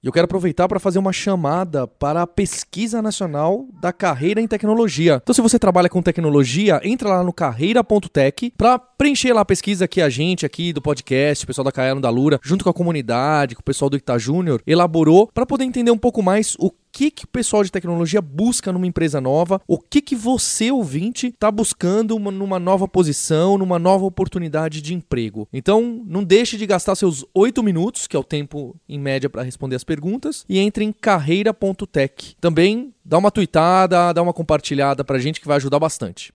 E 0.00 0.06
eu 0.06 0.12
quero 0.12 0.26
aproveitar 0.26 0.68
para 0.68 0.78
fazer 0.78 1.00
uma 1.00 1.12
chamada 1.12 1.84
para 1.84 2.22
a 2.22 2.26
Pesquisa 2.26 3.02
Nacional 3.02 3.66
da 3.80 3.92
Carreira 3.92 4.40
em 4.40 4.46
Tecnologia. 4.46 5.18
Então, 5.20 5.34
se 5.34 5.40
você 5.40 5.58
trabalha 5.58 5.88
com 5.88 6.00
tecnologia, 6.00 6.80
entra 6.84 7.08
lá 7.08 7.24
no 7.24 7.32
carreira.tech 7.32 8.52
para 8.56 8.78
preencher 8.78 9.32
lá 9.32 9.40
a 9.40 9.44
pesquisa 9.44 9.88
que 9.88 10.00
a 10.00 10.08
gente 10.08 10.46
aqui 10.46 10.72
do 10.72 10.80
podcast, 10.80 11.42
o 11.42 11.48
pessoal 11.48 11.64
da 11.64 11.72
Caiano 11.72 12.00
da 12.00 12.10
Lura, 12.10 12.38
junto 12.44 12.62
com 12.62 12.70
a 12.70 12.74
comunidade, 12.74 13.56
com 13.56 13.60
o 13.60 13.64
pessoal 13.64 13.90
do 13.90 13.96
Ita 13.96 14.16
Júnior, 14.20 14.62
elaborou 14.64 15.28
para 15.34 15.44
poder 15.44 15.64
entender 15.64 15.90
um 15.90 15.98
pouco 15.98 16.22
mais 16.22 16.54
o 16.60 16.70
que, 16.98 17.12
que 17.12 17.24
o 17.26 17.28
pessoal 17.28 17.62
de 17.62 17.70
tecnologia 17.70 18.20
busca 18.20 18.72
numa 18.72 18.84
empresa 18.84 19.20
nova, 19.20 19.60
o 19.68 19.78
que, 19.78 20.02
que 20.02 20.16
você, 20.16 20.72
ouvinte, 20.72 21.28
está 21.28 21.48
buscando 21.48 22.16
uma, 22.16 22.32
numa 22.32 22.58
nova 22.58 22.88
posição, 22.88 23.56
numa 23.56 23.78
nova 23.78 24.04
oportunidade 24.04 24.82
de 24.82 24.94
emprego. 24.94 25.46
Então, 25.52 26.02
não 26.04 26.24
deixe 26.24 26.56
de 26.56 26.66
gastar 26.66 26.96
seus 26.96 27.24
oito 27.32 27.62
minutos, 27.62 28.08
que 28.08 28.16
é 28.16 28.18
o 28.18 28.24
tempo 28.24 28.74
em 28.88 28.98
média 28.98 29.30
para 29.30 29.44
responder 29.44 29.76
as 29.76 29.84
perguntas, 29.84 30.44
e 30.48 30.58
entre 30.58 30.84
em 30.84 30.90
carreira.tech. 30.90 32.34
Também 32.40 32.92
dá 33.04 33.16
uma 33.16 33.30
tweetada, 33.30 34.12
dá 34.12 34.20
uma 34.20 34.32
compartilhada 34.32 35.04
pra 35.04 35.20
gente 35.20 35.40
que 35.40 35.46
vai 35.46 35.58
ajudar 35.58 35.78
bastante. 35.78 36.32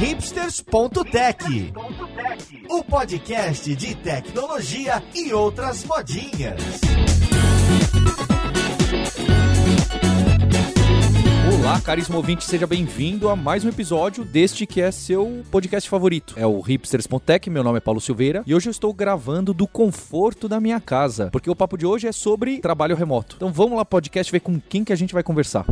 hipsters.tech, 0.00 1.72
o 2.68 2.82
podcast 2.82 3.76
de 3.76 3.94
tecnologia 3.94 5.00
e 5.14 5.32
outras 5.32 5.84
modinhas. 5.84 6.60
Olá, 11.70 11.80
caríssimo 11.80 12.16
ouvinte, 12.16 12.44
seja 12.44 12.66
bem-vindo 12.66 13.28
a 13.28 13.36
mais 13.36 13.64
um 13.64 13.68
episódio 13.68 14.24
deste 14.24 14.66
que 14.66 14.80
é 14.80 14.90
seu 14.90 15.44
podcast 15.52 15.88
favorito. 15.88 16.34
É 16.36 16.44
o 16.44 16.60
hipsters.tech, 16.60 17.48
meu 17.48 17.62
nome 17.62 17.78
é 17.78 17.80
Paulo 17.80 18.00
Silveira 18.00 18.42
e 18.44 18.52
hoje 18.52 18.68
eu 18.68 18.72
estou 18.72 18.92
gravando 18.92 19.54
do 19.54 19.68
conforto 19.68 20.48
da 20.48 20.58
minha 20.58 20.80
casa, 20.80 21.30
porque 21.30 21.48
o 21.48 21.54
papo 21.54 21.78
de 21.78 21.86
hoje 21.86 22.08
é 22.08 22.12
sobre 22.12 22.58
trabalho 22.58 22.96
remoto. 22.96 23.36
Então 23.36 23.52
vamos 23.52 23.78
lá, 23.78 23.84
podcast, 23.84 24.32
ver 24.32 24.40
com 24.40 24.58
quem 24.58 24.82
que 24.82 24.92
a 24.92 24.96
gente 24.96 25.14
vai 25.14 25.22
conversar. 25.22 25.64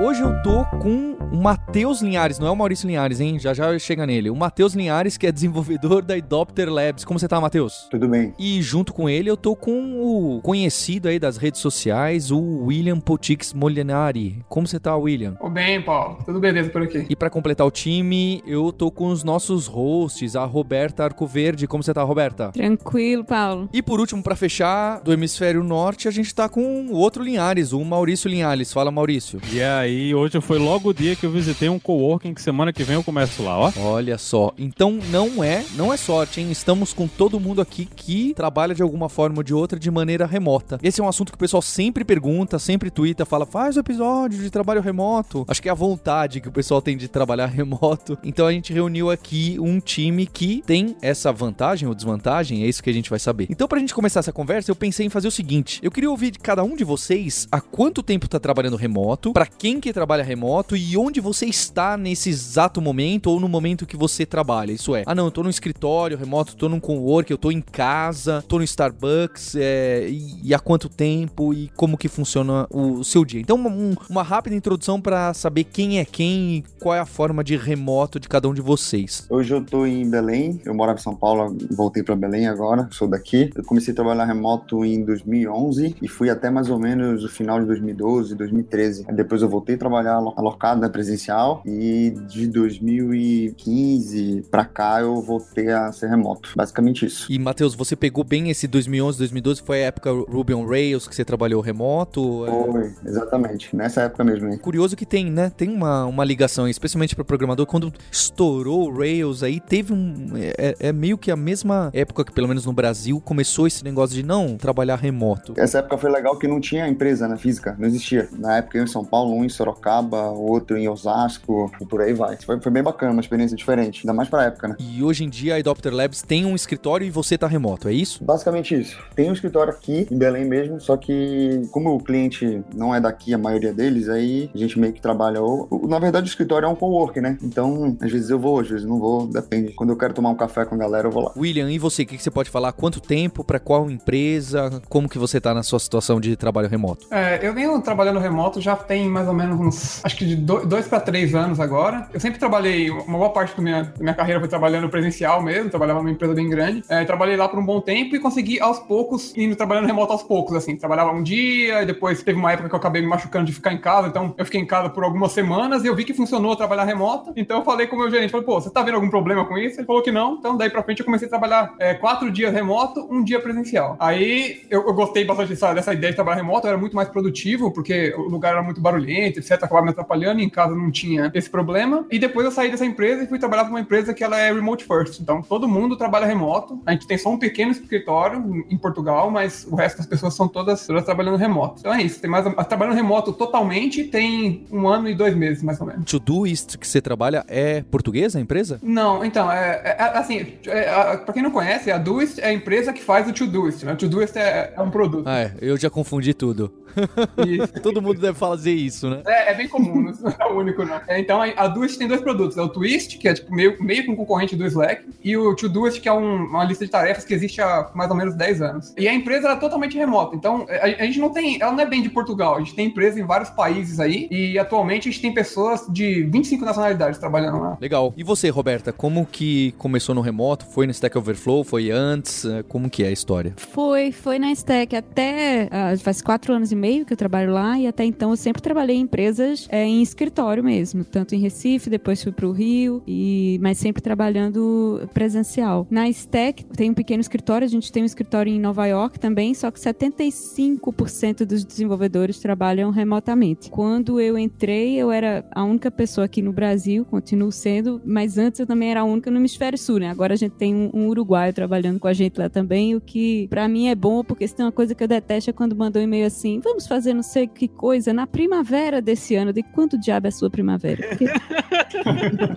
Hoje 0.00 0.22
eu 0.22 0.42
tô 0.42 0.64
com 0.80 1.15
o 1.32 1.36
Matheus 1.36 2.00
Linhares, 2.00 2.38
não 2.38 2.46
é 2.46 2.50
o 2.50 2.56
Maurício 2.56 2.86
Linhares, 2.86 3.20
hein? 3.20 3.38
Já 3.38 3.52
já 3.52 3.76
chega 3.78 4.06
nele. 4.06 4.30
O 4.30 4.36
Matheus 4.36 4.74
Linhares, 4.74 5.16
que 5.16 5.26
é 5.26 5.32
desenvolvedor 5.32 6.02
da 6.02 6.14
Adopter 6.14 6.72
Labs. 6.72 7.04
Como 7.04 7.18
você 7.18 7.26
tá, 7.26 7.40
Matheus? 7.40 7.88
Tudo 7.90 8.08
bem. 8.08 8.32
E 8.38 8.62
junto 8.62 8.92
com 8.92 9.08
ele 9.08 9.28
eu 9.28 9.36
tô 9.36 9.56
com 9.56 10.00
o 10.00 10.40
conhecido 10.40 11.08
aí 11.08 11.18
das 11.18 11.36
redes 11.36 11.60
sociais, 11.60 12.30
o 12.30 12.64
William 12.64 13.00
Potix 13.00 13.52
Molinari. 13.52 14.44
Como 14.48 14.66
você 14.66 14.78
tá, 14.78 14.96
William? 14.96 15.34
Tô 15.34 15.48
bem, 15.48 15.82
Paulo. 15.82 16.18
Tudo 16.24 16.38
beleza 16.38 16.70
por 16.70 16.82
aqui. 16.82 17.06
E 17.08 17.16
para 17.16 17.28
completar 17.28 17.66
o 17.66 17.70
time, 17.70 18.42
eu 18.46 18.72
tô 18.72 18.90
com 18.90 19.08
os 19.08 19.24
nossos 19.24 19.66
hosts, 19.66 20.36
a 20.36 20.44
Roberta 20.44 21.04
Arcoverde. 21.04 21.66
Como 21.66 21.82
você 21.82 21.92
tá, 21.92 22.02
Roberta? 22.02 22.52
Tranquilo, 22.52 23.24
Paulo. 23.24 23.68
E 23.72 23.82
por 23.82 23.98
último, 23.98 24.22
para 24.22 24.36
fechar, 24.36 25.00
do 25.00 25.12
hemisfério 25.12 25.62
norte, 25.64 26.08
a 26.08 26.10
gente 26.10 26.34
tá 26.34 26.48
com 26.48 26.86
o 26.86 26.94
outro 26.94 27.22
Linhares, 27.22 27.72
o 27.72 27.84
Maurício 27.84 28.30
Linhares. 28.30 28.72
Fala, 28.72 28.90
Maurício. 28.90 29.40
E 29.52 29.60
aí, 29.62 30.14
hoje 30.14 30.40
foi 30.40 30.58
logo 30.58 30.90
o 30.90 30.94
dia 30.94 31.15
que 31.16 31.26
eu 31.26 31.30
visitei 31.30 31.68
um 31.68 31.78
coworking 31.78 32.34
que 32.34 32.42
semana 32.42 32.72
que 32.72 32.84
vem 32.84 32.94
eu 32.94 33.02
começo 33.02 33.42
lá, 33.42 33.58
ó. 33.58 33.72
Olha 33.78 34.18
só. 34.18 34.52
Então 34.58 34.98
não 35.10 35.42
é, 35.42 35.64
não 35.74 35.92
é 35.92 35.96
sorte, 35.96 36.40
hein? 36.40 36.50
Estamos 36.50 36.92
com 36.92 37.08
todo 37.08 37.40
mundo 37.40 37.60
aqui 37.60 37.86
que 37.86 38.34
trabalha 38.34 38.74
de 38.74 38.82
alguma 38.82 39.08
forma 39.08 39.38
ou 39.38 39.42
de 39.42 39.54
outra 39.54 39.78
de 39.78 39.90
maneira 39.90 40.26
remota. 40.26 40.78
Esse 40.82 41.00
é 41.00 41.04
um 41.04 41.08
assunto 41.08 41.32
que 41.32 41.36
o 41.36 41.38
pessoal 41.38 41.62
sempre 41.62 42.04
pergunta, 42.04 42.58
sempre 42.58 42.90
twitta, 42.90 43.24
fala: 43.24 43.46
"Faz 43.46 43.76
o 43.76 43.80
episódio 43.80 44.42
de 44.42 44.50
trabalho 44.50 44.80
remoto". 44.80 45.44
Acho 45.48 45.62
que 45.62 45.68
é 45.68 45.72
a 45.72 45.74
vontade 45.74 46.40
que 46.40 46.48
o 46.48 46.52
pessoal 46.52 46.82
tem 46.82 46.96
de 46.96 47.08
trabalhar 47.08 47.46
remoto. 47.50 48.18
Então 48.22 48.46
a 48.46 48.52
gente 48.52 48.72
reuniu 48.72 49.10
aqui 49.10 49.56
um 49.60 49.80
time 49.80 50.26
que 50.26 50.62
tem 50.66 50.96
essa 51.00 51.32
vantagem 51.32 51.88
ou 51.88 51.94
desvantagem, 51.94 52.62
é 52.62 52.66
isso 52.66 52.82
que 52.82 52.90
a 52.90 52.94
gente 52.94 53.10
vai 53.10 53.18
saber. 53.18 53.46
Então 53.50 53.66
pra 53.66 53.78
gente 53.78 53.94
começar 53.94 54.20
essa 54.20 54.32
conversa, 54.32 54.70
eu 54.70 54.76
pensei 54.76 55.06
em 55.06 55.10
fazer 55.10 55.28
o 55.28 55.32
seguinte: 55.32 55.80
eu 55.82 55.90
queria 55.90 56.10
ouvir 56.10 56.30
de 56.30 56.38
cada 56.38 56.62
um 56.62 56.76
de 56.76 56.84
vocês 56.84 57.48
há 57.50 57.60
quanto 57.60 58.02
tempo 58.02 58.28
tá 58.28 58.38
trabalhando 58.38 58.76
remoto, 58.76 59.32
para 59.32 59.46
quem 59.46 59.80
que 59.80 59.92
trabalha 59.92 60.22
remoto 60.22 60.76
e 60.76 60.96
onde 60.96 61.05
você 61.20 61.46
está 61.46 61.96
nesse 61.96 62.28
exato 62.28 62.80
momento 62.80 63.30
ou 63.30 63.40
no 63.40 63.48
momento 63.48 63.86
que 63.86 63.96
você 63.96 64.26
trabalha. 64.26 64.72
Isso 64.72 64.94
é, 64.94 65.02
ah 65.06 65.14
não, 65.14 65.26
eu 65.26 65.30
tô 65.30 65.42
no 65.42 65.50
escritório 65.50 66.16
remoto, 66.16 66.56
tô 66.56 66.68
num 66.68 66.80
cowork, 66.80 67.30
eu 67.30 67.38
tô 67.38 67.50
em 67.50 67.60
casa, 67.60 68.44
tô 68.46 68.58
no 68.58 68.64
Starbucks, 68.64 69.54
é, 69.56 70.08
e, 70.08 70.48
e 70.48 70.54
há 70.54 70.58
quanto 70.58 70.88
tempo 70.88 71.54
e 71.54 71.70
como 71.76 71.96
que 71.96 72.08
funciona 72.08 72.66
o, 72.70 73.04
seu 73.04 73.24
dia. 73.24 73.40
Então, 73.40 73.56
um, 73.56 73.94
uma 74.10 74.22
rápida 74.22 74.56
introdução 74.56 75.00
para 75.00 75.32
saber 75.34 75.64
quem 75.64 75.98
é 75.98 76.04
quem 76.04 76.56
e 76.56 76.64
qual 76.80 76.94
é 76.94 77.00
a 77.00 77.06
forma 77.06 77.42
de 77.42 77.56
remoto 77.56 78.18
de 78.18 78.28
cada 78.28 78.48
um 78.48 78.54
de 78.54 78.60
vocês. 78.60 79.26
Hoje 79.30 79.54
eu 79.54 79.64
tô 79.64 79.86
em 79.86 80.08
Belém, 80.08 80.60
eu 80.64 80.74
morava 80.74 80.98
em 80.98 81.02
São 81.02 81.14
Paulo, 81.14 81.56
voltei 81.70 82.02
para 82.02 82.16
Belém 82.16 82.46
agora, 82.46 82.88
sou 82.90 83.08
daqui. 83.08 83.50
Eu 83.54 83.64
comecei 83.64 83.92
a 83.92 83.94
trabalhar 83.94 84.24
remoto 84.24 84.84
em 84.84 85.04
2011 85.04 85.96
e 86.00 86.08
fui 86.08 86.30
até 86.30 86.50
mais 86.50 86.68
ou 86.68 86.78
menos 86.78 87.24
o 87.24 87.28
final 87.28 87.60
de 87.60 87.66
2012, 87.66 88.34
2013. 88.34 89.04
Aí 89.08 89.14
depois 89.14 89.42
eu 89.42 89.48
voltei 89.48 89.74
a 89.74 89.78
trabalhar 89.78 90.14
alocado, 90.14 90.80
presencial, 90.96 91.62
e 91.66 92.14
de 92.26 92.46
2015 92.46 94.46
para 94.50 94.64
cá 94.64 95.00
eu 95.00 95.20
voltei 95.20 95.70
a 95.70 95.92
ser 95.92 96.08
remoto. 96.08 96.52
Basicamente 96.56 97.04
isso. 97.04 97.30
E 97.30 97.38
Matheus, 97.38 97.74
você 97.74 97.94
pegou 97.94 98.24
bem 98.24 98.48
esse 98.48 98.66
2011, 98.66 99.18
2012, 99.18 99.62
foi 99.62 99.82
a 99.82 99.86
época 99.86 100.10
Ruby 100.10 100.54
on 100.54 100.66
Rails 100.66 101.06
que 101.06 101.14
você 101.14 101.24
trabalhou 101.24 101.60
remoto? 101.60 102.44
Foi, 102.46 102.94
exatamente, 103.04 103.76
nessa 103.76 104.02
época 104.02 104.24
mesmo. 104.24 104.48
Hein? 104.48 104.58
Curioso 104.58 104.96
que 104.96 105.04
tem, 105.04 105.30
né? 105.30 105.52
Tem 105.54 105.68
uma, 105.68 106.06
uma 106.06 106.24
ligação, 106.24 106.66
especialmente 106.66 107.14
para 107.14 107.24
programador, 107.24 107.66
quando 107.66 107.92
estourou 108.10 108.88
o 108.88 108.98
Rails 108.98 109.42
aí, 109.42 109.60
teve 109.60 109.92
um. 109.92 110.14
É, 110.34 110.76
é, 110.80 110.92
meio 110.92 111.18
que 111.18 111.30
a 111.30 111.36
mesma 111.36 111.90
época 111.92 112.24
que, 112.24 112.32
pelo 112.32 112.48
menos 112.48 112.64
no 112.64 112.72
Brasil, 112.72 113.20
começou 113.20 113.66
esse 113.66 113.84
negócio 113.84 114.16
de 114.16 114.22
não 114.22 114.56
trabalhar 114.56 114.96
remoto. 114.96 115.52
Essa 115.56 115.78
época 115.78 115.98
foi 115.98 116.10
legal 116.10 116.38
que 116.38 116.48
não 116.48 116.60
tinha 116.60 116.88
empresa, 116.88 117.28
né? 117.28 117.36
Física, 117.36 117.76
não 117.78 117.86
existia. 117.86 118.28
Na 118.32 118.56
época 118.56 118.78
eu 118.78 118.84
em 118.84 118.86
São 118.86 119.04
Paulo, 119.04 119.34
um 119.34 119.44
em 119.44 119.48
Sorocaba, 119.48 120.30
outro 120.30 120.76
em 120.76 120.85
Osasco, 120.88 121.70
e 121.80 121.86
por 121.86 122.00
aí 122.00 122.12
vai. 122.12 122.36
Foi, 122.36 122.60
foi 122.60 122.72
bem 122.72 122.82
bacana, 122.82 123.12
uma 123.12 123.20
experiência 123.20 123.56
diferente, 123.56 124.00
ainda 124.02 124.12
mais 124.12 124.28
pra 124.28 124.44
época, 124.44 124.68
né? 124.68 124.76
E 124.78 125.02
hoje 125.02 125.24
em 125.24 125.28
dia 125.28 125.54
a 125.54 125.58
Adopter 125.58 125.94
Labs 125.94 126.22
tem 126.22 126.44
um 126.44 126.54
escritório 126.54 127.06
e 127.06 127.10
você 127.10 127.36
tá 127.36 127.46
remoto, 127.46 127.88
é 127.88 127.92
isso? 127.92 128.22
Basicamente 128.24 128.74
isso. 128.74 128.98
Tem 129.14 129.30
um 129.30 129.32
escritório 129.32 129.72
aqui 129.72 130.06
em 130.10 130.16
Belém 130.16 130.44
mesmo, 130.44 130.80
só 130.80 130.96
que 130.96 131.62
como 131.70 131.94
o 131.94 132.02
cliente 132.02 132.62
não 132.74 132.94
é 132.94 133.00
daqui, 133.00 133.34
a 133.34 133.38
maioria 133.38 133.72
deles, 133.72 134.08
aí 134.08 134.50
a 134.54 134.58
gente 134.58 134.78
meio 134.78 134.92
que 134.92 135.00
trabalha. 135.00 135.40
Ou, 135.40 135.86
na 135.88 135.98
verdade, 135.98 136.26
o 136.26 136.30
escritório 136.30 136.66
é 136.66 136.68
um 136.68 136.74
co-work, 136.74 137.20
né? 137.20 137.38
Então, 137.42 137.96
às 138.00 138.10
vezes 138.10 138.30
eu 138.30 138.38
vou, 138.38 138.60
às 138.60 138.68
vezes 138.68 138.86
não 138.86 138.98
vou, 138.98 139.26
depende. 139.26 139.72
Quando 139.72 139.90
eu 139.90 139.96
quero 139.96 140.14
tomar 140.14 140.30
um 140.30 140.34
café 140.34 140.64
com 140.64 140.74
a 140.74 140.78
galera, 140.78 141.08
eu 141.08 141.12
vou 141.12 141.24
lá. 141.24 141.32
William, 141.36 141.70
e 141.70 141.78
você, 141.78 142.02
o 142.02 142.06
que, 142.06 142.16
que 142.16 142.22
você 142.22 142.30
pode 142.30 142.50
falar? 142.50 142.72
Quanto 142.72 143.00
tempo, 143.00 143.44
para 143.44 143.58
qual 143.58 143.90
empresa? 143.90 144.82
Como 144.88 145.08
que 145.08 145.18
você 145.18 145.40
tá 145.40 145.54
na 145.54 145.62
sua 145.62 145.78
situação 145.78 146.20
de 146.20 146.36
trabalho 146.36 146.68
remoto? 146.68 147.06
É, 147.10 147.46
eu 147.46 147.54
venho 147.54 147.80
trabalhando 147.80 148.18
remoto 148.18 148.60
já 148.60 148.76
tem 148.76 149.08
mais 149.08 149.28
ou 149.28 149.34
menos 149.34 149.58
uns, 149.58 150.04
acho 150.04 150.16
que 150.16 150.24
de 150.26 150.36
dois 150.36 150.75
para 150.84 151.00
três 151.00 151.34
anos 151.34 151.58
agora. 151.58 152.08
Eu 152.12 152.20
sempre 152.20 152.38
trabalhei, 152.38 152.90
uma 152.90 153.18
boa 153.18 153.30
parte 153.30 153.56
da 153.56 153.62
minha, 153.62 153.82
da 153.84 154.00
minha 154.00 154.14
carreira 154.14 154.40
foi 154.40 154.48
trabalhando 154.48 154.88
presencial 154.88 155.42
mesmo, 155.42 155.70
trabalhava 155.70 156.00
numa 156.00 156.10
empresa 156.10 156.34
bem 156.34 156.48
grande. 156.48 156.82
É, 156.88 157.04
trabalhei 157.04 157.36
lá 157.36 157.48
por 157.48 157.58
um 157.58 157.64
bom 157.64 157.80
tempo 157.80 158.14
e 158.14 158.18
consegui 158.18 158.60
aos 158.60 158.78
poucos, 158.80 159.34
indo 159.36 159.56
trabalhando 159.56 159.86
remoto 159.86 160.12
aos 160.12 160.22
poucos, 160.22 160.54
assim. 160.56 160.76
Trabalhava 160.76 161.12
um 161.12 161.22
dia 161.22 161.82
e 161.82 161.86
depois 161.86 162.22
teve 162.22 162.38
uma 162.38 162.52
época 162.52 162.68
que 162.68 162.74
eu 162.74 162.78
acabei 162.78 163.00
me 163.00 163.08
machucando 163.08 163.46
de 163.46 163.52
ficar 163.52 163.72
em 163.72 163.78
casa, 163.78 164.08
então 164.08 164.34
eu 164.36 164.44
fiquei 164.44 164.60
em 164.60 164.66
casa 164.66 164.90
por 164.90 165.04
algumas 165.04 165.32
semanas 165.32 165.84
e 165.84 165.86
eu 165.86 165.94
vi 165.94 166.04
que 166.04 166.12
funcionou 166.12 166.56
trabalhar 166.56 166.84
remoto. 166.84 167.32
Então 167.36 167.58
eu 167.58 167.64
falei 167.64 167.86
com 167.86 167.96
o 167.96 167.98
meu 167.98 168.10
gerente, 168.10 168.30
falei, 168.30 168.44
pô, 168.44 168.60
você 168.60 168.70
tá 168.70 168.82
vendo 168.82 168.96
algum 168.96 169.08
problema 169.08 169.44
com 169.44 169.56
isso? 169.56 169.80
Ele 169.80 169.86
falou 169.86 170.02
que 170.02 170.10
não, 170.10 170.34
então 170.34 170.56
daí 170.56 170.68
pra 170.68 170.82
frente 170.82 171.00
eu 171.00 171.04
comecei 171.06 171.26
a 171.26 171.30
trabalhar 171.30 171.74
é, 171.78 171.94
quatro 171.94 172.30
dias 172.30 172.52
remoto, 172.52 173.06
um 173.10 173.22
dia 173.22 173.40
presencial. 173.40 173.96
Aí 173.98 174.66
eu, 174.70 174.86
eu 174.86 174.94
gostei 174.94 175.24
bastante 175.24 175.50
dessa, 175.50 175.72
dessa, 175.72 175.94
ideia 175.94 176.12
de 176.12 176.16
trabalhar 176.16 176.36
remoto, 176.36 176.66
eu 176.66 176.70
era 176.70 176.78
muito 176.78 176.96
mais 176.96 177.08
produtivo, 177.08 177.70
porque 177.70 178.14
o 178.16 178.22
lugar 178.22 178.52
era 178.52 178.62
muito 178.62 178.80
barulhento, 178.80 179.38
etc, 179.38 179.52
acabava 179.52 179.84
me 179.84 179.90
atrapalhando 179.90 180.40
em 180.40 180.48
casa 180.48 180.65
não 180.74 180.90
tinha 180.90 181.30
esse 181.34 181.48
problema. 181.48 182.06
E 182.10 182.18
depois 182.18 182.44
eu 182.44 182.52
saí 182.52 182.70
dessa 182.70 182.84
empresa 182.84 183.22
e 183.22 183.26
fui 183.26 183.38
trabalhar 183.38 183.64
para 183.64 183.72
uma 183.72 183.80
empresa 183.80 184.14
que 184.14 184.24
ela 184.24 184.38
é 184.38 184.52
remote 184.52 184.84
first. 184.84 185.20
Então 185.20 185.42
todo 185.42 185.68
mundo 185.68 185.96
trabalha 185.96 186.26
remoto. 186.26 186.80
A 186.86 186.92
gente 186.92 187.06
tem 187.06 187.18
só 187.18 187.30
um 187.30 187.38
pequeno 187.38 187.70
escritório 187.72 188.64
em 188.70 188.78
Portugal, 188.78 189.30
mas 189.30 189.66
o 189.70 189.76
resto 189.76 189.98
das 189.98 190.06
pessoas 190.06 190.34
são 190.34 190.48
todas, 190.48 190.86
todas 190.86 191.04
trabalhando 191.04 191.36
remoto. 191.36 191.80
Então 191.80 191.92
é 191.92 192.02
isso. 192.02 192.20
Tem 192.20 192.30
mais 192.30 192.44
trabalhando 192.66 192.94
remoto 192.94 193.32
totalmente 193.32 194.04
tem 194.04 194.64
um 194.70 194.88
ano 194.88 195.08
e 195.08 195.14
dois 195.14 195.34
meses 195.34 195.62
mais 195.62 195.80
ou 195.80 195.86
menos. 195.86 196.10
Todoist 196.10 196.78
que 196.78 196.86
você 196.86 197.00
trabalha 197.00 197.44
é 197.48 197.82
portuguesa 197.82 198.38
a 198.38 198.40
empresa? 198.40 198.78
Não, 198.82 199.24
então 199.24 199.50
é, 199.50 199.80
é, 199.84 199.96
é 199.98 200.18
assim. 200.18 200.54
É, 200.66 201.16
para 201.16 201.32
quem 201.32 201.42
não 201.42 201.50
conhece, 201.50 201.90
a 201.90 201.98
Doist 201.98 202.40
é 202.40 202.46
a 202.46 202.52
empresa 202.52 202.92
que 202.92 203.02
faz 203.02 203.28
o 203.28 203.32
Todoist. 203.32 203.84
Né? 203.84 203.92
O 203.92 203.96
Todoist 203.96 204.36
é, 204.36 204.72
é 204.76 204.80
um 204.80 204.90
produto. 204.90 205.26
Ah, 205.26 205.40
é. 205.40 205.54
Eu 205.60 205.76
já 205.76 205.90
confundi 205.90 206.34
tudo. 206.34 206.72
Todo 207.82 208.00
mundo 208.02 208.20
deve 208.20 208.38
fazer 208.38 208.72
isso, 208.72 209.08
né? 209.10 209.22
É, 209.26 209.52
é 209.52 209.54
bem 209.54 209.68
comum, 209.68 210.00
não 210.02 210.12
é 210.38 210.52
único, 210.52 210.84
não. 210.84 211.00
É, 211.06 211.18
então 211.20 211.40
a, 211.40 211.68
Doist 211.68 211.98
tem 211.98 212.08
dois 212.08 212.20
produtos. 212.20 212.56
É 212.56 212.62
o 212.62 212.68
Twist, 212.68 213.18
que 213.18 213.28
é 213.28 213.34
tipo 213.34 213.52
meio, 213.54 213.76
meio 213.82 214.04
que 214.04 214.10
um 214.10 214.16
concorrente 214.16 214.56
do 214.56 214.66
Slack, 214.66 215.04
e 215.22 215.36
o 215.36 215.54
To-Doist, 215.54 216.00
que 216.00 216.08
é 216.08 216.12
um- 216.12 216.44
uma 216.46 216.64
lista 216.64 216.84
de 216.84 216.90
tarefas 216.90 217.24
que 217.24 217.34
existe 217.34 217.60
há 217.60 217.90
mais 217.94 218.10
ou 218.10 218.16
menos 218.16 218.34
10 218.34 218.62
anos. 218.62 218.94
E 218.96 219.06
a 219.08 219.14
empresa 219.14 219.46
ela 219.48 219.56
é 219.56 219.60
totalmente 219.60 219.96
remota. 219.96 220.36
Então 220.36 220.66
a, 220.68 220.84
a 220.84 221.06
gente 221.06 221.18
não 221.18 221.30
tem. 221.30 221.60
Ela 221.60 221.72
não 221.72 221.80
é 221.80 221.86
bem 221.86 222.02
de 222.02 222.08
Portugal. 222.08 222.56
A 222.56 222.58
gente 222.58 222.74
tem 222.74 222.86
empresa 222.86 223.20
em 223.20 223.24
vários 223.24 223.50
países 223.50 224.00
aí. 224.00 224.28
E 224.30 224.58
atualmente 224.58 225.08
a 225.08 225.12
gente 225.12 225.20
tem 225.22 225.32
pessoas 225.32 225.86
de 225.88 226.22
25 226.24 226.64
nacionalidades 226.64 227.18
trabalhando 227.18 227.60
lá. 227.60 227.78
Legal. 227.80 228.12
E 228.16 228.22
você, 228.22 228.48
Roberta, 228.48 228.92
como 228.92 229.26
que 229.26 229.72
começou 229.78 230.14
no 230.14 230.20
remoto? 230.20 230.66
Foi 230.66 230.86
no 230.86 230.92
Stack 230.92 231.16
Overflow? 231.18 231.64
Foi 231.64 231.90
antes? 231.90 232.44
Como 232.68 232.88
que 232.88 233.02
é 233.04 233.08
a 233.08 233.12
história? 233.12 233.52
Foi, 233.56 234.12
foi 234.12 234.38
na 234.38 234.50
Stack 234.52 234.94
até 234.94 235.68
ah, 235.70 235.94
faz 235.98 236.22
quatro 236.22 236.52
anos 236.52 236.72
e 236.72 236.76
meio 236.76 236.85
que 237.04 237.12
eu 237.12 237.16
trabalho 237.16 237.52
lá 237.52 237.78
e 237.78 237.86
até 237.86 238.04
então 238.04 238.30
eu 238.30 238.36
sempre 238.36 238.62
trabalhei 238.62 238.96
em 238.96 239.00
empresas 239.00 239.66
é, 239.70 239.84
em 239.84 240.02
escritório 240.02 240.62
mesmo, 240.62 241.04
tanto 241.04 241.34
em 241.34 241.38
Recife, 241.38 241.90
depois 241.90 242.22
fui 242.22 242.32
para 242.32 242.46
o 242.46 242.52
Rio 242.52 243.02
e 243.06 243.58
mas 243.62 243.78
sempre 243.78 244.02
trabalhando 244.02 245.08
presencial. 245.12 245.86
Na 245.90 246.08
Stack 246.08 246.64
tem 246.64 246.90
um 246.90 246.94
pequeno 246.94 247.20
escritório, 247.20 247.64
a 247.64 247.68
gente 247.68 247.90
tem 247.90 248.02
um 248.02 248.06
escritório 248.06 248.52
em 248.52 248.60
Nova 248.60 248.86
York 248.86 249.18
também, 249.18 249.54
só 249.54 249.70
que 249.70 249.80
75% 249.80 251.44
dos 251.44 251.64
desenvolvedores 251.64 252.38
trabalham 252.38 252.90
remotamente. 252.90 253.70
Quando 253.70 254.20
eu 254.20 254.38
entrei, 254.38 254.96
eu 254.96 255.10
era 255.10 255.44
a 255.52 255.64
única 255.64 255.90
pessoa 255.90 256.24
aqui 256.24 256.42
no 256.42 256.52
Brasil, 256.52 257.04
continuo 257.04 257.50
sendo, 257.52 258.00
mas 258.04 258.38
antes 258.38 258.60
eu 258.60 258.66
também 258.66 258.90
era 258.90 259.00
a 259.00 259.04
única 259.04 259.30
no 259.30 259.38
hemisfério 259.38 259.78
sul, 259.78 259.98
né? 259.98 260.10
Agora 260.10 260.34
a 260.34 260.36
gente 260.36 260.52
tem 260.52 260.74
um, 260.74 260.90
um 260.92 261.08
uruguaio 261.08 261.52
trabalhando 261.52 261.98
com 261.98 262.08
a 262.08 262.12
gente 262.12 262.38
lá 262.38 262.48
também, 262.48 262.94
o 262.94 263.00
que 263.00 263.46
pra 263.48 263.68
mim 263.68 263.88
é 263.88 263.94
bom, 263.94 264.22
porque 264.22 264.46
se 264.46 264.54
tem 264.54 264.64
uma 264.64 264.72
coisa 264.72 264.94
que 264.94 265.02
eu 265.02 265.08
detesto 265.08 265.50
é 265.50 265.52
quando 265.52 265.74
mandou 265.74 266.00
um 266.00 266.04
e-mail 266.04 266.26
assim, 266.26 266.60
vamos 266.60 266.75
fazer 266.84 267.14
não 267.14 267.22
sei 267.22 267.46
que 267.46 267.68
coisa 267.68 268.12
na 268.12 268.26
primavera 268.26 269.00
desse 269.00 269.36
ano. 269.36 269.52
De 269.52 269.62
quanto 269.62 269.96
diabo 269.96 270.26
é 270.26 270.28
a 270.28 270.32
sua 270.32 270.50
primavera? 270.50 271.06
Porque 271.08 271.26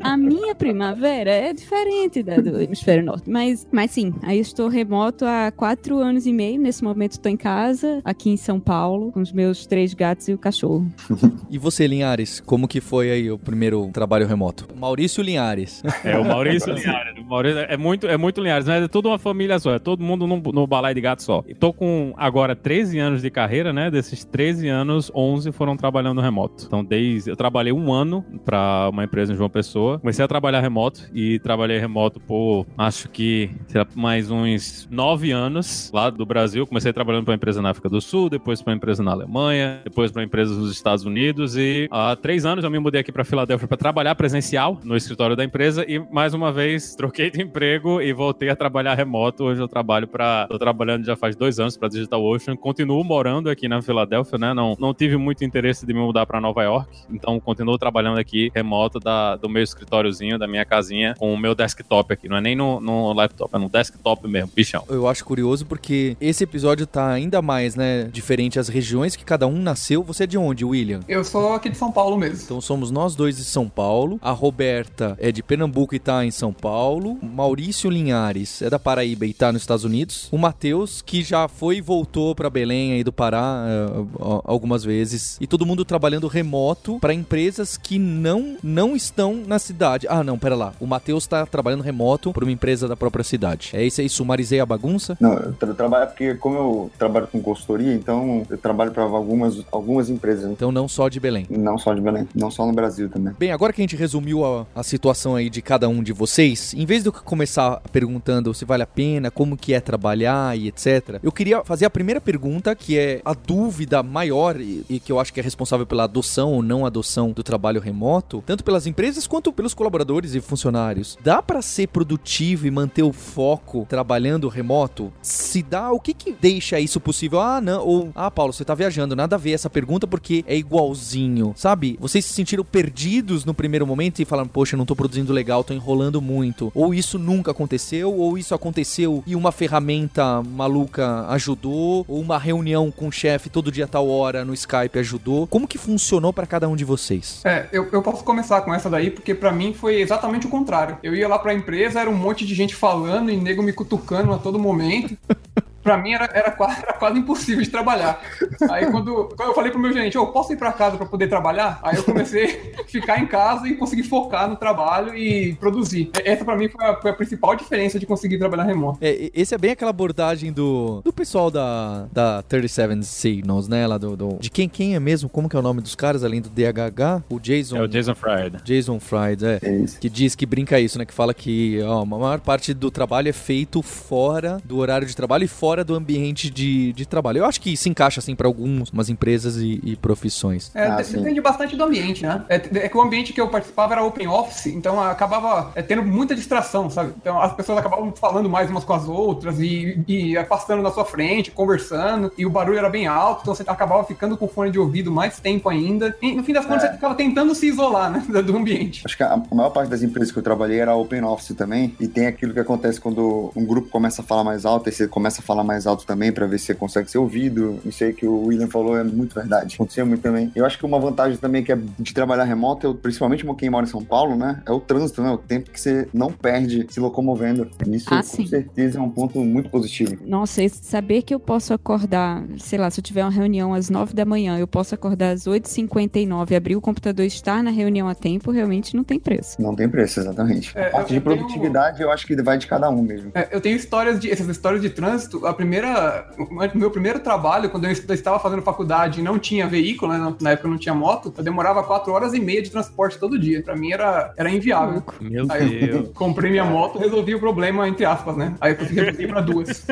a 0.02 0.18
minha 0.18 0.56
primavera 0.56 1.30
é 1.30 1.54
diferente 1.54 2.24
da 2.24 2.38
do 2.38 2.60
hemisfério 2.60 3.04
norte. 3.04 3.30
Mas, 3.30 3.68
mas 3.72 3.92
sim, 3.92 4.14
aí 4.24 4.40
estou 4.40 4.68
remoto 4.68 5.26
há 5.26 5.52
quatro 5.52 6.00
anos 6.00 6.26
e 6.26 6.34
meio. 6.34 6.60
Nesse 6.60 6.84
momento 6.84 7.14
estou 7.14 7.32
em 7.32 7.38
casa, 7.38 8.02
aqui 8.04 8.30
em 8.30 8.38
São 8.38 8.60
Paulo, 8.60 9.12
com 9.12 9.22
os 9.22 9.32
meus 9.32 9.66
três 9.66 9.94
gatos 9.94 10.28
e 10.28 10.34
o 10.34 10.38
cachorro. 10.38 10.88
E 11.52 11.58
você, 11.58 11.88
Linhares, 11.88 12.40
como 12.40 12.68
que 12.68 12.80
foi 12.80 13.10
aí 13.10 13.32
o 13.32 13.38
primeiro 13.38 13.90
trabalho 13.92 14.28
remoto? 14.28 14.68
Maurício 14.76 15.24
Linhares. 15.24 15.82
É, 16.04 16.16
o 16.16 16.24
Maurício 16.24 16.72
Linhares. 16.72 17.18
O 17.18 17.24
Maurício 17.24 17.60
é 17.60 17.76
muito, 17.76 18.08
é 18.08 18.18
muito 18.18 18.40
Linhares, 18.40 18.68
né? 18.68 18.84
É 18.84 18.88
toda 18.88 19.08
uma 19.08 19.18
família 19.18 19.58
só, 19.58 19.74
é 19.74 19.80
todo 19.80 20.04
mundo 20.04 20.28
no, 20.28 20.38
no 20.38 20.68
balai 20.68 20.94
de 20.94 21.02
gato 21.02 21.24
só. 21.24 21.44
E 21.48 21.56
tô 21.56 21.74
com 21.74 22.14
agora 22.18 22.56
13 22.56 23.00
anos 23.00 23.22
de 23.24 23.32
carreira, 23.32 23.74
né? 23.74 23.90
Desses 24.00 24.24
13 24.24 24.70
anos, 24.70 25.12
11 25.14 25.52
foram 25.52 25.76
trabalhando 25.76 26.22
remoto. 26.22 26.64
Então, 26.66 26.86
desde. 26.86 27.30
Eu 27.30 27.36
trabalhei 27.36 27.74
um 27.74 27.92
ano 27.92 28.24
pra 28.46 28.88
uma 28.90 29.04
empresa 29.04 29.34
em 29.34 29.36
João 29.36 29.50
Pessoa. 29.50 30.00
Comecei 30.00 30.24
a 30.24 30.28
trabalhar 30.28 30.62
remoto 30.62 31.02
e 31.14 31.38
trabalhei 31.40 31.78
remoto 31.78 32.18
por 32.18 32.66
acho 32.78 33.10
que 33.10 33.52
sei 33.68 33.82
lá, 33.82 33.88
mais 33.96 34.32
uns 34.32 34.88
9 34.90 35.32
anos 35.32 35.92
lá 35.94 36.10
do 36.10 36.26
Brasil. 36.26 36.66
Comecei 36.66 36.94
trabalhando 36.94 37.26
pra 37.26 37.34
uma 37.34 37.36
empresa 37.36 37.62
na 37.62 37.72
África 37.72 37.90
do 37.90 38.00
Sul, 38.00 38.30
depois 38.30 38.62
pra 38.62 38.72
uma 38.72 38.78
empresa 38.78 39.04
na 39.04 39.12
Alemanha, 39.12 39.82
depois 39.84 40.14
pra 40.14 40.24
empresas 40.24 40.56
nos 40.56 40.72
Estados 40.72 41.04
Unidos. 41.04 41.58
E 41.58 41.90
há 41.92 42.16
três 42.16 42.46
anos 42.46 42.64
eu 42.64 42.72
me 42.72 42.80
mudei 42.80 43.02
aqui 43.02 43.12
pra 43.12 43.26
Filadélfia 43.26 43.68
pra 43.68 43.76
trabalhar 43.76 44.16
presencial 44.16 44.80
no 44.82 44.96
escritório 44.96 45.36
da 45.36 45.44
empresa 45.44 45.84
e 45.86 46.00
mais 46.00 46.34
uma 46.34 46.54
vez 46.54 46.96
troquei 46.96 47.30
de 47.30 47.42
emprego 47.42 48.02
e 48.02 48.14
voltei 48.14 48.50
a 48.50 48.56
trabalhar 48.56 48.94
remoto. 48.94 49.44
Hoje 49.44 49.62
eu 49.62 49.68
trabalho 49.68 50.08
para, 50.08 50.48
tô 50.48 50.58
trabalhando 50.58 51.06
já 51.06 51.18
faz 51.18 51.36
dois 51.36 51.60
anos 51.60 51.76
para 51.76 51.90
Digital 51.90 52.24
Ocean. 52.24 52.56
Continuo 52.56 53.04
morando 53.04 53.50
aqui 53.50 53.68
na 53.68 53.82
Filadélfia, 53.90 54.38
né? 54.38 54.54
Não, 54.54 54.76
não 54.80 54.94
tive 54.94 55.18
muito 55.18 55.44
interesse 55.44 55.84
de 55.84 55.94
me 55.94 56.00
mudar 56.00 56.26
para 56.28 56.40
Nova 56.40 56.62
York, 56.62 56.90
então 57.10 57.40
continuo 57.40 57.76
trabalhando 57.78 58.20
aqui 58.20 58.52
remoto 58.54 59.00
da, 59.00 59.36
do 59.36 59.50
meu 59.50 59.64
escritóriozinho, 59.64 60.38
da 60.38 60.48
minha 60.48 60.64
casinha, 60.64 61.16
com 61.18 61.34
o 61.34 61.38
meu 61.38 61.56
desktop 61.56 62.14
aqui. 62.14 62.30
Não 62.30 62.38
é 62.38 62.42
nem 62.42 62.56
no, 62.56 62.80
no 62.80 63.12
laptop, 63.14 63.56
é 63.56 63.58
no 63.58 63.68
desktop 63.68 64.28
mesmo, 64.28 64.52
bichão. 64.56 64.84
Eu 64.88 65.08
acho 65.08 65.26
curioso 65.26 65.66
porque 65.66 66.16
esse 66.22 66.44
episódio 66.44 66.86
tá 66.86 67.10
ainda 67.10 67.42
mais, 67.42 67.76
né, 67.76 68.04
diferente 68.14 68.60
as 68.60 68.68
regiões 68.68 69.16
que 69.16 69.26
cada 69.26 69.48
um 69.48 69.60
nasceu. 69.60 70.04
Você 70.04 70.26
é 70.26 70.28
de 70.28 70.38
onde, 70.38 70.64
William? 70.64 71.00
Eu 71.08 71.24
sou 71.24 71.54
aqui 71.54 71.70
de 71.70 71.78
São 71.78 71.92
Paulo 71.92 72.16
mesmo. 72.16 72.44
Então 72.44 72.62
somos 72.62 72.92
nós 72.92 73.16
dois 73.16 73.38
de 73.38 73.44
São 73.44 73.68
Paulo. 73.68 74.20
A 74.22 74.32
Roberta 74.32 75.18
é 75.20 75.32
de 75.32 75.42
Pernambuco 75.42 75.96
e 75.96 76.00
tá 76.00 76.24
em 76.24 76.32
São 76.32 76.54
Paulo. 76.54 77.18
Maurício 77.24 77.90
Linhares 77.90 78.62
é 78.62 78.70
da 78.70 78.78
Paraíba 78.78 79.26
e 79.26 79.34
tá 79.34 79.52
nos 79.52 79.64
Estados 79.64 79.84
Unidos. 79.84 80.28
O 80.32 80.38
Matheus, 80.38 81.02
que 81.02 81.24
já 81.24 81.48
foi 81.48 81.78
e 81.78 81.82
voltou 81.82 82.36
pra 82.36 82.50
Belém 82.50 82.94
aí 82.94 83.04
do 83.04 83.12
Pará 83.12 83.40
ó, 83.40 83.79
algumas 84.20 84.84
vezes. 84.84 85.38
E 85.40 85.48
todo 85.48 85.66
mundo 85.66 85.86
trabalhando 85.86 86.28
remoto 86.28 87.00
pra 87.00 87.14
empresas 87.14 87.78
que 87.78 88.00
não 88.00 88.58
não 88.64 88.96
estão 88.96 89.42
na 89.46 89.60
cidade. 89.60 90.08
Ah, 90.10 90.24
não, 90.24 90.38
pera 90.38 90.56
lá. 90.56 90.74
O 90.80 90.88
Matheus 90.88 91.28
tá 91.28 91.46
trabalhando 91.46 91.82
remoto 91.82 92.32
pra 92.34 92.44
uma 92.44 92.52
empresa 92.52 92.88
da 92.88 92.96
própria 92.96 93.24
cidade. 93.24 93.72
É 93.74 93.84
isso 93.84 94.02
aí, 94.02 94.10
sumarizei 94.10 94.60
a 94.60 94.66
bagunça? 94.66 95.18
Não, 95.20 95.34
eu 95.34 95.54
tra 95.54 95.74
trabalho 95.74 96.08
porque 96.08 96.36
como 96.36 96.58
eu 96.58 96.92
trabalho 96.98 97.28
com 97.28 97.42
consultoria, 97.42 97.94
então 97.94 98.46
eu 98.50 98.58
trabalho 98.58 98.92
para 98.92 99.04
algumas, 99.04 99.64
algumas 99.72 100.10
empresas? 100.10 100.52
Então 100.52 100.72
não 100.72 100.88
só 100.88 101.10
de 101.10 101.20
Belém. 101.20 101.46
não 101.50 101.78
só 101.78 101.94
de 101.94 102.02
Belém, 102.02 102.28
não 102.36 102.52
só 102.52 102.66
no 102.66 102.74
Brasil 102.74 103.10
também. 103.10 103.34
Bem, 103.38 103.52
agora 103.52 103.74
que 103.74 103.82
a 103.82 103.84
gente 103.84 103.96
resumiu 103.96 104.46
a, 104.46 104.66
a 104.76 104.84
situação 104.84 105.36
aí 105.36 105.50
de 105.50 105.62
cada 105.62 105.88
um 105.88 106.04
de 106.04 106.14
vocês, 106.14 106.74
em 106.74 106.86
vez 106.86 107.04
de 107.04 107.10
eu 107.10 107.14
começar 107.14 107.82
perguntando 107.92 108.54
se 108.54 108.66
vale 108.66 108.84
a 108.84 108.88
pena, 108.88 109.32
como 109.32 109.58
que 109.58 109.74
é 109.74 109.80
trabalhar 109.80 110.58
e 110.58 110.68
etc, 110.68 111.20
eu 111.22 111.32
queria 111.32 111.64
fazer 111.64 111.86
a 111.86 111.90
primeira 111.90 112.22
pergunta, 112.22 112.76
que 112.76 112.98
é 112.98 113.22
a 113.24 113.34
dúvida 113.34 113.69
maior 114.04 114.60
e, 114.60 114.86
e 114.90 115.00
que 115.00 115.12
eu 115.12 115.20
acho 115.20 115.34
que 115.34 115.40
é 115.40 115.44
responsável 115.44 115.86
pela 115.86 116.04
adoção 116.04 116.54
ou 116.54 116.62
não 116.62 116.86
adoção 116.86 117.32
do 117.32 117.44
trabalho 117.44 117.82
remoto, 117.82 118.44
tanto 118.46 118.64
pelas 118.64 118.88
empresas 118.88 119.28
quanto 119.28 119.52
pelos 119.52 119.74
colaboradores 119.74 120.36
e 120.36 120.42
funcionários. 120.42 121.18
Dá 121.24 121.42
pra 121.42 121.62
ser 121.62 121.88
produtivo 121.88 122.68
e 122.68 122.72
manter 122.72 123.04
o 123.04 123.14
foco 123.14 123.86
trabalhando 123.90 124.48
remoto? 124.48 125.12
Se 125.22 125.62
dá, 125.62 125.92
o 125.92 126.00
que 126.00 126.14
que 126.14 126.32
deixa 126.32 126.80
isso 126.80 127.00
possível? 127.00 127.40
Ah, 127.40 127.62
não, 127.62 127.86
ou 127.86 128.12
ah, 128.16 128.32
Paulo, 128.32 128.54
você 128.54 128.66
tá 128.66 128.74
viajando, 128.76 129.16
nada 129.16 129.36
a 129.36 129.40
ver 129.40 129.52
essa 129.52 129.70
pergunta 129.70 130.08
porque 130.08 130.44
é 130.48 130.56
igualzinho, 130.56 131.54
sabe? 131.56 131.98
Vocês 132.00 132.26
se 132.26 132.34
sentiram 132.34 132.64
perdidos 132.64 133.46
no 133.46 133.54
primeiro 133.54 133.86
momento 133.86 134.20
e 134.20 134.26
falaram, 134.26 134.50
poxa, 134.50 134.78
não 134.78 134.86
tô 134.86 134.96
produzindo 134.96 135.34
legal, 135.34 135.64
tô 135.64 135.74
enrolando 135.74 136.22
muito. 136.22 136.72
Ou 136.74 136.94
isso 136.94 137.18
nunca 137.18 137.52
aconteceu, 137.52 138.14
ou 138.14 138.38
isso 138.38 138.54
aconteceu 138.54 139.24
e 139.26 139.36
uma 139.36 139.52
ferramenta 139.52 140.42
maluca 140.44 141.26
ajudou, 141.30 142.06
ou 142.08 142.20
uma 142.20 142.38
reunião 142.38 142.92
com 142.92 143.08
o 143.08 143.12
chefe 143.12 143.50
todo 143.60 143.74
dia 143.74 143.86
tal 143.86 144.08
hora 144.08 144.46
no 144.46 144.54
Skype 144.54 144.98
ajudou. 145.00 145.46
Como 145.46 145.68
que 145.68 145.78
funcionou 145.78 146.32
pra 146.32 146.48
cada 146.48 146.70
um 146.70 146.78
de 146.78 146.86
vocês? 146.86 147.42
É, 147.44 147.68
eu, 147.74 147.90
eu 147.92 148.02
posso 148.02 148.24
começar 148.24 148.62
com 148.62 148.74
essa 148.74 148.90
daí, 148.90 149.12
porque 149.12 149.36
pra 149.36 149.52
mim 149.52 149.74
foi 149.74 150.00
exatamente 150.00 150.48
o 150.48 150.50
contrário. 150.50 150.98
Eu 151.04 151.14
ia 151.14 151.28
lá 151.28 151.38
pra 151.38 151.54
empresa, 151.54 152.00
era 152.00 152.10
um 152.10 152.16
monte 152.16 152.46
de 152.46 152.56
gente 152.56 152.74
falando 152.74 153.30
e 153.30 153.36
nego 153.36 153.62
me 153.62 153.74
cutucando 153.74 154.32
a 154.32 154.38
todo 154.38 154.58
momento. 154.58 155.18
Pra 155.84 155.98
mim 155.98 156.14
era, 156.14 156.30
era, 156.34 156.52
quase, 156.52 156.82
era 156.84 156.94
quase 156.94 157.20
impossível 157.20 157.64
de 157.64 157.70
trabalhar. 157.70 158.22
Aí 158.70 158.86
quando, 158.92 159.30
quando 159.36 159.50
eu 159.50 159.56
falei 159.56 159.72
pro 159.72 159.80
meu 159.80 159.92
gerente, 159.94 160.16
eu 160.16 160.28
posso 160.28 160.52
ir 160.54 160.58
pra 160.58 160.72
casa 160.72 160.98
pra 160.98 161.06
poder 161.06 161.28
trabalhar? 161.28 161.80
Aí 161.84 161.96
eu 161.96 162.04
comecei 162.04 162.74
a 162.80 162.84
ficar 162.84 163.20
em 163.20 163.26
casa 163.26 163.68
e 163.68 163.76
conseguir 163.76 164.04
focar 164.04 164.50
no 164.50 164.56
trabalho 164.56 165.16
e 165.16 165.54
produzir. 165.56 166.12
Essa 166.26 166.44
pra 166.44 166.56
mim 166.58 166.68
foi 166.70 166.84
a, 166.86 166.96
foi 166.96 167.12
a 167.12 167.14
principal 167.14 167.56
diferença 167.56 167.98
de 168.00 168.06
conseguir 168.06 168.38
trabalhar 168.38 168.64
remoto. 168.64 168.98
É, 169.02 169.30
esse 169.34 169.54
é 169.56 169.58
bem 169.58 169.72
aquela 169.72 169.92
abordagem 169.92 170.52
do, 170.52 171.02
do 171.04 171.14
pessoal 171.14 171.50
da, 171.50 172.08
da 172.12 172.42
37 172.44 173.04
Signals, 173.06 173.68
né? 173.68 173.88
Lá 173.88 173.98
do, 173.98 174.16
do- 174.18 174.38
de 174.40 174.50
quem, 174.50 174.68
quem 174.68 174.96
é 174.96 175.00
mesmo? 175.00 175.30
Como 175.30 175.48
que 175.48 175.56
é 175.56 175.60
o 175.60 175.64
nome 175.64 175.82
dos 175.82 175.96
caras 175.96 176.24
além 176.24 176.42
do 176.42 176.50
DHH? 176.50 177.24
O 177.30 177.40
Jason. 177.40 177.78
É 177.78 177.82
o 177.82 177.88
Jason 177.88 178.16
Fried. 178.16 178.58
Jason 178.64 179.00
Fried, 179.00 179.46
é. 179.46 179.60
É 179.62 179.76
isso. 179.78 180.00
Que 180.00 180.10
diz 180.10 180.36
que 180.36 180.46
brinca 180.46 180.80
isso, 180.80 180.98
né? 180.98 181.06
Que 181.06 181.14
fala 181.14 181.34
que 181.34 181.80
ó, 181.84 182.02
a 182.02 182.06
maior 182.06 182.40
parte 182.40 182.74
do 182.74 182.92
trabalho 182.92 183.30
é 183.30 183.34
feito 183.34 183.82
fora 183.82 184.58
do 184.66 184.78
horário 184.78 185.08
de 185.08 185.16
trabalho 185.16 185.44
e 185.44 185.48
fora 185.48 185.69
do 185.84 185.96
ambiente 185.96 186.50
de, 186.50 186.92
de 186.94 187.06
trabalho. 187.06 187.40
Eu 187.40 187.46
acho 187.46 187.62
que 187.62 187.76
se 187.78 187.90
encaixa, 187.90 188.20
assim, 188.20 188.36
para 188.36 188.48
algumas 188.48 189.10
empresas 189.10 189.58
e, 189.58 189.80
e 189.84 189.96
profissões. 189.96 190.72
É, 190.76 190.86
Ah, 190.88 190.96
de- 190.98 191.06
sim. 191.06 191.18
depende 191.18 191.42
bastante 191.42 191.76
do 191.76 191.84
ambiente, 191.84 192.24
né? 192.24 192.44
É, 192.50 192.56
é 192.56 192.90
que 192.90 192.98
o 192.98 193.02
ambiente 193.02 193.34
que 193.34 193.40
eu 193.42 193.48
participava 193.48 193.94
era 193.94 194.04
open 194.04 194.28
office, 194.28 194.68
então 194.68 195.02
acabava 195.02 195.72
é, 195.76 195.82
tendo 195.82 196.04
muita 196.04 196.36
distração, 196.36 196.90
sabe? 196.90 197.14
Então 197.22 197.40
as 197.42 197.54
pessoas 197.54 197.78
acabavam 197.78 198.12
falando 198.14 198.50
mais 198.50 198.70
umas 198.70 198.84
com 198.84 198.94
as 198.94 199.08
outras 199.08 199.60
e, 199.60 200.04
e 200.08 200.44
passando 200.46 200.82
na 200.82 200.92
sua 200.92 201.06
frente, 201.06 201.52
conversando, 201.52 202.32
e 202.38 202.46
o 202.46 202.50
barulho 202.50 202.78
era 202.78 202.90
bem 202.90 203.08
alto, 203.08 203.42
então 203.42 203.54
você 203.56 203.64
acabava 203.66 204.04
ficando 204.04 204.36
com 204.38 204.48
fone 204.48 204.72
de 204.72 204.80
ouvido 204.80 205.12
mais 205.12 205.40
tempo 205.40 205.70
ainda. 205.70 206.16
E 206.22 206.34
no 206.34 206.44
fim 206.44 206.54
das 206.54 206.66
contas 206.66 206.84
É. 206.84 206.88
você 206.88 206.94
ficava 206.96 207.16
tentando 207.16 207.54
se 207.56 207.68
isolar, 207.68 208.12
né? 208.12 208.24
Do 208.42 208.56
ambiente. 208.58 209.02
Acho 209.06 209.18
que 209.18 209.24
a 209.24 209.30
a 209.50 209.56
maior 209.56 209.70
parte 209.70 209.90
das 209.90 210.02
empresas 210.04 210.32
que 210.32 210.40
eu 210.40 210.44
trabalhei 210.44 210.80
era 210.80 210.96
open 210.96 211.24
office 211.24 211.56
também, 211.56 211.96
e 212.00 212.08
tem 212.08 212.28
aquilo 212.28 212.54
que 212.54 212.60
acontece 212.60 213.00
quando 213.00 213.52
um 213.56 213.66
grupo 213.66 213.90
começa 213.90 214.22
a 214.22 214.26
falar 214.26 214.44
mais 214.44 214.66
alto, 214.66 214.90
e 214.90 214.92
você 214.92 215.08
começa 215.08 215.42
a 215.42 215.44
falar 215.44 215.59
mais 215.64 215.86
alto 215.88 216.06
também 216.06 216.32
para 216.32 216.46
ver 216.46 216.58
se 216.60 216.66
você 216.68 216.76
consegue 216.76 217.10
ser 217.10 217.18
ouvido. 217.18 217.80
Isso 217.86 218.04
aí 218.04 218.14
que 218.14 218.26
o 218.26 218.46
William 218.46 218.68
falou 218.68 218.98
é 218.98 219.04
muito 219.04 219.34
verdade. 219.36 219.76
Acontecia 219.80 220.06
muito 220.06 220.22
também. 220.22 220.52
Eu 220.56 220.66
acho 220.66 220.78
que 220.78 220.86
uma 220.86 221.00
vantagem 221.00 221.38
também 221.38 221.64
que 221.64 221.72
é 221.72 221.78
de 222.00 222.14
trabalhar 222.14 222.44
remoto, 222.44 222.86
eu, 222.88 222.96
principalmente 222.96 223.46
quem 223.58 223.70
mora 223.70 223.86
em 223.86 223.90
São 223.90 224.04
Paulo, 224.04 224.36
né? 224.36 224.62
É 224.66 224.72
o 224.72 224.80
trânsito, 224.80 225.22
né? 225.22 225.30
O 225.32 225.38
tempo 225.38 225.70
que 225.72 225.80
você 225.80 226.08
não 226.14 226.32
perde 226.32 226.86
se 226.90 227.00
locomovendo. 227.00 227.70
Isso 227.88 228.08
Ah, 228.12 228.18
com 228.18 228.24
sim. 228.24 228.46
certeza 228.48 229.00
é 229.00 229.02
um 229.02 229.10
ponto 229.10 229.40
muito 229.40 229.70
positivo. 229.70 230.18
Nossa, 230.26 230.62
saber 230.70 231.22
que 231.24 231.34
eu 231.34 231.40
posso 231.40 231.74
acordar, 231.74 232.44
sei 232.58 232.78
lá, 232.80 232.90
se 232.90 233.00
eu 233.00 233.04
tiver 233.04 233.24
uma 233.24 233.32
reunião 233.32 233.74
às 233.74 233.90
9 233.90 234.14
da 234.14 234.26
manhã, 234.26 234.58
eu 234.58 234.68
posso 234.68 234.94
acordar 234.96 235.32
às 235.32 235.46
8h59, 235.48 236.56
abrir 236.56 236.76
o 236.76 236.82
computador 236.82 237.24
e 237.24 237.28
estar 237.28 237.64
na 237.64 237.72
reunião 237.72 238.08
a 238.08 238.16
tempo, 238.16 238.52
realmente 238.52 238.96
não 238.96 239.04
tem 239.04 239.20
preço. 239.20 239.62
Não 239.62 239.76
tem 239.76 239.90
preço, 239.90 240.20
exatamente. 240.20 240.72
É, 240.76 240.88
a 240.88 240.92
parte 240.92 241.10
de 241.10 241.16
eu 241.18 241.22
tenho- 241.22 241.38
produtividade, 241.38 242.02
eu 242.02 242.12
acho 242.12 242.26
que 242.28 242.36
vai 242.42 242.58
de 242.58 242.68
cada 242.68 242.90
um 242.90 243.02
mesmo. 243.02 243.32
É, 243.34 243.48
eu 243.52 243.60
tenho 243.62 243.76
histórias 243.76 244.20
de 244.20 244.30
essas 244.32 244.48
histórias 244.48 244.82
de 244.82 244.90
trânsito. 244.90 245.46
A 245.50 245.54
primeira, 245.54 246.28
o 246.38 246.78
meu 246.78 246.92
primeiro 246.92 247.20
trabalho, 247.20 247.70
quando 247.70 247.86
eu 247.86 247.92
est- 247.92 248.08
eu 248.08 248.14
estava 248.16 248.40
fazendo 248.40 248.62
faculdade 248.62 249.20
e 249.20 249.24
não 249.24 249.40
tinha 249.40 249.68
veículo, 249.68 250.12
né, 250.14 250.36
na 250.42 250.52
época 250.52 250.68
eu 250.68 250.72
não 250.72 250.78
tinha 250.78 250.94
moto, 250.96 251.34
eu 251.38 251.44
demorava 251.44 251.84
quatro 251.84 252.14
horas 252.14 252.34
e 252.34 252.40
meia 252.40 252.62
de 252.62 252.70
transporte 252.70 253.18
todo 253.18 253.38
dia. 253.40 253.62
Pra 253.64 253.76
mim 253.76 253.92
era, 253.92 254.32
era 254.38 254.50
inviável. 254.50 255.04
Meu 255.20 255.46
Aí 255.50 255.82
eu 255.90 255.94
Deus. 256.04 256.10
comprei 256.14 256.52
minha 256.52 256.66
moto, 256.66 257.00
resolvi 257.00 257.36
o 257.36 257.40
problema 257.40 257.88
entre 257.88 258.06
aspas, 258.06 258.36
né? 258.38 258.54
Aí 258.62 258.74
eu 258.74 258.78
consegui 258.78 259.00
reduzir 259.02 259.28
pra 259.28 259.42
duas. 259.42 259.86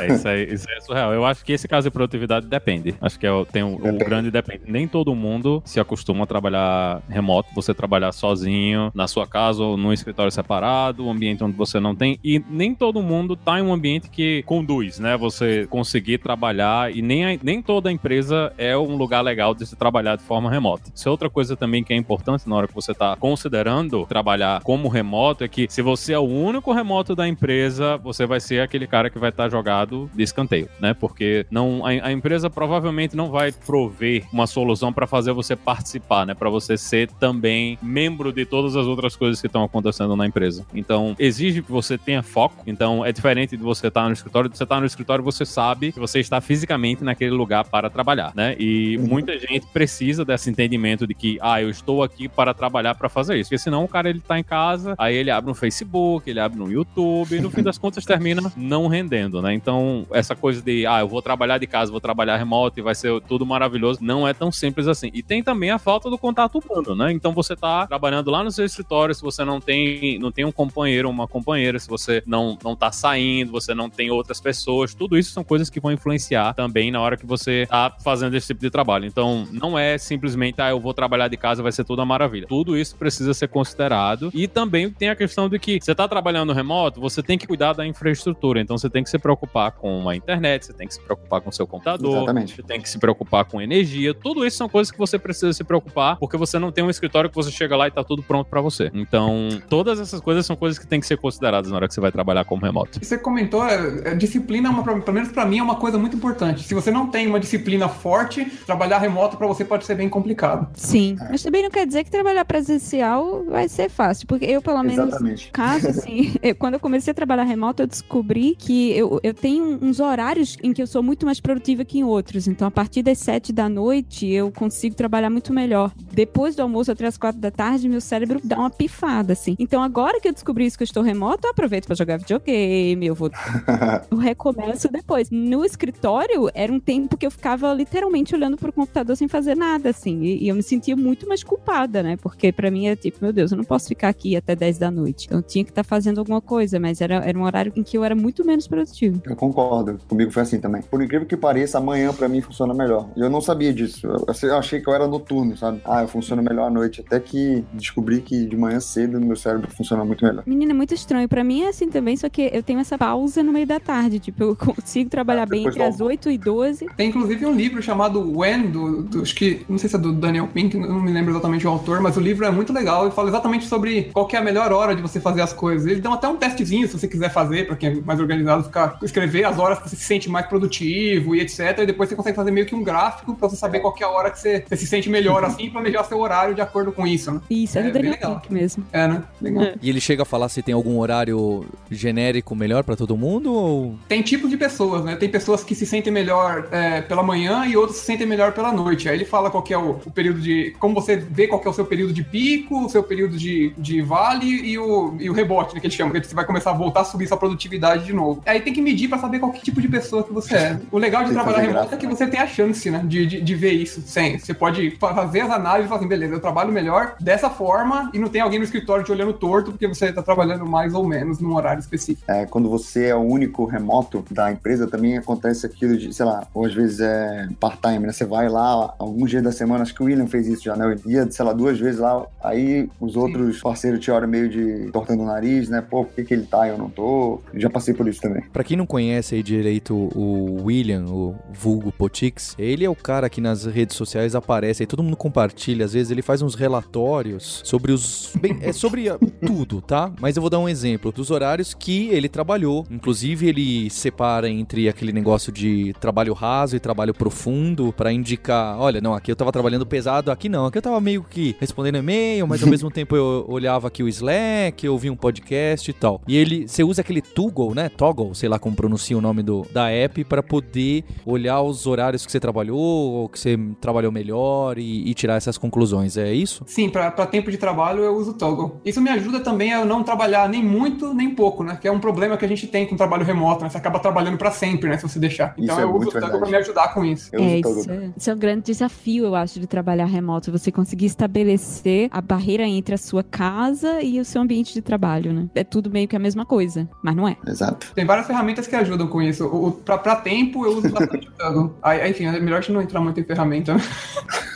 É, 0.00 0.14
isso, 0.14 0.28
aí, 0.28 0.52
isso 0.52 0.66
aí 0.68 0.76
é 0.76 0.80
surreal. 0.80 1.12
Eu 1.14 1.24
acho 1.24 1.44
que 1.44 1.52
esse 1.52 1.66
caso 1.68 1.88
de 1.88 1.90
produtividade 1.92 2.46
depende. 2.46 2.94
Acho 3.00 3.18
que 3.18 3.26
é, 3.26 3.44
tem 3.52 3.62
o, 3.62 3.74
o 3.74 3.98
grande 3.98 4.30
depende. 4.30 4.62
Nem 4.66 4.86
todo 4.88 5.14
mundo 5.14 5.62
se 5.64 5.78
acostuma 5.80 6.24
a 6.24 6.26
trabalhar 6.26 7.02
remoto, 7.08 7.48
você 7.54 7.72
trabalhar 7.74 8.12
sozinho, 8.12 8.90
na 8.94 9.06
sua 9.06 9.26
casa 9.26 9.62
ou 9.62 9.76
num 9.76 9.92
escritório 9.92 10.30
separado, 10.32 11.06
um 11.06 11.10
ambiente 11.10 11.42
onde 11.44 11.56
você 11.56 11.78
não 11.80 11.94
tem. 11.94 12.18
E 12.24 12.42
nem 12.48 12.74
todo 12.74 13.02
mundo 13.02 13.36
tá 13.36 13.58
em 13.58 13.62
um 13.62 13.72
ambiente 13.72 14.08
que 14.08 14.42
conduz, 14.44 14.98
né? 14.98 15.16
Você 15.16 15.66
conseguir 15.68 16.18
trabalhar 16.18 16.94
e 16.94 17.02
nem, 17.02 17.24
a- 17.24 17.38
nem 17.42 17.62
toda 17.62 17.90
empresa 17.92 18.52
é 18.58 18.76
um 18.76 18.96
lugar 18.96 19.22
legal 19.22 19.54
de 19.54 19.66
se 19.66 19.76
trabalhar 19.76 20.16
de 20.16 20.22
forma 20.22 20.50
remota. 20.50 20.90
Isso 20.94 21.08
é 21.08 21.10
outra 21.10 21.28
coisa 21.30 21.56
também 21.56 21.82
que 21.84 21.92
é 21.92 21.96
importante 21.96 22.48
na 22.48 22.56
hora 22.56 22.68
que 22.68 22.74
você 22.74 22.94
tá 22.94 23.16
considerando 23.16 24.04
trabalhar 24.06 24.60
como 24.62 24.88
remoto, 24.88 25.44
é 25.44 25.48
que 25.48 25.66
se 25.70 25.82
você 25.82 26.12
é 26.12 26.18
o 26.18 26.22
único 26.22 26.72
remoto 26.72 27.14
da 27.14 27.26
empresa, 27.26 27.96
você 27.96 28.26
vai 28.26 28.40
ser 28.40 28.60
aquele 28.62 28.86
cara 28.86 29.08
que 29.10 29.18
vai 29.18 29.30
estar 29.30 29.48
jogado 29.48 29.89
de 30.14 30.22
escanteio, 30.22 30.68
né? 30.80 30.94
Porque 30.94 31.46
não, 31.50 31.84
a, 31.84 31.88
a 31.88 32.12
empresa 32.12 32.48
provavelmente 32.48 33.16
não 33.16 33.30
vai 33.30 33.52
prover 33.52 34.24
uma 34.32 34.46
solução 34.46 34.92
para 34.92 35.06
fazer 35.06 35.32
você 35.32 35.56
participar, 35.56 36.26
né? 36.26 36.34
Para 36.34 36.50
você 36.50 36.76
ser 36.76 37.08
também 37.12 37.78
membro 37.82 38.32
de 38.32 38.44
todas 38.44 38.76
as 38.76 38.86
outras 38.86 39.16
coisas 39.16 39.40
que 39.40 39.46
estão 39.46 39.64
acontecendo 39.64 40.14
na 40.16 40.26
empresa. 40.26 40.64
Então, 40.74 41.14
exige 41.18 41.62
que 41.62 41.70
você 41.70 41.98
tenha 41.98 42.22
foco. 42.22 42.62
Então, 42.66 43.04
é 43.04 43.12
diferente 43.12 43.56
de 43.56 43.62
você 43.62 43.88
estar 43.88 44.06
no 44.06 44.12
escritório. 44.12 44.50
Você 44.52 44.62
estar 44.62 44.80
no 44.80 44.86
escritório, 44.86 45.24
você 45.24 45.44
sabe 45.44 45.92
que 45.92 46.00
você 46.00 46.20
está 46.20 46.40
fisicamente 46.40 47.04
naquele 47.04 47.32
lugar 47.32 47.64
para 47.64 47.90
trabalhar, 47.90 48.32
né? 48.34 48.56
E 48.58 48.98
muita 48.98 49.38
gente 49.38 49.66
precisa 49.72 50.24
desse 50.24 50.50
entendimento 50.50 51.06
de 51.06 51.14
que, 51.14 51.38
ah, 51.40 51.60
eu 51.60 51.70
estou 51.70 52.02
aqui 52.02 52.28
para 52.28 52.54
trabalhar 52.54 52.94
para 52.94 53.08
fazer 53.08 53.36
isso. 53.36 53.50
Porque 53.50 53.58
senão 53.58 53.84
o 53.84 53.88
cara 53.88 54.08
ele 54.08 54.20
tá 54.20 54.38
em 54.38 54.44
casa, 54.44 54.94
aí 54.98 55.14
ele 55.14 55.30
abre 55.30 55.48
no 55.48 55.54
Facebook, 55.54 56.28
ele 56.28 56.40
abre 56.40 56.58
no 56.58 56.70
YouTube, 56.70 57.36
e 57.36 57.40
no 57.40 57.50
fim 57.50 57.62
das 57.62 57.78
contas 57.78 58.04
termina 58.04 58.52
não 58.56 58.86
rendendo, 58.86 59.40
né? 59.42 59.52
Então, 59.54 59.79
essa 60.12 60.34
coisa 60.34 60.62
de, 60.62 60.86
ah, 60.86 61.00
eu 61.00 61.08
vou 61.08 61.22
trabalhar 61.22 61.58
de 61.58 61.66
casa, 61.66 61.90
vou 61.90 62.00
trabalhar 62.00 62.36
remoto 62.36 62.78
e 62.78 62.82
vai 62.82 62.94
ser 62.94 63.20
tudo 63.22 63.44
maravilhoso, 63.46 64.00
não 64.02 64.26
é 64.26 64.32
tão 64.32 64.50
simples 64.50 64.86
assim. 64.86 65.10
E 65.12 65.22
tem 65.22 65.42
também 65.42 65.70
a 65.70 65.78
falta 65.78 66.08
do 66.10 66.18
contato 66.18 66.58
humano, 66.58 66.94
né? 66.94 67.12
Então 67.12 67.32
você 67.32 67.54
tá 67.56 67.86
trabalhando 67.86 68.30
lá 68.30 68.42
no 68.42 68.50
seu 68.50 68.64
escritório, 68.64 69.14
se 69.14 69.22
você 69.22 69.44
não 69.44 69.60
tem, 69.60 70.18
não 70.18 70.32
tem 70.32 70.44
um 70.44 70.52
companheiro 70.52 71.08
ou 71.08 71.14
uma 71.14 71.26
companheira, 71.26 71.78
se 71.78 71.88
você 71.88 72.22
não, 72.26 72.58
não 72.62 72.74
tá 72.76 72.92
saindo, 72.92 73.52
você 73.52 73.74
não 73.74 73.88
tem 73.88 74.10
outras 74.10 74.40
pessoas, 74.40 74.94
tudo 74.94 75.18
isso 75.18 75.32
são 75.32 75.44
coisas 75.44 75.70
que 75.70 75.80
vão 75.80 75.92
influenciar 75.92 76.54
também 76.54 76.90
na 76.90 77.00
hora 77.00 77.16
que 77.16 77.26
você 77.26 77.66
tá 77.68 77.94
fazendo 78.02 78.36
esse 78.36 78.48
tipo 78.48 78.60
de 78.60 78.70
trabalho. 78.70 79.06
Então, 79.06 79.46
não 79.52 79.78
é 79.78 79.98
simplesmente, 79.98 80.60
ah, 80.60 80.70
eu 80.70 80.80
vou 80.80 80.94
trabalhar 80.94 81.28
de 81.28 81.36
casa, 81.36 81.62
vai 81.62 81.72
ser 81.72 81.84
tudo 81.84 82.00
uma 82.00 82.06
maravilha. 82.06 82.46
Tudo 82.46 82.76
isso 82.76 82.96
precisa 82.96 83.32
ser 83.34 83.48
considerado. 83.48 84.30
E 84.34 84.46
também 84.46 84.90
tem 84.90 85.08
a 85.08 85.16
questão 85.16 85.48
de 85.48 85.58
que 85.58 85.80
você 85.80 85.94
tá 85.94 86.06
trabalhando 86.08 86.52
remoto, 86.52 87.00
você 87.00 87.22
tem 87.22 87.38
que 87.38 87.46
cuidar 87.46 87.72
da 87.72 87.86
infraestrutura. 87.86 88.60
Então, 88.60 88.76
você 88.76 88.90
tem 88.90 89.02
que 89.02 89.10
se 89.10 89.18
preocupar 89.18 89.69
com 89.72 90.08
a 90.08 90.16
internet, 90.16 90.66
você 90.66 90.72
tem 90.72 90.86
que 90.86 90.94
se 90.94 91.00
preocupar 91.00 91.40
com 91.40 91.50
o 91.50 91.52
seu 91.52 91.66
computador, 91.66 92.16
Exatamente. 92.18 92.54
você 92.56 92.62
tem 92.62 92.80
que 92.80 92.88
se 92.88 92.98
preocupar 92.98 93.44
com 93.44 93.60
energia. 93.60 94.12
Tudo 94.14 94.46
isso 94.46 94.56
são 94.56 94.68
coisas 94.68 94.90
que 94.90 94.98
você 94.98 95.18
precisa 95.18 95.52
se 95.52 95.64
preocupar, 95.64 96.16
porque 96.18 96.36
você 96.36 96.58
não 96.58 96.70
tem 96.72 96.84
um 96.84 96.90
escritório 96.90 97.28
que 97.30 97.36
você 97.36 97.50
chega 97.50 97.76
lá 97.76 97.86
e 97.88 97.90
tá 97.90 98.02
tudo 98.04 98.22
pronto 98.22 98.48
pra 98.48 98.60
você. 98.60 98.90
Então, 98.94 99.48
todas 99.68 100.00
essas 100.00 100.20
coisas 100.20 100.44
são 100.46 100.56
coisas 100.56 100.78
que 100.78 100.86
tem 100.86 101.00
que 101.00 101.06
ser 101.06 101.16
consideradas 101.18 101.70
na 101.70 101.76
hora 101.76 101.88
que 101.88 101.94
você 101.94 102.00
vai 102.00 102.12
trabalhar 102.12 102.44
como 102.44 102.62
remoto. 102.62 102.98
Você 103.04 103.16
comentou, 103.18 103.64
é, 103.66 104.10
é, 104.10 104.14
disciplina, 104.14 104.68
é 104.68 104.72
uma, 104.72 104.82
pelo 104.82 105.12
menos 105.14 105.30
pra 105.32 105.44
mim, 105.46 105.58
é 105.58 105.62
uma 105.62 105.76
coisa 105.76 105.98
muito 105.98 106.16
importante. 106.16 106.64
Se 106.64 106.74
você 106.74 106.90
não 106.90 107.06
tem 107.08 107.26
uma 107.26 107.40
disciplina 107.40 107.88
forte, 107.88 108.44
trabalhar 108.66 108.98
remoto 108.98 109.36
pra 109.36 109.46
você 109.46 109.64
pode 109.64 109.84
ser 109.84 109.94
bem 109.94 110.08
complicado. 110.08 110.68
Sim, 110.74 111.16
mas 111.30 111.42
também 111.42 111.62
não 111.62 111.70
quer 111.70 111.86
dizer 111.86 112.04
que 112.04 112.10
trabalhar 112.10 112.44
presencial 112.44 113.44
vai 113.44 113.68
ser 113.68 113.88
fácil, 113.90 114.26
porque 114.26 114.44
eu, 114.44 114.62
pelo 114.62 114.82
menos, 114.82 115.08
Exatamente. 115.08 115.50
caso, 115.52 115.88
assim, 115.88 116.34
eu- 116.42 116.54
quando 116.54 116.74
eu 116.74 116.80
comecei 116.80 117.10
a 117.10 117.14
trabalhar 117.14 117.44
remoto, 117.44 117.82
eu 117.82 117.86
descobri 117.86 118.54
que 118.58 118.92
eu, 118.96 119.20
eu 119.22 119.34
tenho 119.34 119.59
uns 119.60 120.00
horários 120.00 120.56
em 120.62 120.72
que 120.72 120.82
eu 120.82 120.86
sou 120.86 121.02
muito 121.02 121.26
mais 121.26 121.40
produtiva 121.40 121.84
que 121.84 121.98
em 121.98 122.04
outros. 122.04 122.46
Então, 122.48 122.66
a 122.66 122.70
partir 122.70 123.02
das 123.02 123.18
sete 123.18 123.52
da 123.52 123.68
noite, 123.68 124.26
eu 124.26 124.50
consigo 124.50 124.94
trabalhar 124.94 125.30
muito 125.30 125.52
melhor. 125.52 125.92
Depois 126.12 126.56
do 126.56 126.62
almoço, 126.62 126.92
até 126.92 127.06
as 127.06 127.16
quatro 127.16 127.40
da 127.40 127.50
tarde, 127.50 127.88
meu 127.88 128.00
cérebro 128.00 128.40
dá 128.42 128.58
uma 128.58 128.70
pifada, 128.70 129.32
assim. 129.32 129.56
Então, 129.58 129.82
agora 129.82 130.20
que 130.20 130.28
eu 130.28 130.32
descobri 130.32 130.66
isso 130.66 130.76
que 130.76 130.82
eu 130.82 130.86
estou 130.86 131.02
remoto, 131.02 131.46
eu 131.46 131.50
aproveito 131.50 131.86
pra 131.86 131.94
jogar 131.94 132.18
videogame, 132.18 133.06
eu 133.06 133.14
vou 133.14 133.30
eu 134.10 134.16
recomeço 134.16 134.88
depois. 134.90 135.30
No 135.30 135.64
escritório, 135.64 136.50
era 136.54 136.72
um 136.72 136.80
tempo 136.80 137.16
que 137.16 137.26
eu 137.26 137.30
ficava 137.30 137.72
literalmente 137.72 138.34
olhando 138.34 138.56
pro 138.56 138.72
computador 138.72 139.16
sem 139.16 139.28
fazer 139.28 139.56
nada, 139.56 139.90
assim. 139.90 140.22
E, 140.22 140.44
e 140.44 140.48
eu 140.48 140.54
me 140.54 140.62
sentia 140.62 140.96
muito 140.96 141.28
mais 141.28 141.42
culpada, 141.42 142.02
né? 142.02 142.16
Porque 142.16 142.52
pra 142.52 142.70
mim 142.70 142.86
é 142.86 142.96
tipo, 142.96 143.18
meu 143.22 143.32
Deus, 143.32 143.52
eu 143.52 143.56
não 143.56 143.64
posso 143.64 143.88
ficar 143.88 144.08
aqui 144.08 144.36
até 144.36 144.54
10 144.54 144.78
da 144.78 144.90
noite. 144.90 145.26
Então 145.26 145.38
eu 145.38 145.42
tinha 145.42 145.64
que 145.64 145.70
estar 145.70 145.84
fazendo 145.84 146.18
alguma 146.18 146.40
coisa, 146.40 146.78
mas 146.78 147.00
era, 147.00 147.16
era 147.16 147.38
um 147.38 147.42
horário 147.42 147.72
em 147.76 147.82
que 147.82 147.96
eu 147.96 148.04
era 148.04 148.14
muito 148.14 148.44
menos 148.44 148.66
produtivo. 148.66 149.20
Eu 149.24 149.36
concordo. 149.40 149.98
Comigo 150.08 150.30
foi 150.30 150.42
assim 150.42 150.60
também. 150.60 150.82
Por 150.82 151.02
incrível 151.02 151.26
que 151.26 151.36
pareça, 151.36 151.78
amanhã 151.78 152.12
pra 152.12 152.28
mim 152.28 152.40
funciona 152.40 152.74
melhor. 152.74 153.08
E 153.16 153.20
eu 153.20 153.30
não 153.30 153.40
sabia 153.40 153.72
disso. 153.72 154.06
Eu 154.06 154.50
eu 154.50 154.56
achei 154.56 154.80
que 154.80 154.88
eu 154.88 154.94
era 154.94 155.06
noturno, 155.06 155.56
sabe? 155.56 155.80
Ah, 155.84 156.02
eu 156.02 156.08
funciono 156.08 156.42
melhor 156.42 156.66
à 156.66 156.70
noite. 156.70 157.02
Até 157.06 157.18
que 157.20 157.64
descobri 157.72 158.20
que 158.20 158.44
de 158.46 158.56
manhã 158.56 158.78
cedo 158.80 159.20
meu 159.20 159.36
cérebro 159.36 159.70
funciona 159.70 160.04
muito 160.04 160.24
melhor. 160.24 160.42
Menina, 160.46 160.72
é 160.72 160.74
muito 160.74 160.92
estranho. 160.94 161.28
Pra 161.28 161.42
mim 161.44 161.62
é 161.62 161.68
assim 161.68 161.88
também, 161.88 162.16
só 162.16 162.28
que 162.28 162.50
eu 162.52 162.62
tenho 162.62 162.78
essa 162.80 162.98
pausa 162.98 163.42
no 163.42 163.52
meio 163.52 163.66
da 163.66 163.78
tarde. 163.80 164.18
Tipo, 164.18 164.42
eu 164.44 164.56
consigo 164.56 165.08
trabalhar 165.10 165.46
bem 165.46 165.60
depois 165.60 165.76
entre 165.76 165.88
as 165.88 166.00
8 166.00 166.30
e 166.30 166.38
12. 166.38 166.86
Tem 166.96 167.08
inclusive 167.08 167.46
um 167.46 167.54
livro 167.54 167.82
chamado 167.82 168.36
When, 168.38 168.70
do, 168.70 169.02
do- 169.02 169.22
acho 169.22 169.34
que, 169.34 169.64
não 169.68 169.78
sei 169.78 169.88
se 169.88 169.96
é 169.96 169.98
do 169.98 170.12
Daniel 170.12 170.48
Pink, 170.48 170.76
não 170.76 171.00
me 171.00 171.12
lembro 171.12 171.32
exatamente 171.32 171.66
o 171.66 171.70
autor, 171.70 172.00
mas 172.00 172.16
o 172.16 172.20
livro 172.20 172.44
é 172.44 172.50
muito 172.50 172.72
legal 172.72 173.06
e 173.08 173.10
fala 173.10 173.28
exatamente 173.28 173.66
sobre 173.66 174.04
qual 174.12 174.26
que 174.26 174.36
é 174.36 174.38
a 174.38 174.42
melhor 174.42 174.72
hora 174.72 174.94
de 174.94 175.02
você 175.02 175.20
fazer 175.20 175.42
as 175.42 175.52
coisas. 175.52 175.86
Eles 175.86 176.02
dão 176.02 176.12
até 176.12 176.26
um 176.28 176.36
testezinho, 176.36 176.86
se 176.88 176.98
você 176.98 177.06
quiser 177.08 177.30
fazer, 177.30 177.66
pra 177.66 177.76
quem 177.76 177.90
é 177.90 177.94
mais 178.02 178.18
organizado, 178.20 178.64
ficar, 178.64 178.98
escrever 179.30 179.44
as 179.44 179.58
horas 179.58 179.78
que 179.78 179.88
você 179.88 179.96
se 179.96 180.04
sente 180.04 180.28
mais 180.28 180.46
produtivo 180.46 181.34
e 181.34 181.40
etc. 181.40 181.78
E 181.78 181.86
depois 181.86 182.08
você 182.08 182.16
consegue 182.16 182.36
fazer 182.36 182.50
meio 182.50 182.66
que 182.66 182.74
um 182.74 182.82
gráfico 182.82 183.34
pra 183.34 183.48
você 183.48 183.56
saber 183.56 183.80
qual 183.80 183.92
que 183.92 184.02
é 184.02 184.06
a 184.06 184.10
hora 184.10 184.30
que 184.30 184.38
você, 184.38 184.64
você 184.68 184.76
se 184.76 184.86
sente 184.86 185.08
melhor 185.08 185.42
assim 185.44 185.64
e 185.64 185.70
planejar 185.70 186.04
seu 186.04 186.18
horário 186.18 186.54
de 186.54 186.60
acordo 186.60 186.92
com 186.92 187.06
isso, 187.06 187.30
né? 187.30 187.40
Isso, 187.48 187.78
é, 187.78 187.82
É, 187.82 187.84
do 187.84 187.92
bem 187.92 188.02
Daniel 188.02 188.14
legal. 188.14 188.40
Pink 188.40 188.52
mesmo. 188.52 188.86
É, 188.92 189.06
né? 189.06 189.22
Legal. 189.40 189.62
É. 189.62 189.74
E 189.80 189.88
ele 189.88 190.00
chega 190.00 190.22
a 190.22 190.26
falar 190.26 190.48
se 190.48 190.62
tem 190.62 190.74
algum 190.74 190.98
horário 190.98 191.64
genérico 191.90 192.54
melhor 192.54 192.82
pra 192.82 192.96
todo 192.96 193.16
mundo 193.16 193.52
ou 193.52 193.94
Tem 194.08 194.22
tipos 194.22 194.50
de 194.50 194.56
pessoas, 194.56 195.04
né? 195.04 195.16
Tem 195.16 195.28
pessoas 195.28 195.62
que 195.62 195.74
se 195.74 195.86
sentem 195.86 196.12
melhor 196.12 196.68
é, 196.70 197.00
pela 197.02 197.22
manhã 197.22 197.64
e 197.66 197.76
outros 197.76 197.98
se 197.98 198.04
sentem 198.04 198.26
melhor 198.26 198.52
pela 198.52 198.72
noite. 198.72 199.08
Aí 199.08 199.16
ele 199.16 199.24
fala 199.24 199.50
qual 199.50 199.62
que 199.62 199.72
é 199.72 199.78
o, 199.78 200.00
o 200.04 200.10
período 200.10 200.40
de. 200.40 200.74
Como 200.78 200.94
você 200.94 201.16
vê 201.16 201.46
qual 201.46 201.60
que 201.60 201.68
é 201.68 201.70
o 201.70 201.74
seu 201.74 201.84
período 201.84 202.12
de 202.12 202.24
pico, 202.24 202.86
o 202.86 202.88
seu 202.88 203.02
período 203.02 203.36
de, 203.36 203.72
de 203.78 204.02
vale 204.02 204.46
e 204.46 204.78
o, 204.78 205.16
e 205.18 205.30
o 205.30 205.32
rebote, 205.32 205.74
né? 205.74 205.80
Que 205.80 205.86
ele 205.86 205.94
chama, 205.94 206.12
que 206.12 206.26
você 206.26 206.34
vai 206.34 206.44
começar 206.44 206.70
a 206.70 206.74
voltar 206.74 207.00
a 207.00 207.04
subir 207.04 207.26
sua 207.26 207.36
produtividade 207.36 208.04
de 208.04 208.12
novo. 208.12 208.42
Aí 208.46 208.60
tem 208.60 208.72
que 208.72 208.82
medir 208.82 209.08
pra 209.08 209.18
saber 209.20 209.38
qual 209.38 209.52
que 209.52 209.60
tipo 209.62 209.80
de 209.80 209.88
pessoa 209.88 210.22
que 210.24 210.32
você 210.32 210.54
é. 210.54 210.80
O 210.90 210.98
legal 210.98 211.22
de 211.22 211.28
Tem 211.30 211.34
trabalhar 211.34 211.58
remoto 211.58 211.70
é 211.70 211.80
gráfico, 211.82 211.96
que 212.00 212.06
né? 212.06 212.14
você 212.14 212.26
tem 212.26 212.40
a 212.40 212.46
chance, 212.46 212.90
né? 212.90 213.02
De, 213.04 213.26
de, 213.26 213.40
de 213.40 213.54
ver 213.54 213.72
isso. 213.72 214.02
Sem. 214.04 214.38
Você 214.38 214.54
pode 214.54 214.90
fa- 214.98 215.14
fazer 215.14 215.40
as 215.40 215.50
análises 215.50 215.86
e 215.86 215.88
falar 215.88 216.00
assim, 216.00 216.08
beleza, 216.08 216.34
eu 216.34 216.40
trabalho 216.40 216.72
melhor 216.72 217.14
dessa 217.20 217.50
forma 217.50 218.10
e 218.14 218.18
não 218.18 218.28
tem 218.28 218.40
alguém 218.40 218.58
no 218.58 218.64
escritório 218.64 219.04
te 219.04 219.12
olhando 219.12 219.32
torto 219.32 219.70
porque 219.72 219.86
você 219.86 220.12
tá 220.12 220.22
trabalhando 220.22 220.66
mais 220.66 220.94
ou 220.94 221.06
menos 221.06 221.38
num 221.40 221.54
horário 221.54 221.80
específico. 221.80 222.30
É, 222.30 222.46
quando 222.46 222.68
você 222.68 223.06
é 223.06 223.14
o 223.14 223.20
único 223.20 223.64
remoto 223.64 224.24
da 224.30 224.50
empresa, 224.50 224.86
também 224.86 225.16
acontece 225.18 225.66
aquilo 225.66 225.96
de, 225.96 226.12
sei 226.14 226.24
lá, 226.26 226.46
ou 226.54 226.64
às 226.64 226.74
vezes 226.74 227.00
é 227.00 227.48
part-time, 227.58 228.06
né? 228.06 228.12
Você 228.12 228.24
vai 228.24 228.48
lá 228.48 228.94
alguns 228.98 229.30
dias 229.30 229.42
da 229.42 229.52
semana, 229.52 229.82
acho 229.82 229.94
que 229.94 230.02
o 230.02 230.06
William 230.06 230.26
fez 230.26 230.46
isso 230.46 230.64
já, 230.64 230.76
né? 230.76 230.96
Ele 231.04 231.14
ia, 231.14 231.30
sei 231.30 231.44
lá, 231.44 231.52
duas 231.52 231.78
vezes 231.78 232.00
lá, 232.00 232.24
aí 232.42 232.88
os 233.00 233.16
outros 233.16 233.60
parceiros 233.60 234.00
te 234.00 234.10
olham 234.10 234.28
meio 234.28 234.48
de 234.48 234.90
tortando 234.92 235.22
o 235.22 235.26
nariz, 235.26 235.68
né? 235.68 235.80
Pô, 235.88 236.04
por 236.04 236.14
que, 236.14 236.24
que 236.24 236.34
ele 236.34 236.44
tá 236.46 236.66
e 236.66 236.70
eu 236.70 236.78
não 236.78 236.88
tô? 236.88 237.40
Já 237.54 237.68
passei 237.68 237.92
por 237.94 238.06
isso 238.08 238.20
também. 238.20 238.42
Pra 238.52 238.64
quem 238.64 238.76
não 238.76 238.86
conhece 238.86 239.09
conhece 239.10 239.34
aí 239.34 239.42
direito 239.42 239.92
o 240.14 240.62
William, 240.62 241.04
o 241.06 241.34
vulgo 241.52 241.90
Potix, 241.90 242.54
ele 242.56 242.84
é 242.84 242.88
o 242.88 242.94
cara 242.94 243.28
que 243.28 243.40
nas 243.40 243.64
redes 243.64 243.96
sociais 243.96 244.36
aparece 244.36 244.84
aí, 244.84 244.86
todo 244.86 245.02
mundo 245.02 245.16
compartilha, 245.16 245.84
às 245.84 245.94
vezes 245.94 246.12
ele 246.12 246.22
faz 246.22 246.42
uns 246.42 246.54
relatórios 246.54 247.60
sobre 247.64 247.90
os... 247.90 248.32
Bem, 248.40 248.58
é 248.60 248.72
sobre 248.72 249.08
ah, 249.08 249.18
tudo, 249.44 249.80
tá? 249.80 250.12
Mas 250.20 250.36
eu 250.36 250.40
vou 250.40 250.48
dar 250.48 250.60
um 250.60 250.68
exemplo 250.68 251.10
dos 251.10 251.32
horários 251.32 251.74
que 251.74 252.08
ele 252.10 252.28
trabalhou. 252.28 252.86
Inclusive, 252.88 253.48
ele 253.48 253.90
separa 253.90 254.48
entre 254.48 254.88
aquele 254.88 255.12
negócio 255.12 255.50
de 255.50 255.92
trabalho 255.98 256.32
raso 256.32 256.76
e 256.76 256.80
trabalho 256.80 257.12
profundo 257.12 257.92
para 257.92 258.12
indicar, 258.12 258.78
olha, 258.78 259.00
não, 259.00 259.14
aqui 259.14 259.32
eu 259.32 259.36
tava 259.36 259.50
trabalhando 259.50 259.84
pesado, 259.84 260.30
aqui 260.30 260.48
não, 260.48 260.66
aqui 260.66 260.78
eu 260.78 260.82
tava 260.82 261.00
meio 261.00 261.24
que 261.24 261.56
respondendo 261.58 261.98
e-mail, 261.98 262.46
mas 262.46 262.62
ao 262.62 262.68
mesmo 262.70 262.90
tempo 262.92 263.16
eu 263.16 263.44
olhava 263.48 263.88
aqui 263.88 264.04
o 264.04 264.08
Slack, 264.08 264.86
eu 264.86 264.92
ouvia 264.92 265.12
um 265.12 265.16
podcast 265.16 265.90
e 265.90 265.94
tal. 265.94 266.22
E 266.28 266.36
ele, 266.36 266.68
você 266.68 266.84
usa 266.84 267.00
aquele 267.00 267.20
Toggle, 267.20 267.74
né? 267.74 267.88
Toggle, 267.88 268.34
sei 268.36 268.48
lá 268.48 268.58
como 268.58 268.76
pronuncia 268.76 268.99
o 269.14 269.20
nome 269.20 269.42
do, 269.42 269.66
da 269.72 269.90
app, 269.90 270.24
para 270.24 270.42
poder 270.42 271.04
olhar 271.24 271.60
os 271.62 271.86
horários 271.86 272.24
que 272.24 272.32
você 272.32 272.40
trabalhou, 272.40 272.78
ou 272.78 273.28
que 273.28 273.38
você 273.38 273.58
trabalhou 273.80 274.12
melhor 274.12 274.78
e, 274.78 275.08
e 275.08 275.14
tirar 275.14 275.36
essas 275.36 275.56
conclusões. 275.58 276.16
É 276.16 276.32
isso? 276.32 276.64
Sim, 276.66 276.88
para 276.88 277.10
tempo 277.26 277.50
de 277.50 277.56
trabalho 277.56 278.02
eu 278.02 278.14
uso 278.16 278.30
o 278.32 278.34
Toggle. 278.34 278.80
Isso 278.84 279.00
me 279.00 279.10
ajuda 279.10 279.40
também 279.40 279.72
a 279.72 279.84
não 279.84 280.02
trabalhar 280.02 280.48
nem 280.48 280.62
muito 280.62 281.12
nem 281.14 281.34
pouco, 281.34 281.62
né? 281.64 281.78
Que 281.80 281.88
é 281.88 281.92
um 281.92 282.00
problema 282.00 282.36
que 282.36 282.44
a 282.44 282.48
gente 282.48 282.66
tem 282.66 282.86
com 282.86 282.96
trabalho 282.96 283.24
remoto, 283.24 283.62
né? 283.62 283.70
Você 283.70 283.78
acaba 283.78 283.98
trabalhando 283.98 284.36
para 284.38 284.50
sempre, 284.50 284.88
né? 284.90 284.96
Se 284.96 285.02
você 285.08 285.18
deixar. 285.18 285.54
Então 285.56 285.74
Isso 285.74 285.80
é 285.80 285.84
eu 285.84 285.88
uso 285.88 285.98
muito 285.98 286.16
o 286.16 286.20
Toggle 286.20 286.38
para 286.40 286.48
me 286.50 286.56
ajudar 286.56 286.94
com 286.94 287.04
isso. 287.04 287.28
Eu 287.32 287.40
uso 287.40 287.50
É, 287.54 287.60
Toggle. 287.60 287.80
isso, 287.80 287.90
é, 287.90 288.10
isso 288.16 288.30
é 288.30 288.34
um 288.34 288.38
grande 288.38 288.62
desafio, 288.64 289.24
eu 289.24 289.34
acho, 289.34 289.60
de 289.60 289.66
trabalhar 289.66 290.06
remoto. 290.06 290.50
Você 290.52 290.70
conseguir 290.72 291.06
estabelecer 291.06 292.08
a 292.10 292.20
barreira 292.20 292.64
entre 292.64 292.94
a 292.94 292.98
sua 292.98 293.22
casa 293.22 294.02
e 294.02 294.20
o 294.20 294.24
seu 294.24 294.42
ambiente 294.42 294.72
de 294.74 294.82
trabalho, 294.82 295.32
né? 295.32 295.48
É 295.54 295.64
tudo 295.64 295.90
meio 295.90 296.06
que 296.08 296.16
a 296.16 296.18
mesma 296.18 296.44
coisa, 296.44 296.88
mas 297.02 297.14
não 297.14 297.26
é. 297.26 297.36
Exato. 297.46 297.92
Tem 297.94 298.04
várias 298.04 298.26
ferramentas 298.26 298.66
que 298.66 298.74
ajudam 298.76 298.89
com 299.08 299.22
isso. 299.22 299.46
O, 299.46 299.72
pra, 299.72 299.98
pra 299.98 300.16
tempo, 300.16 300.64
eu 300.64 300.78
uso 300.78 300.90
bastante 300.90 301.28
o. 301.28 301.70
Aí, 301.82 302.10
enfim, 302.10 302.26
é 302.26 302.40
melhor 302.40 302.58
a 302.58 302.60
gente 302.60 302.72
não 302.72 302.82
entrar 302.82 303.00
muito 303.00 303.20
em 303.20 303.24
ferramenta. 303.24 303.76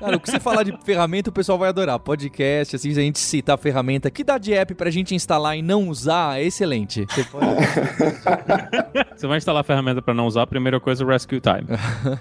Cara, 0.00 0.16
o 0.16 0.20
que 0.20 0.30
você 0.30 0.40
falar 0.40 0.62
de 0.62 0.76
ferramenta, 0.84 1.30
o 1.30 1.32
pessoal 1.32 1.58
vai 1.58 1.68
adorar. 1.68 1.98
Podcast, 1.98 2.76
assim, 2.76 2.92
se 2.92 2.98
a 2.98 3.02
gente 3.02 3.18
citar 3.18 3.54
a 3.54 3.58
ferramenta 3.58 4.10
que 4.10 4.24
dá 4.24 4.38
de 4.38 4.52
app 4.52 4.74
pra 4.74 4.90
gente 4.90 5.14
instalar 5.14 5.56
e 5.56 5.62
não 5.62 5.88
usar, 5.88 6.40
é 6.40 6.44
excelente. 6.44 7.06
Você 7.08 7.24
pode... 7.24 7.46
Você 9.16 9.26
vai 9.26 9.38
instalar 9.38 9.60
a 9.60 9.64
ferramenta 9.64 10.02
pra 10.02 10.12
não 10.12 10.26
usar, 10.26 10.42
a 10.42 10.46
primeira 10.46 10.78
coisa 10.78 11.02
é 11.02 11.06
o 11.06 11.08
Rescue 11.08 11.40
Time. 11.40 11.66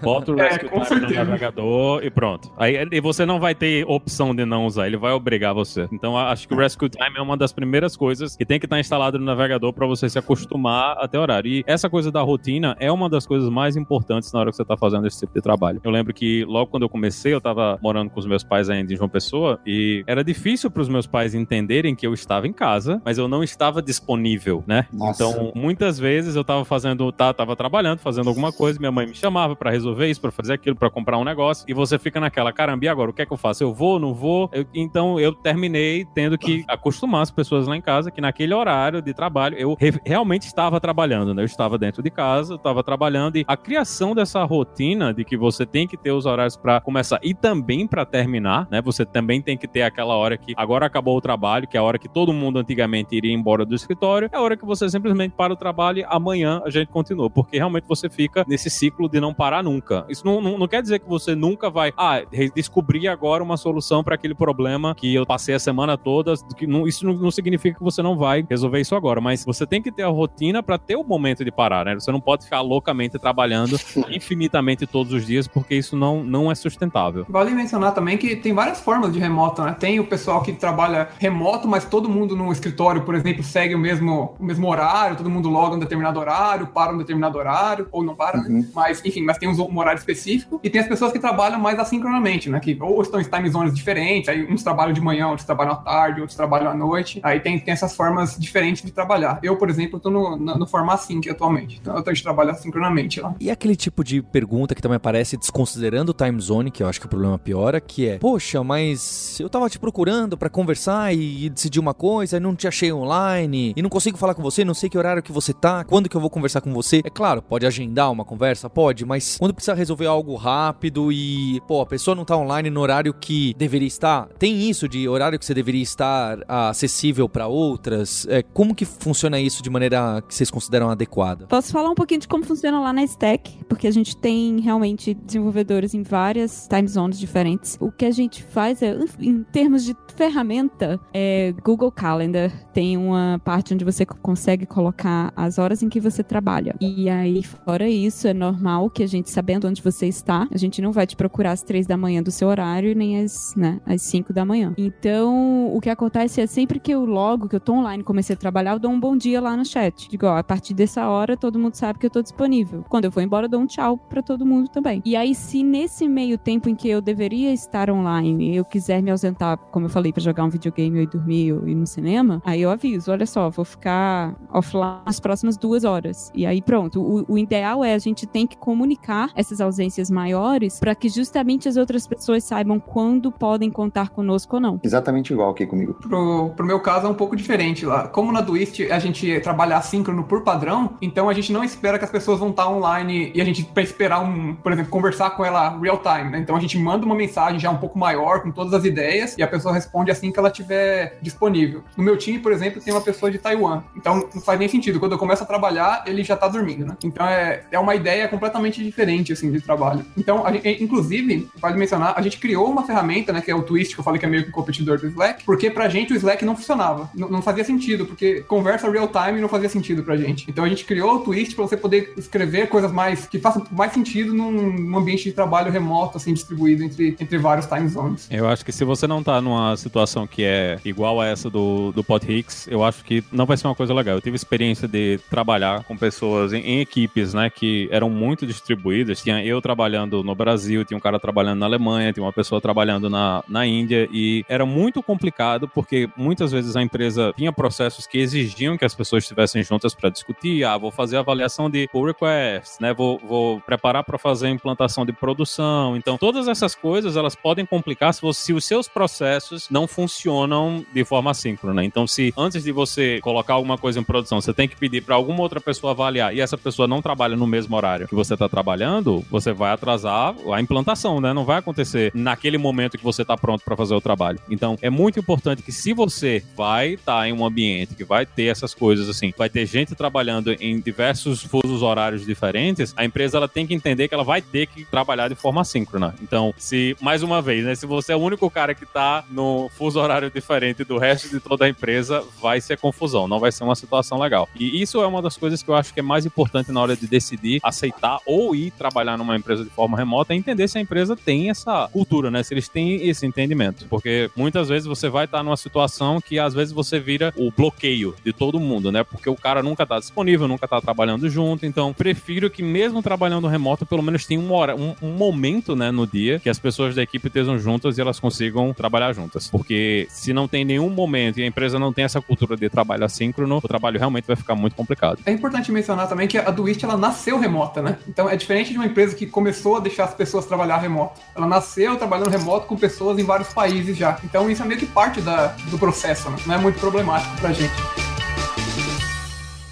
Bota 0.02 0.32
o 0.32 0.40
É, 0.40 0.50
Rescue 0.50 0.70
com 0.70 0.82
Time 0.82 1.02
no 1.02 1.14
navegador 1.14 2.04
e 2.04 2.10
pronto. 2.10 2.52
Aí 2.58 2.88
e 2.92 3.02
você 3.02 3.26
não 3.26 3.40
vai 3.40 3.54
ter 3.54 3.86
opção 3.88 4.34
de 4.34 4.46
não 4.46 4.66
usar, 4.66 4.88
ele 4.88 4.98
vai 4.98 5.12
obrigar 5.12 5.54
você. 5.54 5.88
Então 5.92 6.18
acho 6.18 6.48
que 6.48 6.54
o 6.54 6.58
Rescue 6.58 6.90
Time 6.90 7.18
é 7.18 7.22
uma 7.22 7.36
das 7.36 7.52
primeiras 7.52 7.98
coisas 7.98 8.36
que 8.36 8.46
tem 8.46 8.60
que 8.60 8.66
estar 8.66 8.80
instalado 8.80 9.20
no 9.20 9.26
navegador 9.26 9.74
pra 9.74 9.86
você 9.86 10.10
se 10.10 10.18
acostumar 10.18 10.65
até 10.70 11.20
horário. 11.20 11.50
E 11.52 11.64
essa 11.68 11.90
coisa 11.90 12.12
da 12.12 12.22
rotina 12.22 12.76
é 12.80 12.92
uma 12.92 13.10
das 13.10 13.26
coisas 13.26 13.50
mais 13.50 13.76
importantes 13.76 14.32
na 14.32 14.40
hora 14.40 14.50
que 14.52 14.56
você 14.58 14.66
tá 14.66 14.78
fazendo 14.78 15.08
esse 15.08 15.20
tipo 15.20 15.34
de 15.34 15.42
trabalho. 15.42 15.80
Eu 15.84 15.92
lembro 15.92 16.14
que 16.14 16.44
logo 16.46 16.68
quando 16.72 16.84
eu 16.84 16.90
comecei, 16.90 17.34
eu 17.34 17.42
tava 17.42 17.78
morando 17.82 18.10
com 18.10 18.20
os 18.20 18.26
meus 18.26 18.44
pais 18.44 18.70
ainda 18.70 18.92
em 18.94 18.96
João 18.96 19.10
Pessoa 19.10 19.60
e 19.66 20.04
era 20.08 20.24
difícil 20.24 20.70
pros 20.72 20.90
meus 20.90 21.06
pais 21.08 21.34
entenderem 21.36 21.96
que 21.96 22.06
eu 22.06 22.14
estava 22.14 22.48
em 22.48 22.54
casa, 22.54 23.02
mas 23.06 23.18
eu 23.18 23.28
não 23.28 23.44
estava 23.44 23.82
disponível, 23.82 24.64
né? 24.68 24.86
Nossa. 24.94 25.24
Então, 25.24 25.52
muitas 25.56 25.98
vezes 26.00 26.36
eu 26.36 26.44
tava 26.44 26.64
fazendo, 26.66 27.12
tá, 27.12 27.34
tava 27.34 27.56
trabalhando, 27.56 28.00
fazendo 28.00 28.28
alguma 28.30 28.52
coisa, 28.52 28.80
minha 28.80 28.92
mãe 28.92 29.06
me 29.08 29.16
chamava 29.16 29.56
pra 29.56 29.72
resolver 29.72 30.08
isso, 30.10 30.22
pra 30.22 30.32
fazer 30.32 30.54
aquilo, 30.54 30.76
pra 30.76 30.90
comprar 30.90 31.18
um 31.18 31.24
negócio, 31.24 31.66
e 31.68 31.74
você 31.74 31.98
fica 31.98 32.20
naquela, 32.20 32.52
caramba, 32.54 32.86
e 32.86 32.88
agora, 32.88 33.10
o 33.10 33.14
que 33.14 33.22
é 33.22 33.26
que 33.26 33.34
eu 33.34 33.38
faço? 33.38 33.64
Eu 33.64 33.74
vou, 33.74 34.00
não 34.00 34.14
vou? 34.14 34.50
Eu- 34.54 34.66
então, 34.74 35.20
eu 35.20 35.34
terminei 35.34 36.06
tendo 36.14 36.38
que 36.38 36.64
acostumar 36.68 37.22
as 37.22 37.32
pessoas 37.32 37.68
lá 37.68 37.76
em 37.76 37.82
casa 37.82 38.12
que 38.12 38.22
naquele 38.22 38.54
horário 38.54 39.02
de 39.02 39.14
trabalho 39.14 39.58
eu 39.58 39.76
re- 39.80 40.00
realmente 40.06 40.46
estava 40.56 40.80
trabalhando, 40.80 41.34
né? 41.34 41.42
Eu 41.42 41.46
estava 41.46 41.78
dentro 41.78 42.02
de 42.02 42.10
casa, 42.10 42.54
eu 42.54 42.56
estava 42.56 42.82
trabalhando, 42.82 43.36
e 43.36 43.44
a 43.46 43.58
criação 43.58 44.16
dessa 44.16 44.42
rotina 44.46 45.14
de 45.14 45.26
que 45.26 45.36
você 45.36 45.66
tem 45.66 45.86
que 45.86 45.98
ter 45.98 46.12
os 46.12 46.26
horários 46.26 46.56
pra 46.56 46.80
começar 46.80 47.20
e 47.22 47.34
também 47.34 47.86
pra 47.86 48.06
terminar, 48.06 48.66
né? 48.72 48.82
Você 48.82 49.06
também 49.06 49.42
tem 49.42 49.58
que 49.58 49.68
ter 49.68 49.82
aquela 49.82 50.16
hora 50.16 50.38
que 50.38 50.54
agora 50.56 50.86
acabou 50.86 51.18
o 51.18 51.22
trabalho, 51.22 51.68
que 51.68 51.76
é 51.76 51.80
a 51.80 51.84
hora 51.84 52.00
que 52.00 52.08
todo 52.08 52.32
mundo 52.32 52.58
antigamente 52.58 53.16
iria 53.16 53.34
embora 53.34 53.66
do 53.66 53.76
escritório, 53.76 54.30
é 54.32 54.38
a 54.38 54.42
hora 54.42 54.56
que 54.56 54.66
você 54.66 54.90
simplesmente 54.90 55.34
para 55.36 55.52
o 55.52 55.58
trabalho 55.58 56.00
e 56.00 56.06
amanhã 56.08 56.62
a 56.64 56.70
gente 56.70 56.88
continua, 56.88 57.30
porque 57.30 57.58
realmente 57.58 57.86
você 57.86 58.10
fica 58.10 58.46
nesse 58.48 58.70
ciclo 58.70 59.10
de 59.10 59.20
não 59.20 59.34
parar 59.34 59.62
nunca. 59.62 60.06
Isso 60.08 60.26
não, 60.26 60.40
não, 60.40 60.58
não 60.58 60.68
quer 60.68 60.82
dizer 60.82 61.00
que 61.00 61.10
você 61.10 61.36
nunca 61.36 61.70
vai, 61.70 61.92
ah, 61.98 62.22
descobrir 62.56 63.10
agora 63.10 63.44
uma 63.44 63.58
solução 63.58 64.04
para 64.04 64.16
aquele 64.16 64.34
problema 64.34 64.96
que 64.96 65.14
eu 65.14 65.26
passei 65.26 65.56
a 65.56 65.60
semana 65.60 65.98
toda, 65.98 66.34
que 66.56 66.66
não, 66.66 66.88
isso 66.88 67.06
não, 67.06 67.14
não 67.14 67.32
significa 67.32 67.78
que 67.78 67.84
você 67.84 68.02
não 68.02 68.18
vai 68.18 68.46
resolver 68.50 68.80
isso 68.80 68.96
agora, 68.96 69.20
mas 69.20 69.44
você 69.44 69.66
tem 69.66 69.82
que 69.82 69.92
ter 69.92 70.04
a 70.04 70.08
rotina 70.08 70.35
para 70.64 70.78
ter 70.78 70.96
o 70.96 71.04
momento 71.04 71.44
de 71.44 71.52
parar, 71.52 71.86
né? 71.86 71.94
Você 71.96 72.12
não 72.12 72.20
pode 72.20 72.44
ficar 72.46 72.62
loucamente 72.62 73.18
trabalhando 73.18 73.78
infinitamente 74.10 74.86
todos 74.86 75.14
os 75.14 75.26
dias, 75.26 75.48
porque 75.48 75.76
isso 75.76 75.96
não, 75.96 76.24
não 76.24 76.52
é 76.52 76.56
sustentável. 76.56 77.26
Vale 77.30 77.52
mencionar 77.52 77.94
também 77.94 78.18
que 78.18 78.36
tem 78.36 78.54
várias 78.54 78.80
formas 78.80 79.14
de 79.14 79.20
remoto, 79.20 79.64
né? 79.64 79.76
Tem 79.80 80.00
o 80.00 80.06
pessoal 80.06 80.42
que 80.42 80.54
trabalha 80.54 81.10
remoto, 81.20 81.68
mas 81.68 81.86
todo 81.86 82.10
mundo 82.10 82.36
no 82.36 82.52
escritório, 82.52 83.02
por 83.04 83.16
exemplo, 83.16 83.44
segue 83.44 83.76
o 83.76 83.80
mesmo, 83.80 84.36
o 84.40 84.44
mesmo 84.44 84.68
horário, 84.68 85.16
todo 85.16 85.30
mundo 85.30 85.50
loga 85.50 85.76
um 85.76 85.80
determinado 85.80 86.20
horário, 86.20 86.68
para 86.68 86.94
um 86.94 86.98
determinado 86.98 87.38
horário, 87.38 87.88
ou 87.92 88.04
não 88.04 88.16
para, 88.16 88.42
né? 88.42 88.50
Uhum. 88.50 88.68
Mas, 88.74 89.04
enfim, 89.06 89.22
mas 89.22 89.38
tem 89.38 89.50
um 89.50 89.78
horário 89.78 90.00
específico. 90.00 90.60
E 90.64 90.70
tem 90.70 90.82
as 90.82 90.88
pessoas 90.88 91.12
que 91.12 91.20
trabalham 91.20 91.60
mais 91.60 91.80
assincronamente, 91.80 92.50
né? 92.50 92.60
Que 92.60 92.78
ou 92.80 93.02
estão 93.02 93.20
em 93.20 93.24
time 93.24 93.50
zones 93.50 93.74
diferentes, 93.74 94.30
aí 94.30 94.46
uns 94.52 94.64
trabalham 94.64 94.94
de 94.94 95.02
manhã, 95.02 95.28
outros 95.28 95.46
trabalham 95.46 95.74
à 95.74 95.78
tarde, 95.78 96.22
outros 96.22 96.36
trabalham 96.36 96.72
à 96.72 96.76
noite. 96.76 97.20
Aí 97.24 97.40
tem, 97.40 97.60
tem 97.60 97.74
essas 97.74 97.96
formas 97.96 98.38
diferentes 98.38 98.82
de 98.84 98.92
trabalhar. 98.92 99.40
Eu, 99.42 99.58
por 99.58 99.70
exemplo, 99.70 100.00
tô 100.00 100.10
no, 100.10 100.25
no, 100.32 100.58
no 100.58 100.68
formato 100.68 101.04
Sync 101.04 101.30
atualmente. 101.30 101.80
Então 101.82 101.96
eu 101.96 102.04
tô 102.04 102.12
de 102.12 102.22
trabalho 102.22 102.52
assincronamente 102.52 103.20
lá. 103.20 103.36
E 103.40 103.50
aquele 103.50 103.76
tipo 103.76 104.04
de 104.04 104.22
pergunta 104.22 104.74
que 104.74 104.82
também 104.82 104.98
aparece 104.98 105.38
desconsiderando 105.38 106.12
o 106.12 106.14
time 106.14 106.40
zone, 106.40 106.72
que 106.72 106.84
eu 106.84 106.88
acho 106.88 107.00
que 107.00 107.06
o 107.06 107.10
problema 107.10 107.38
piora, 107.38 107.80
que 107.80 108.08
é: 108.08 108.18
Poxa, 108.18 108.64
mas 108.64 109.40
eu 109.40 109.50
tava 109.50 109.70
te 109.70 109.80
procurando 109.80 110.38
pra 110.38 110.50
conversar 110.50 111.14
e, 111.14 111.46
e 111.46 111.50
decidir 111.50 111.80
uma 111.80 111.94
coisa, 111.94 112.38
e 112.38 112.40
não 112.40 112.56
te 112.56 112.68
achei 112.68 112.92
online, 112.92 113.74
e 113.76 113.82
não 113.82 113.90
consigo 113.90 114.18
falar 114.18 114.34
com 114.34 114.42
você, 114.42 114.64
não 114.64 114.74
sei 114.74 114.90
que 114.90 114.98
horário 114.98 115.24
que 115.24 115.32
você 115.32 115.54
tá, 115.54 115.84
quando 115.84 116.10
que 116.10 116.16
eu 116.16 116.22
vou 116.22 116.30
conversar 116.30 116.62
com 116.62 116.74
você. 116.74 117.02
É 117.04 117.10
claro, 117.10 117.42
pode 117.42 117.66
agendar 117.66 118.12
uma 118.12 118.26
conversa, 118.26 118.70
pode, 118.70 119.06
mas 119.06 119.38
quando 119.38 119.54
precisa 119.54 119.74
resolver 119.74 120.08
algo 120.08 120.36
rápido 120.36 121.12
e, 121.12 121.62
pô, 121.68 121.82
a 121.82 121.86
pessoa 121.86 122.16
não 122.16 122.26
tá 122.26 122.36
online 122.36 122.70
no 122.70 122.82
horário 122.82 123.14
que 123.14 123.54
deveria 123.58 123.88
estar, 123.88 124.28
tem 124.40 124.70
isso 124.70 124.88
de 124.88 125.08
horário 125.08 125.38
que 125.40 125.46
você 125.46 125.54
deveria 125.54 125.84
estar 125.84 126.40
acessível 126.48 127.28
pra 127.28 127.48
outras? 127.48 128.26
É, 128.30 128.42
como 128.42 128.76
que 128.76 128.86
funciona 128.86 129.40
isso 129.40 129.62
de 129.62 129.70
maneira 129.70 130.15
que 130.22 130.34
vocês 130.34 130.52
consideram 130.52 130.90
adequada? 130.90 131.48
Posso 131.48 131.72
falar 131.72 131.90
um 131.90 131.96
pouquinho 131.96 132.22
de 132.22 132.28
como 132.28 132.44
funciona 132.44 132.80
lá 132.80 132.94
na 132.94 133.04
Stack, 133.04 133.64
porque 133.68 133.88
a 133.88 133.92
gente 133.92 134.16
tem 134.16 134.60
realmente 134.60 135.14
desenvolvedores 135.14 135.94
em 135.94 136.04
várias 136.04 136.68
time 136.68 136.88
zones 136.88 137.20
diferentes. 137.20 137.78
O 137.80 137.92
que 137.92 138.06
a 138.06 138.12
gente 138.12 138.44
faz 138.44 138.82
é, 138.82 138.98
em 139.20 139.44
termos 139.44 139.84
de 139.84 139.96
ferramenta, 140.16 141.00
é 141.14 141.54
Google 141.64 141.92
Calendar 141.92 142.52
tem 142.74 142.98
uma 142.98 143.40
parte 143.44 143.74
onde 143.74 143.86
você 143.86 144.06
consegue 144.06 144.66
colocar 144.66 145.32
as 145.36 145.58
horas 145.58 145.84
em 145.84 145.90
que 145.90 146.00
você 146.00 146.24
trabalha. 146.24 146.76
E 146.80 147.10
aí, 147.10 147.44
fora 147.44 147.88
isso, 147.88 148.28
é 148.28 148.34
normal 148.34 148.90
que 148.90 149.04
a 149.04 149.08
gente, 149.08 149.30
sabendo 149.30 149.68
onde 149.68 149.82
você 149.82 150.08
está, 150.08 150.48
a 150.52 150.58
gente 150.58 150.82
não 150.82 150.92
vai 150.92 151.06
te 151.06 151.16
procurar 151.16 151.52
às 151.52 151.62
três 151.62 151.86
da 151.86 151.98
manhã 151.98 152.24
do 152.24 152.32
seu 152.32 152.48
horário, 152.48 152.96
nem 152.96 153.22
às, 153.24 153.56
né, 153.56 153.80
às 153.86 154.02
cinco 154.02 154.34
da 154.34 154.46
manhã. 154.46 154.74
Então, 154.78 155.74
o 155.74 155.80
que 155.80 155.90
acontece 155.90 156.42
é 156.42 156.48
sempre 156.48 156.80
que 156.80 156.92
eu 156.92 157.06
logo, 157.06 157.48
que 157.48 157.56
eu 157.56 157.60
tô 157.60 157.74
online, 157.74 158.04
comecei 158.04 158.34
a 158.34 158.38
trabalhar, 158.38 158.74
eu 158.74 158.80
dou 158.80 158.92
um 158.92 159.00
bom 159.00 159.16
dia 159.16 159.42
lá 159.42 159.56
no 159.56 159.66
chat. 159.66 160.05
Digo, 160.10 160.26
ó, 160.28 160.38
a 160.38 160.44
partir 160.44 160.74
dessa 160.74 161.08
hora 161.08 161.38
todo 161.38 161.60
mundo 161.60 161.76
sabe 161.76 162.00
que 162.00 162.06
eu 162.06 162.10
tô 162.10 162.22
disponível. 162.22 162.84
Quando 162.90 163.06
eu 163.06 163.12
vou 163.12 163.24
embora, 163.24 163.46
eu 163.46 163.50
dou 163.50 163.60
um 163.60 163.66
tchau 163.66 163.98
pra 163.98 164.22
todo 164.22 164.46
mundo 164.46 164.70
também. 164.70 165.02
E 165.06 165.16
aí, 165.16 165.34
se 165.36 165.64
nesse 165.64 166.08
meio 166.08 166.38
tempo 166.38 166.70
em 166.70 166.76
que 166.76 166.90
eu 166.90 167.02
deveria 167.02 167.54
estar 167.54 167.90
online, 167.90 168.56
eu 168.56 168.66
quiser 168.66 169.02
me 169.02 169.12
ausentar, 169.12 169.58
como 169.58 169.86
eu 169.86 169.90
falei, 169.90 170.12
pra 170.12 170.22
jogar 170.22 170.44
um 170.44 170.50
videogame 170.50 170.98
ou 170.98 171.04
ir 171.04 171.08
dormir 171.08 171.54
ou 171.54 171.68
ir 171.68 171.76
no 171.76 171.88
cinema, 171.88 172.42
aí 172.46 172.62
eu 172.62 172.70
aviso, 172.70 173.12
olha 173.12 173.26
só, 173.26 173.50
vou 173.50 173.66
ficar 173.66 174.36
offline 174.52 175.02
nas 175.06 175.20
próximas 175.20 175.58
duas 175.58 175.84
horas. 175.84 176.32
E 176.34 176.46
aí 176.46 176.62
pronto. 176.62 177.02
O, 177.02 177.34
o 177.34 177.38
ideal 177.38 177.84
é 177.84 177.94
a 177.94 178.00
gente 178.00 178.26
tem 178.26 178.46
que 178.48 178.58
comunicar 178.58 179.30
essas 179.36 179.62
ausências 179.62 180.10
maiores 180.10 180.80
para 180.80 180.96
que 180.96 181.10
justamente 181.10 181.68
as 181.68 181.78
outras 181.78 182.08
pessoas 182.08 182.44
saibam 182.44 182.80
quando 182.80 183.32
podem 183.32 183.70
contar 183.70 184.10
conosco 184.10 184.56
ou 184.56 184.62
não. 184.62 184.80
Exatamente 184.84 185.34
igual 185.34 185.52
aqui 185.52 185.66
comigo. 185.66 185.94
Pro, 185.94 186.50
pro 186.56 186.66
meu 186.66 186.80
caso 186.80 187.08
é 187.08 187.10
um 187.10 187.14
pouco 187.14 187.36
diferente 187.36 187.86
lá. 187.86 188.08
Como 188.08 188.32
na 188.32 188.44
Twist 188.44 188.92
a 188.92 189.00
gente 189.00 189.40
trabalha 189.42 189.78
assíncrono 189.96 190.24
por 190.24 190.42
padrão, 190.42 190.98
então 191.02 191.30
a 191.30 191.34
gente 191.34 191.52
não 191.52 191.64
espera 191.64 191.98
que 191.98 192.06
as 192.06 192.12
pessoas 192.12 192.40
vão 192.40 192.50
estar 192.50 192.68
online 192.68 193.32
e 193.34 193.42
a 193.42 193.46
gente 193.46 193.70
vai 193.74 193.84
esperar 193.84 194.20
um, 194.20 194.54
por 194.56 194.72
exemplo, 194.72 194.92
conversar 194.92 195.32
com 195.32 195.46
ela 195.46 195.80
real 195.80 196.00
time, 196.00 196.32
né? 196.32 196.40
Então 196.40 196.56
a 196.56 196.60
gente 196.60 196.78
manda 196.78 197.06
uma 197.06 197.16
mensagem 197.16 197.60
já 197.60 197.70
um 197.70 197.78
pouco 197.78 197.98
maior 197.98 198.42
com 198.42 198.52
todas 198.52 198.74
as 198.74 198.84
ideias 198.84 199.38
e 199.38 199.44
a 199.44 199.48
pessoa 199.48 199.74
responde 199.74 200.12
assim 200.12 200.32
que 200.32 200.40
ela 200.40 200.52
tiver 200.52 201.18
disponível. 201.22 201.84
No 201.96 202.04
meu 202.04 202.18
time, 202.18 202.40
por 202.40 202.52
exemplo, 202.52 202.82
tem 202.82 202.94
uma 202.94 203.02
pessoa 203.02 203.32
de 203.32 203.38
Taiwan. 203.38 203.84
Então 203.96 204.28
não 204.34 204.42
faz 204.42 204.60
nem 204.60 204.68
sentido. 204.68 205.00
Quando 205.00 205.14
eu 205.14 205.18
começo 205.18 205.44
a 205.44 205.46
trabalhar, 205.46 206.04
ele 206.06 206.24
já 206.24 206.36
tá 206.36 206.48
dormindo, 206.48 206.86
né? 206.86 206.98
Então 207.04 207.26
é, 207.26 207.64
é 207.72 207.80
uma 207.80 207.96
ideia 207.96 208.28
completamente 208.28 208.84
diferente, 208.84 209.32
assim, 209.32 209.52
de 209.52 209.62
trabalho. 209.62 210.06
Então, 210.18 210.46
a 210.46 210.52
gente, 210.52 210.84
inclusive, 210.84 211.50
vale 211.60 211.78
mencionar, 211.78 212.14
a 212.18 212.22
gente 212.22 212.40
criou 212.40 212.70
uma 212.70 212.86
ferramenta, 212.86 213.32
né, 213.32 213.42
que 213.42 213.52
é 213.52 213.56
o 213.56 213.64
Twist, 213.64 213.94
que 213.94 214.00
eu 214.00 214.04
falei 214.04 214.20
que 214.20 214.26
é 214.26 214.30
meio 214.30 214.44
que 214.44 214.50
um 214.50 214.52
competidor 214.52 215.00
do 215.00 215.08
Slack, 215.08 215.44
porque 215.44 215.70
pra 215.70 215.88
gente 215.88 216.14
o 216.14 216.16
Slack 216.16 216.44
não 216.44 216.56
funcionava. 216.56 217.10
Não, 217.14 217.30
não 217.30 217.42
fazia 217.42 217.64
sentido, 217.64 218.06
porque 218.06 218.42
conversa 218.42 218.90
real 218.90 219.08
time 219.08 219.40
não 219.40 219.50
fazia 219.50 219.70
sentido 219.70 219.85
sentido 219.86 220.04
pra 220.04 220.18
gente. 220.18 220.46
Então 220.50 220.64
a 220.64 220.70
gente 220.70 220.84
criou 220.84 221.16
o 221.16 221.20
Twist 221.20 221.56
para 221.56 221.68
você 221.68 221.78
poder 221.78 222.14
escrever 222.18 222.68
coisas 222.68 222.92
mais 222.92 223.28
que 223.28 223.40
façam 223.40 223.66
mais 223.72 223.94
sentido 223.94 224.34
num, 224.34 224.98
ambiente 224.98 225.26
de 225.26 225.32
trabalho 225.32 225.72
remoto, 225.72 226.18
assim, 226.18 226.34
distribuído 226.34 226.84
entre, 226.84 227.16
entre 227.20 227.38
vários 227.38 227.68
time 227.68 227.88
zones. 227.88 228.28
Eu 228.32 228.48
acho 228.48 228.66
que 228.66 228.72
se 228.72 228.84
você 228.84 229.06
não 229.06 229.22
tá 229.22 229.42
numa 229.42 229.76
situação 229.78 230.26
que 230.26 230.44
é 230.44 230.80
igual 230.84 231.22
a 231.22 231.28
essa 231.28 231.50
do, 231.50 231.92
do 231.92 232.04
Pod 232.04 232.26
Hicks, 232.32 232.68
eu 232.70 232.84
acho 232.84 233.04
que 233.04 233.24
não 233.32 233.46
vai 233.46 233.58
ser 233.58 233.68
uma 233.68 233.76
coisa 233.76 233.94
legal. 233.94 234.16
Eu 234.16 234.22
tive 234.22 234.36
experiência 234.36 234.88
de 234.88 235.20
trabalhar 235.30 235.84
com 235.84 235.96
pessoas 235.96 236.54
em, 236.54 236.62
em 236.62 236.80
equipes, 236.80 237.34
né, 237.34 237.50
que 237.50 237.88
eram 237.92 238.10
muito 238.10 238.48
distribuídas. 238.48 239.22
Tinha 239.22 239.44
eu 239.44 239.62
trabalhando 239.62 240.24
no 240.24 240.34
Brasil, 240.34 240.84
tinha 240.86 240.98
um 240.98 241.02
cara 241.02 241.20
trabalhando 241.20 241.60
na 241.60 241.66
Alemanha, 241.66 242.12
tinha 242.14 242.24
uma 242.24 242.34
pessoa 242.34 242.60
trabalhando 242.62 243.10
na, 243.10 243.44
na 243.48 243.66
Índia 243.66 244.08
e 244.12 244.44
era 244.48 244.66
muito 244.66 245.04
complicado 245.04 245.68
porque 245.68 246.10
muitas 246.16 246.52
vezes 246.52 246.76
a 246.76 246.82
empresa 246.82 247.34
tinha 247.36 247.52
processos 247.52 248.08
que 248.08 248.18
exigiam 248.18 248.78
que 248.78 248.86
as 248.86 248.96
pessoas 248.96 249.24
estivessem 249.24 249.64
juntas 249.64 249.75
para 249.96 250.10
discutir. 250.10 250.64
Ah, 250.64 250.78
vou 250.78 250.92
fazer 250.92 251.18
avaliação 251.18 251.70
de 251.70 251.88
pull 251.92 252.06
requests, 252.06 252.80
né? 252.80 252.94
Vou, 252.94 253.20
vou 253.20 253.60
preparar 253.62 254.04
para 254.04 254.18
fazer 254.18 254.48
a 254.48 254.50
implantação 254.50 255.06
de 255.06 255.12
produção. 255.12 255.96
Então, 255.96 256.18
todas 256.18 256.48
essas 256.48 256.76
coisas 256.76 257.16
elas 257.18 257.36
podem 257.36 257.66
complicar 257.66 258.14
se, 258.14 258.22
você, 258.22 258.46
se 258.46 258.54
os 258.54 258.66
seus 258.66 258.88
processos 258.88 259.70
não 259.70 259.88
funcionam 259.88 260.86
de 260.94 261.04
forma 261.04 261.32
assíncrona. 261.32 261.84
Então, 261.84 262.08
se 262.08 262.34
antes 262.38 262.64
de 262.64 262.72
você 262.72 263.20
colocar 263.22 263.54
alguma 263.54 263.78
coisa 263.78 264.00
em 264.00 264.04
produção, 264.04 264.42
você 264.42 264.54
tem 264.54 264.68
que 264.68 264.76
pedir 264.76 265.02
para 265.02 265.16
alguma 265.16 265.42
outra 265.42 265.60
pessoa 265.60 265.92
avaliar 265.92 266.36
e 266.36 266.42
essa 266.42 266.58
pessoa 266.58 266.88
não 266.88 267.02
trabalha 267.02 267.36
no 267.36 267.48
mesmo 267.48 267.76
horário 267.76 268.08
que 268.08 268.16
você 268.16 268.34
está 268.34 268.48
trabalhando, 268.48 269.24
você 269.30 269.52
vai 269.52 269.72
atrasar 269.72 270.36
a 270.54 270.62
implantação, 270.62 271.20
né? 271.20 271.34
Não 271.34 271.46
vai 271.46 271.60
acontecer 271.60 272.12
naquele 272.14 272.58
momento 272.58 272.98
que 272.98 273.04
você 273.04 273.22
está 273.22 273.36
pronto 273.36 273.64
para 273.64 273.76
fazer 273.76 273.94
o 273.94 274.02
trabalho. 274.02 274.40
Então, 274.50 274.78
é 274.82 274.90
muito 274.90 275.20
importante 275.20 275.62
que 275.62 275.72
se 275.72 275.94
você 275.94 276.44
vai 276.56 276.94
estar 276.94 277.20
tá 277.20 277.28
em 277.28 277.34
um 277.34 277.46
ambiente 277.46 277.96
que 277.96 278.04
vai 278.04 278.26
ter 278.26 278.46
essas 278.46 278.74
coisas 278.74 279.10
assim, 279.10 279.34
vai 279.38 279.50
ter 279.50 279.65
gente 279.66 279.96
trabalhando 279.96 280.52
em 280.60 280.80
diversos 280.80 281.44
fusos 281.44 281.82
horários 281.82 282.26
diferentes, 282.26 282.94
a 282.96 283.06
empresa 283.06 283.38
ela 283.38 283.48
tem 283.48 283.66
que 283.66 283.74
entender 283.74 284.08
que 284.08 284.14
ela 284.14 284.24
vai 284.24 284.42
ter 284.42 284.68
que 284.68 284.86
trabalhar 284.86 285.28
de 285.28 285.36
forma 285.36 285.64
síncrona. 285.64 286.16
Então, 286.22 286.54
se 286.58 286.96
mais 287.02 287.24
uma 287.24 287.42
vez, 287.42 287.66
né, 287.66 287.76
se 287.76 287.86
você 287.86 288.14
é 288.14 288.16
o 288.16 288.20
único 288.20 288.50
cara 288.50 288.74
que 288.74 288.84
está 288.84 289.24
no 289.30 289.70
fuso 289.70 290.00
horário 290.00 290.30
diferente 290.30 290.84
do 290.84 290.98
resto 290.98 291.30
de 291.30 291.40
toda 291.40 291.66
a 291.66 291.70
empresa, 291.70 292.24
vai 292.42 292.62
ser 292.62 292.78
confusão, 292.78 293.28
não 293.28 293.40
vai 293.40 293.52
ser 293.52 293.64
uma 293.64 293.76
situação 293.76 294.20
legal. 294.20 294.48
E 294.56 294.82
isso 294.82 295.02
é 295.02 295.08
uma 295.08 295.22
das 295.22 295.38
coisas 295.38 295.62
que 295.62 295.70
eu 295.70 295.76
acho 295.76 295.94
que 295.94 296.00
é 296.00 296.04
mais 296.04 296.26
importante 296.26 296.72
na 296.72 296.82
hora 296.82 296.96
de 296.96 297.08
decidir 297.08 297.60
aceitar 297.64 298.20
ou 298.26 298.56
ir 298.56 298.72
trabalhar 298.72 299.18
numa 299.18 299.36
empresa 299.36 299.64
de 299.64 299.70
forma 299.70 299.98
remota, 299.98 300.34
é 300.34 300.38
entender 300.38 300.68
se 300.68 300.78
a 300.78 300.82
empresa 300.82 301.16
tem 301.16 301.50
essa 301.50 301.88
cultura, 301.92 302.30
né? 302.30 302.44
Se 302.44 302.54
eles 302.54 302.68
têm 302.68 303.08
esse 303.08 303.26
entendimento. 303.26 303.86
Porque 303.90 304.30
muitas 304.36 304.70
vezes 304.70 304.88
você 304.88 305.10
vai 305.10 305.26
estar 305.26 305.44
numa 305.44 305.58
situação 305.58 306.20
que 306.22 306.40
às 306.40 306.54
vezes 306.54 306.74
você 306.74 307.00
vira 307.00 307.34
o 307.36 307.52
bloqueio 307.52 308.16
de 308.24 308.34
todo 308.34 308.60
mundo, 308.60 308.92
né? 308.92 309.04
Porque 309.04 309.30
o 309.30 309.36
cara 309.36 309.55
nunca 309.62 309.84
está 309.84 310.00
disponível, 310.00 310.48
nunca 310.48 310.66
está 310.66 310.80
trabalhando 310.82 311.30
junto. 311.30 311.66
Então, 311.66 311.94
prefiro 311.94 312.50
que 312.50 312.64
mesmo 312.64 313.02
trabalhando 313.02 313.48
remoto, 313.48 313.86
pelo 313.86 314.04
menos 314.04 314.26
tenha 314.26 314.40
uma 314.40 314.54
hora, 314.56 314.76
um, 314.76 314.96
um 315.02 315.12
momento, 315.12 315.76
né, 315.76 315.92
no 315.92 316.06
dia 316.08 316.40
que 316.40 316.50
as 316.50 316.60
pessoas 316.60 316.96
da 316.96 317.04
equipe 317.04 317.28
estejam 317.28 317.58
juntas 317.58 317.98
e 317.98 318.02
elas 318.02 318.20
consigam 318.20 318.74
trabalhar 318.74 319.14
juntas. 319.14 319.48
Porque 319.50 320.08
se 320.10 320.34
não 320.34 320.48
tem 320.48 320.66
nenhum 320.66 320.90
momento 320.90 321.40
e 321.40 321.44
a 321.44 321.48
empresa 321.48 321.80
não 321.80 321.94
tem 321.94 322.06
essa 322.06 322.22
cultura 322.22 322.56
de 322.56 322.70
trabalho 322.70 323.04
assíncrono, 323.06 323.58
o 323.58 323.68
trabalho 323.68 323.98
realmente 324.00 324.26
vai 324.26 324.36
ficar 324.36 324.56
muito 324.56 324.76
complicado. 324.76 325.20
É 325.26 325.32
importante 325.32 325.72
mencionar 325.72 326.08
também 326.08 326.28
que 326.28 326.38
a 326.38 326.52
Twist 326.52 326.84
ela 326.84 326.98
nasceu 326.98 327.40
remota, 327.40 327.82
né? 327.82 327.98
Então 328.08 328.30
é 328.30 328.36
diferente 328.36 328.72
de 328.72 328.78
uma 328.78 328.86
empresa 328.86 329.16
que 329.16 329.26
começou 329.26 329.78
a 329.78 329.80
deixar 329.80 330.06
as 330.06 330.14
pessoas 330.14 330.46
trabalhar 330.46 330.78
remoto. 330.78 331.20
Ela 331.36 331.48
nasceu 331.48 331.96
trabalhando 331.96 332.30
remoto 332.30 332.68
com 332.68 332.76
pessoas 332.76 333.18
em 333.20 333.24
vários 333.24 333.54
países 333.54 333.98
já. 333.98 334.18
Então 334.24 334.50
isso 334.50 334.62
é 334.62 334.66
meio 334.66 334.80
que 334.80 334.86
parte 334.86 335.22
da, 335.22 335.48
do 335.70 335.78
processo, 335.78 336.30
né? 336.30 336.38
Não 336.46 336.56
é 336.56 336.58
muito 336.58 336.80
problemático 336.80 337.36
pra 337.38 337.52
gente. 337.52 338.05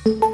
thank 0.05 0.21
you 0.23 0.32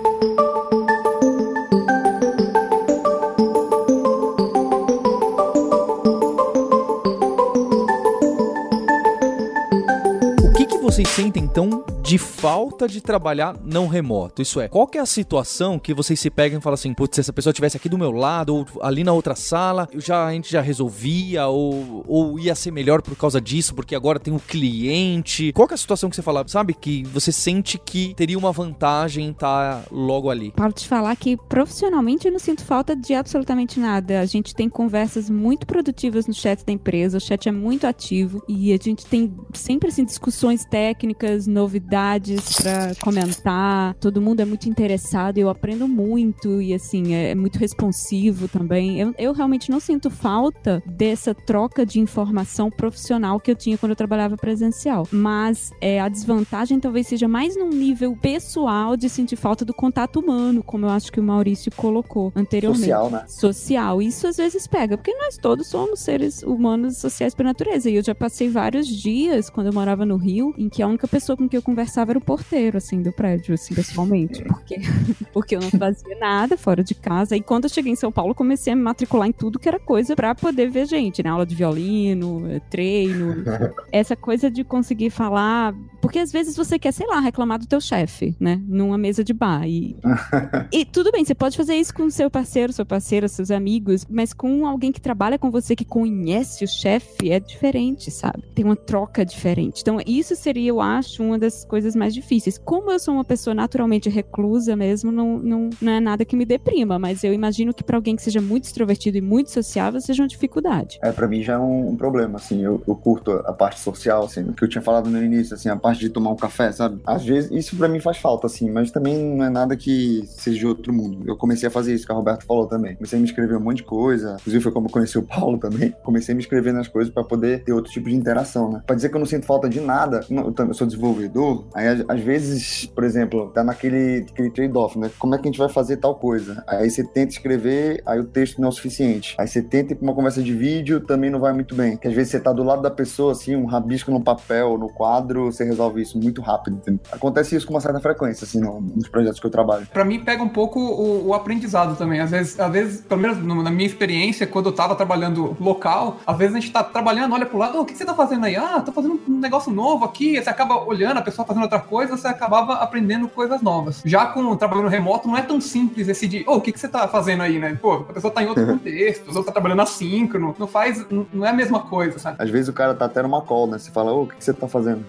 vocês 10.81 11.09
sentem 11.09 11.43
então 11.43 11.83
de 12.01 12.17
falta 12.17 12.87
de 12.87 13.01
trabalhar 13.01 13.55
não 13.63 13.87
remoto? 13.87 14.41
Isso 14.41 14.61
é, 14.61 14.67
qual 14.67 14.87
que 14.87 14.97
é 14.97 15.01
a 15.01 15.05
situação 15.05 15.77
que 15.77 15.93
vocês 15.93 16.19
se 16.19 16.29
pegam 16.29 16.59
e 16.59 16.61
falam 16.61 16.75
assim, 16.75 16.93
putz, 16.93 17.15
se 17.15 17.21
essa 17.21 17.33
pessoa 17.33 17.51
estivesse 17.51 17.75
aqui 17.75 17.89
do 17.89 17.97
meu 17.97 18.11
lado 18.11 18.55
ou 18.55 18.65
ali 18.81 19.03
na 19.03 19.11
outra 19.11 19.35
sala, 19.35 19.87
eu 19.91 19.99
já, 19.99 20.25
a 20.25 20.31
gente 20.31 20.49
já 20.49 20.61
resolvia 20.61 21.47
ou, 21.47 22.03
ou 22.07 22.39
ia 22.39 22.55
ser 22.55 22.71
melhor 22.71 23.01
por 23.01 23.15
causa 23.15 23.41
disso, 23.41 23.75
porque 23.75 23.93
agora 23.93 24.19
tem 24.19 24.33
um 24.33 24.39
cliente. 24.39 25.51
Qual 25.53 25.67
que 25.67 25.73
é 25.73 25.75
a 25.75 25.77
situação 25.77 26.09
que 26.09 26.15
você 26.15 26.21
fala, 26.21 26.47
sabe, 26.47 26.73
que 26.73 27.03
você 27.03 27.31
sente 27.31 27.77
que 27.77 28.13
teria 28.15 28.37
uma 28.37 28.51
vantagem 28.51 29.27
em 29.27 29.31
estar 29.31 29.83
logo 29.91 30.29
ali? 30.29 30.51
Para 30.51 30.71
te 30.71 30.87
falar 30.87 31.15
que 31.17 31.35
profissionalmente 31.35 32.25
eu 32.27 32.31
não 32.31 32.39
sinto 32.39 32.63
falta 32.63 32.95
de 32.95 33.13
absolutamente 33.13 33.79
nada. 33.79 34.21
A 34.21 34.25
gente 34.25 34.55
tem 34.55 34.69
conversas 34.69 35.29
muito 35.29 35.67
produtivas 35.67 36.25
no 36.25 36.33
chat 36.33 36.65
da 36.65 36.71
empresa, 36.71 37.17
o 37.17 37.21
chat 37.21 37.49
é 37.49 37.51
muito 37.51 37.85
ativo 37.85 38.41
e 38.47 38.71
a 38.71 38.77
gente 38.77 39.05
tem 39.05 39.35
sempre 39.53 39.89
assim 39.89 40.05
discussões 40.05 40.65
técnicas, 40.69 41.47
novidades 41.47 42.53
para 42.61 42.93
comentar. 43.01 43.93
Todo 43.95 44.21
mundo 44.21 44.41
é 44.41 44.45
muito 44.45 44.69
interessado, 44.69 45.37
eu 45.37 45.49
aprendo 45.49 45.87
muito 45.87 46.61
e 46.61 46.73
assim, 46.73 47.13
é, 47.13 47.31
é 47.31 47.35
muito 47.35 47.57
responsivo 47.57 48.47
também. 48.47 48.99
Eu, 48.99 49.13
eu 49.17 49.33
realmente 49.33 49.69
não 49.69 49.79
sinto 49.79 50.09
falta 50.09 50.81
dessa 50.85 51.33
troca 51.33 51.85
de 51.85 51.99
informação 51.99 52.69
profissional 52.69 53.39
que 53.39 53.51
eu 53.51 53.55
tinha 53.55 53.77
quando 53.77 53.91
eu 53.91 53.95
trabalhava 53.95 54.37
presencial. 54.37 55.07
Mas 55.11 55.71
é, 55.81 55.99
a 55.99 56.09
desvantagem 56.09 56.79
talvez 56.79 57.07
seja 57.07 57.27
mais 57.27 57.55
num 57.55 57.69
nível 57.69 58.15
pessoal 58.15 58.95
de 58.95 59.09
sentir 59.09 59.35
falta 59.35 59.65
do 59.65 59.73
contato 59.73 60.19
humano, 60.19 60.63
como 60.63 60.85
eu 60.85 60.89
acho 60.89 61.11
que 61.11 61.19
o 61.19 61.23
Maurício 61.23 61.71
colocou 61.75 62.31
anteriormente. 62.35 62.81
Social, 62.81 63.09
né? 63.09 63.25
Social. 63.27 64.01
Isso 64.01 64.27
às 64.27 64.37
vezes 64.37 64.67
pega, 64.67 64.97
porque 64.97 65.13
nós 65.15 65.37
todos 65.37 65.67
somos 65.67 65.99
seres 65.99 66.43
humanos 66.43 66.97
sociais 66.97 67.33
por 67.33 67.43
natureza. 67.43 67.89
E 67.89 67.95
eu 67.95 68.03
já 68.03 68.13
passei 68.13 68.49
vários 68.49 68.87
dias, 68.87 69.49
quando 69.49 69.67
eu 69.67 69.73
morava 69.73 70.05
no 70.05 70.17
Rio, 70.17 70.53
em 70.59 70.67
que 70.67 70.83
a 70.83 70.87
única 70.87 71.07
pessoa 71.07 71.37
com 71.37 71.47
que 71.47 71.55
eu 71.55 71.61
conversava 71.61 72.11
era 72.11 72.19
o 72.19 72.21
porteiro, 72.21 72.77
assim, 72.77 73.01
do 73.01 73.13
prédio, 73.13 73.53
assim, 73.53 73.73
pessoalmente. 73.73 74.43
Porque, 74.43 74.75
porque 75.31 75.55
eu 75.55 75.61
não 75.61 75.69
fazia 75.71 76.19
nada 76.19 76.57
fora 76.57 76.83
de 76.83 76.93
casa. 76.93 77.35
E 77.35 77.41
quando 77.41 77.63
eu 77.63 77.69
cheguei 77.69 77.93
em 77.93 77.95
São 77.95 78.11
Paulo, 78.11 78.35
comecei 78.35 78.73
a 78.73 78.75
me 78.75 78.81
matricular 78.81 79.27
em 79.27 79.31
tudo 79.31 79.57
que 79.57 79.69
era 79.69 79.79
coisa 79.79 80.15
para 80.17 80.35
poder 80.35 80.69
ver 80.69 80.85
gente, 80.85 81.23
né? 81.23 81.29
Aula 81.29 81.45
de 81.45 81.55
violino, 81.55 82.45
eh, 82.49 82.59
treino. 82.69 83.43
Essa 83.89 84.17
coisa 84.17 84.51
de 84.51 84.65
conseguir 84.65 85.09
falar. 85.09 85.73
Porque 86.01 86.19
às 86.19 86.31
vezes 86.31 86.57
você 86.57 86.77
quer, 86.77 86.91
sei 86.91 87.07
lá, 87.07 87.21
reclamar 87.21 87.59
do 87.59 87.65
teu 87.65 87.79
chefe, 87.79 88.35
né? 88.37 88.61
Numa 88.67 88.97
mesa 88.97 89.23
de 89.23 89.33
bar. 89.33 89.65
E, 89.65 89.95
e 90.73 90.83
tudo 90.83 91.09
bem, 91.09 91.23
você 91.23 91.33
pode 91.33 91.55
fazer 91.55 91.75
isso 91.75 91.93
com 91.93 92.09
seu 92.09 92.29
parceiro, 92.29 92.73
sua 92.73 92.85
parceira, 92.85 93.29
seus 93.29 93.49
amigos, 93.49 94.05
mas 94.09 94.33
com 94.33 94.67
alguém 94.67 94.91
que 94.91 94.99
trabalha 94.99 95.39
com 95.39 95.49
você, 95.49 95.73
que 95.73 95.85
conhece 95.85 96.65
o 96.65 96.67
chefe, 96.67 97.31
é 97.31 97.39
diferente, 97.39 98.11
sabe? 98.11 98.43
Tem 98.53 98.65
uma 98.65 98.75
troca 98.75 99.25
diferente. 99.25 99.81
Então, 99.81 99.99
isso 100.05 100.35
seria, 100.49 100.69
eu 100.69 100.81
acho, 100.81 101.21
uma 101.21 101.37
das 101.37 101.63
coisas 101.63 101.95
mais 101.95 102.11
difíceis. 102.11 102.57
Como 102.57 102.91
eu 102.91 102.97
sou 102.97 103.13
uma 103.13 103.23
pessoa 103.23 103.53
naturalmente 103.53 104.09
reclusa 104.09 104.75
mesmo, 104.75 105.11
não, 105.11 105.37
não, 105.37 105.69
não 105.79 105.91
é 105.91 105.99
nada 105.99 106.25
que 106.25 106.35
me 106.35 106.43
deprima, 106.43 106.97
mas 106.97 107.23
eu 107.23 107.31
imagino 107.31 107.71
que 107.71 107.83
para 107.83 107.97
alguém 107.97 108.15
que 108.15 108.23
seja 108.23 108.41
muito 108.41 108.63
extrovertido 108.63 109.17
e 109.17 109.21
muito 109.21 109.51
sociável 109.51 110.01
seja 110.01 110.23
uma 110.23 110.27
dificuldade. 110.27 110.97
É, 111.03 111.11
para 111.11 111.27
mim 111.27 111.43
já 111.43 111.53
é 111.53 111.57
um, 111.59 111.89
um, 111.89 111.95
problema, 111.95 112.37
assim, 112.37 112.63
eu, 112.63 112.81
eu 112.87 112.95
curto 112.95 113.31
a 113.31 113.53
parte 113.53 113.79
social, 113.79 114.23
assim, 114.23 114.51
que 114.53 114.63
eu 114.63 114.67
tinha 114.67 114.81
falado 114.81 115.07
no 115.07 115.23
início, 115.23 115.53
assim, 115.53 115.69
a 115.69 115.75
parte 115.75 115.99
de 115.99 116.09
tomar 116.09 116.31
um 116.31 116.35
café, 116.35 116.71
sabe? 116.71 116.99
Às 117.05 117.23
vezes 117.23 117.51
isso 117.51 117.75
para 117.77 117.87
mim 117.87 117.99
faz 117.99 118.17
falta, 118.17 118.47
assim, 118.47 118.71
mas 118.71 118.89
também 118.89 119.23
não 119.23 119.45
é 119.45 119.49
nada 119.49 119.77
que 119.77 120.23
seja 120.25 120.57
de 120.57 120.65
outro 120.65 120.91
mundo. 120.91 121.23
Eu 121.27 121.37
comecei 121.37 121.67
a 121.67 121.71
fazer 121.71 121.93
isso 121.93 122.07
que 122.07 122.11
a 122.11 122.15
Roberto 122.15 122.43
falou 122.43 122.65
também. 122.65 122.95
Comecei 122.95 123.17
a 123.17 123.21
me 123.21 123.27
inscrever 123.27 123.55
um 123.55 123.61
monte 123.61 123.77
de 123.77 123.83
coisa, 123.83 124.37
inclusive 124.39 124.63
foi 124.63 124.71
como 124.71 124.87
eu 124.87 124.91
conheci 124.91 125.17
o 125.19 125.23
Paulo 125.23 125.59
também. 125.59 125.93
Comecei 126.03 126.33
a 126.33 126.35
me 126.35 126.41
inscrever 126.41 126.73
nas 126.73 126.87
coisas 126.87 127.13
para 127.13 127.23
poder 127.23 127.63
ter 127.63 127.71
outro 127.71 127.91
tipo 127.91 128.09
de 128.09 128.15
interação, 128.15 128.71
né? 128.71 128.81
Pra 128.87 128.95
dizer 128.95 129.09
que 129.09 129.15
eu 129.15 129.19
não 129.19 129.27
sinto 129.27 129.45
falta 129.45 129.69
de 129.69 129.79
nada, 129.79 130.25
eu 130.47 130.73
sou 130.73 130.87
desenvolvedor, 130.87 131.65
aí 131.73 132.03
às 132.07 132.19
vezes, 132.21 132.85
por 132.85 133.03
exemplo, 133.03 133.49
tá 133.49 133.63
naquele 133.63 134.25
trade-off, 134.53 134.97
né? 134.97 135.09
Como 135.19 135.35
é 135.35 135.37
que 135.37 135.47
a 135.47 135.51
gente 135.51 135.59
vai 135.59 135.69
fazer 135.69 135.97
tal 135.97 136.15
coisa? 136.15 136.63
Aí 136.67 136.89
você 136.89 137.03
tenta 137.03 137.33
escrever, 137.33 138.01
aí 138.05 138.19
o 138.19 138.25
texto 138.25 138.59
não 138.59 138.67
é 138.67 138.69
o 138.69 138.71
suficiente. 138.71 139.35
Aí 139.37 139.47
você 139.47 139.61
tenta 139.61 139.93
ir 139.93 139.95
pra 139.95 140.03
uma 140.03 140.13
conversa 140.13 140.41
de 140.41 140.53
vídeo, 140.53 140.99
também 141.01 141.29
não 141.29 141.39
vai 141.39 141.53
muito 141.53 141.75
bem. 141.75 141.97
Que 141.97 142.07
às 142.07 142.13
vezes 142.13 142.31
você 142.31 142.39
tá 142.39 142.51
do 142.51 142.63
lado 142.63 142.81
da 142.81 142.91
pessoa, 142.91 143.31
assim, 143.31 143.55
um 143.55 143.65
rabisco 143.65 144.11
no 144.11 144.21
papel, 144.21 144.77
no 144.77 144.89
quadro, 144.89 145.45
você 145.45 145.63
resolve 145.63 146.01
isso 146.01 146.17
muito 146.17 146.41
rápido, 146.41 146.77
entendeu? 146.77 146.99
Acontece 147.11 147.55
isso 147.55 147.65
com 147.65 147.73
uma 147.73 147.81
certa 147.81 147.99
frequência, 147.99 148.45
assim, 148.45 148.59
nos 148.59 149.07
projetos 149.07 149.39
que 149.39 149.45
eu 149.45 149.51
trabalho. 149.51 149.87
Pra 149.91 150.05
mim, 150.05 150.19
pega 150.19 150.43
um 150.43 150.49
pouco 150.49 150.79
o, 150.79 151.27
o 151.27 151.33
aprendizado 151.33 151.95
também. 151.95 152.19
Às 152.19 152.31
vezes, 152.31 152.59
às 152.59 152.71
vezes, 152.71 153.01
pelo 153.01 153.21
menos 153.21 153.37
na 153.63 153.71
minha 153.71 153.87
experiência, 153.87 154.47
quando 154.47 154.67
eu 154.67 154.73
tava 154.73 154.95
trabalhando 154.95 155.55
local, 155.59 156.17
às 156.25 156.37
vezes 156.37 156.55
a 156.55 156.59
gente 156.59 156.71
tá 156.71 156.83
trabalhando, 156.83 157.33
olha 157.33 157.45
pro 157.45 157.57
lado, 157.57 157.77
oh, 157.77 157.81
o 157.81 157.85
que 157.85 157.95
você 157.95 158.05
tá 158.05 158.13
fazendo 158.13 158.45
aí? 158.45 158.55
Ah, 158.55 158.81
tô 158.81 158.91
fazendo 158.91 159.19
um 159.27 159.39
negócio 159.39 159.71
novo 159.71 160.05
aqui. 160.05 160.28
Aí 160.37 160.43
você 160.43 160.49
acaba 160.49 160.83
olhando 160.83 161.17
a 161.17 161.21
pessoa 161.21 161.45
fazendo 161.45 161.63
outra 161.63 161.79
coisa, 161.79 162.15
você 162.15 162.27
acabava 162.27 162.73
aprendendo 162.73 163.27
coisas 163.27 163.61
novas. 163.61 164.01
Já 164.05 164.25
com 164.27 164.55
trabalhando 164.55 164.87
remoto, 164.87 165.27
não 165.27 165.37
é 165.37 165.41
tão 165.41 165.59
simples 165.61 166.07
decidir, 166.07 166.43
oh, 166.47 166.55
o 166.55 166.61
que, 166.61 166.71
que 166.71 166.79
você 166.79 166.87
tá 166.87 167.07
fazendo 167.07 167.41
aí, 167.41 167.59
né? 167.59 167.77
Pô, 167.81 167.93
a 167.93 168.13
pessoa 168.13 168.31
tá 168.31 168.43
em 168.43 168.47
outro 168.47 168.63
uhum. 168.63 168.77
contexto, 168.77 169.23
a 169.23 169.25
pessoa 169.25 169.45
tá 169.45 169.51
trabalhando 169.51 169.81
assíncrono, 169.81 170.55
não 170.57 170.67
faz, 170.67 171.05
não 171.33 171.45
é 171.45 171.49
a 171.49 171.53
mesma 171.53 171.81
coisa, 171.81 172.19
sabe? 172.19 172.37
Às 172.39 172.49
vezes 172.49 172.67
o 172.67 172.73
cara 172.73 172.93
tá 172.93 173.05
até 173.05 173.21
numa 173.21 173.41
call, 173.41 173.67
né? 173.67 173.77
Você 173.77 173.91
fala, 173.91 174.11
ô, 174.11 174.19
oh, 174.19 174.23
o 174.23 174.27
que, 174.27 174.35
que 174.35 174.43
você 174.43 174.53
tá 174.53 174.67
fazendo? 174.67 175.05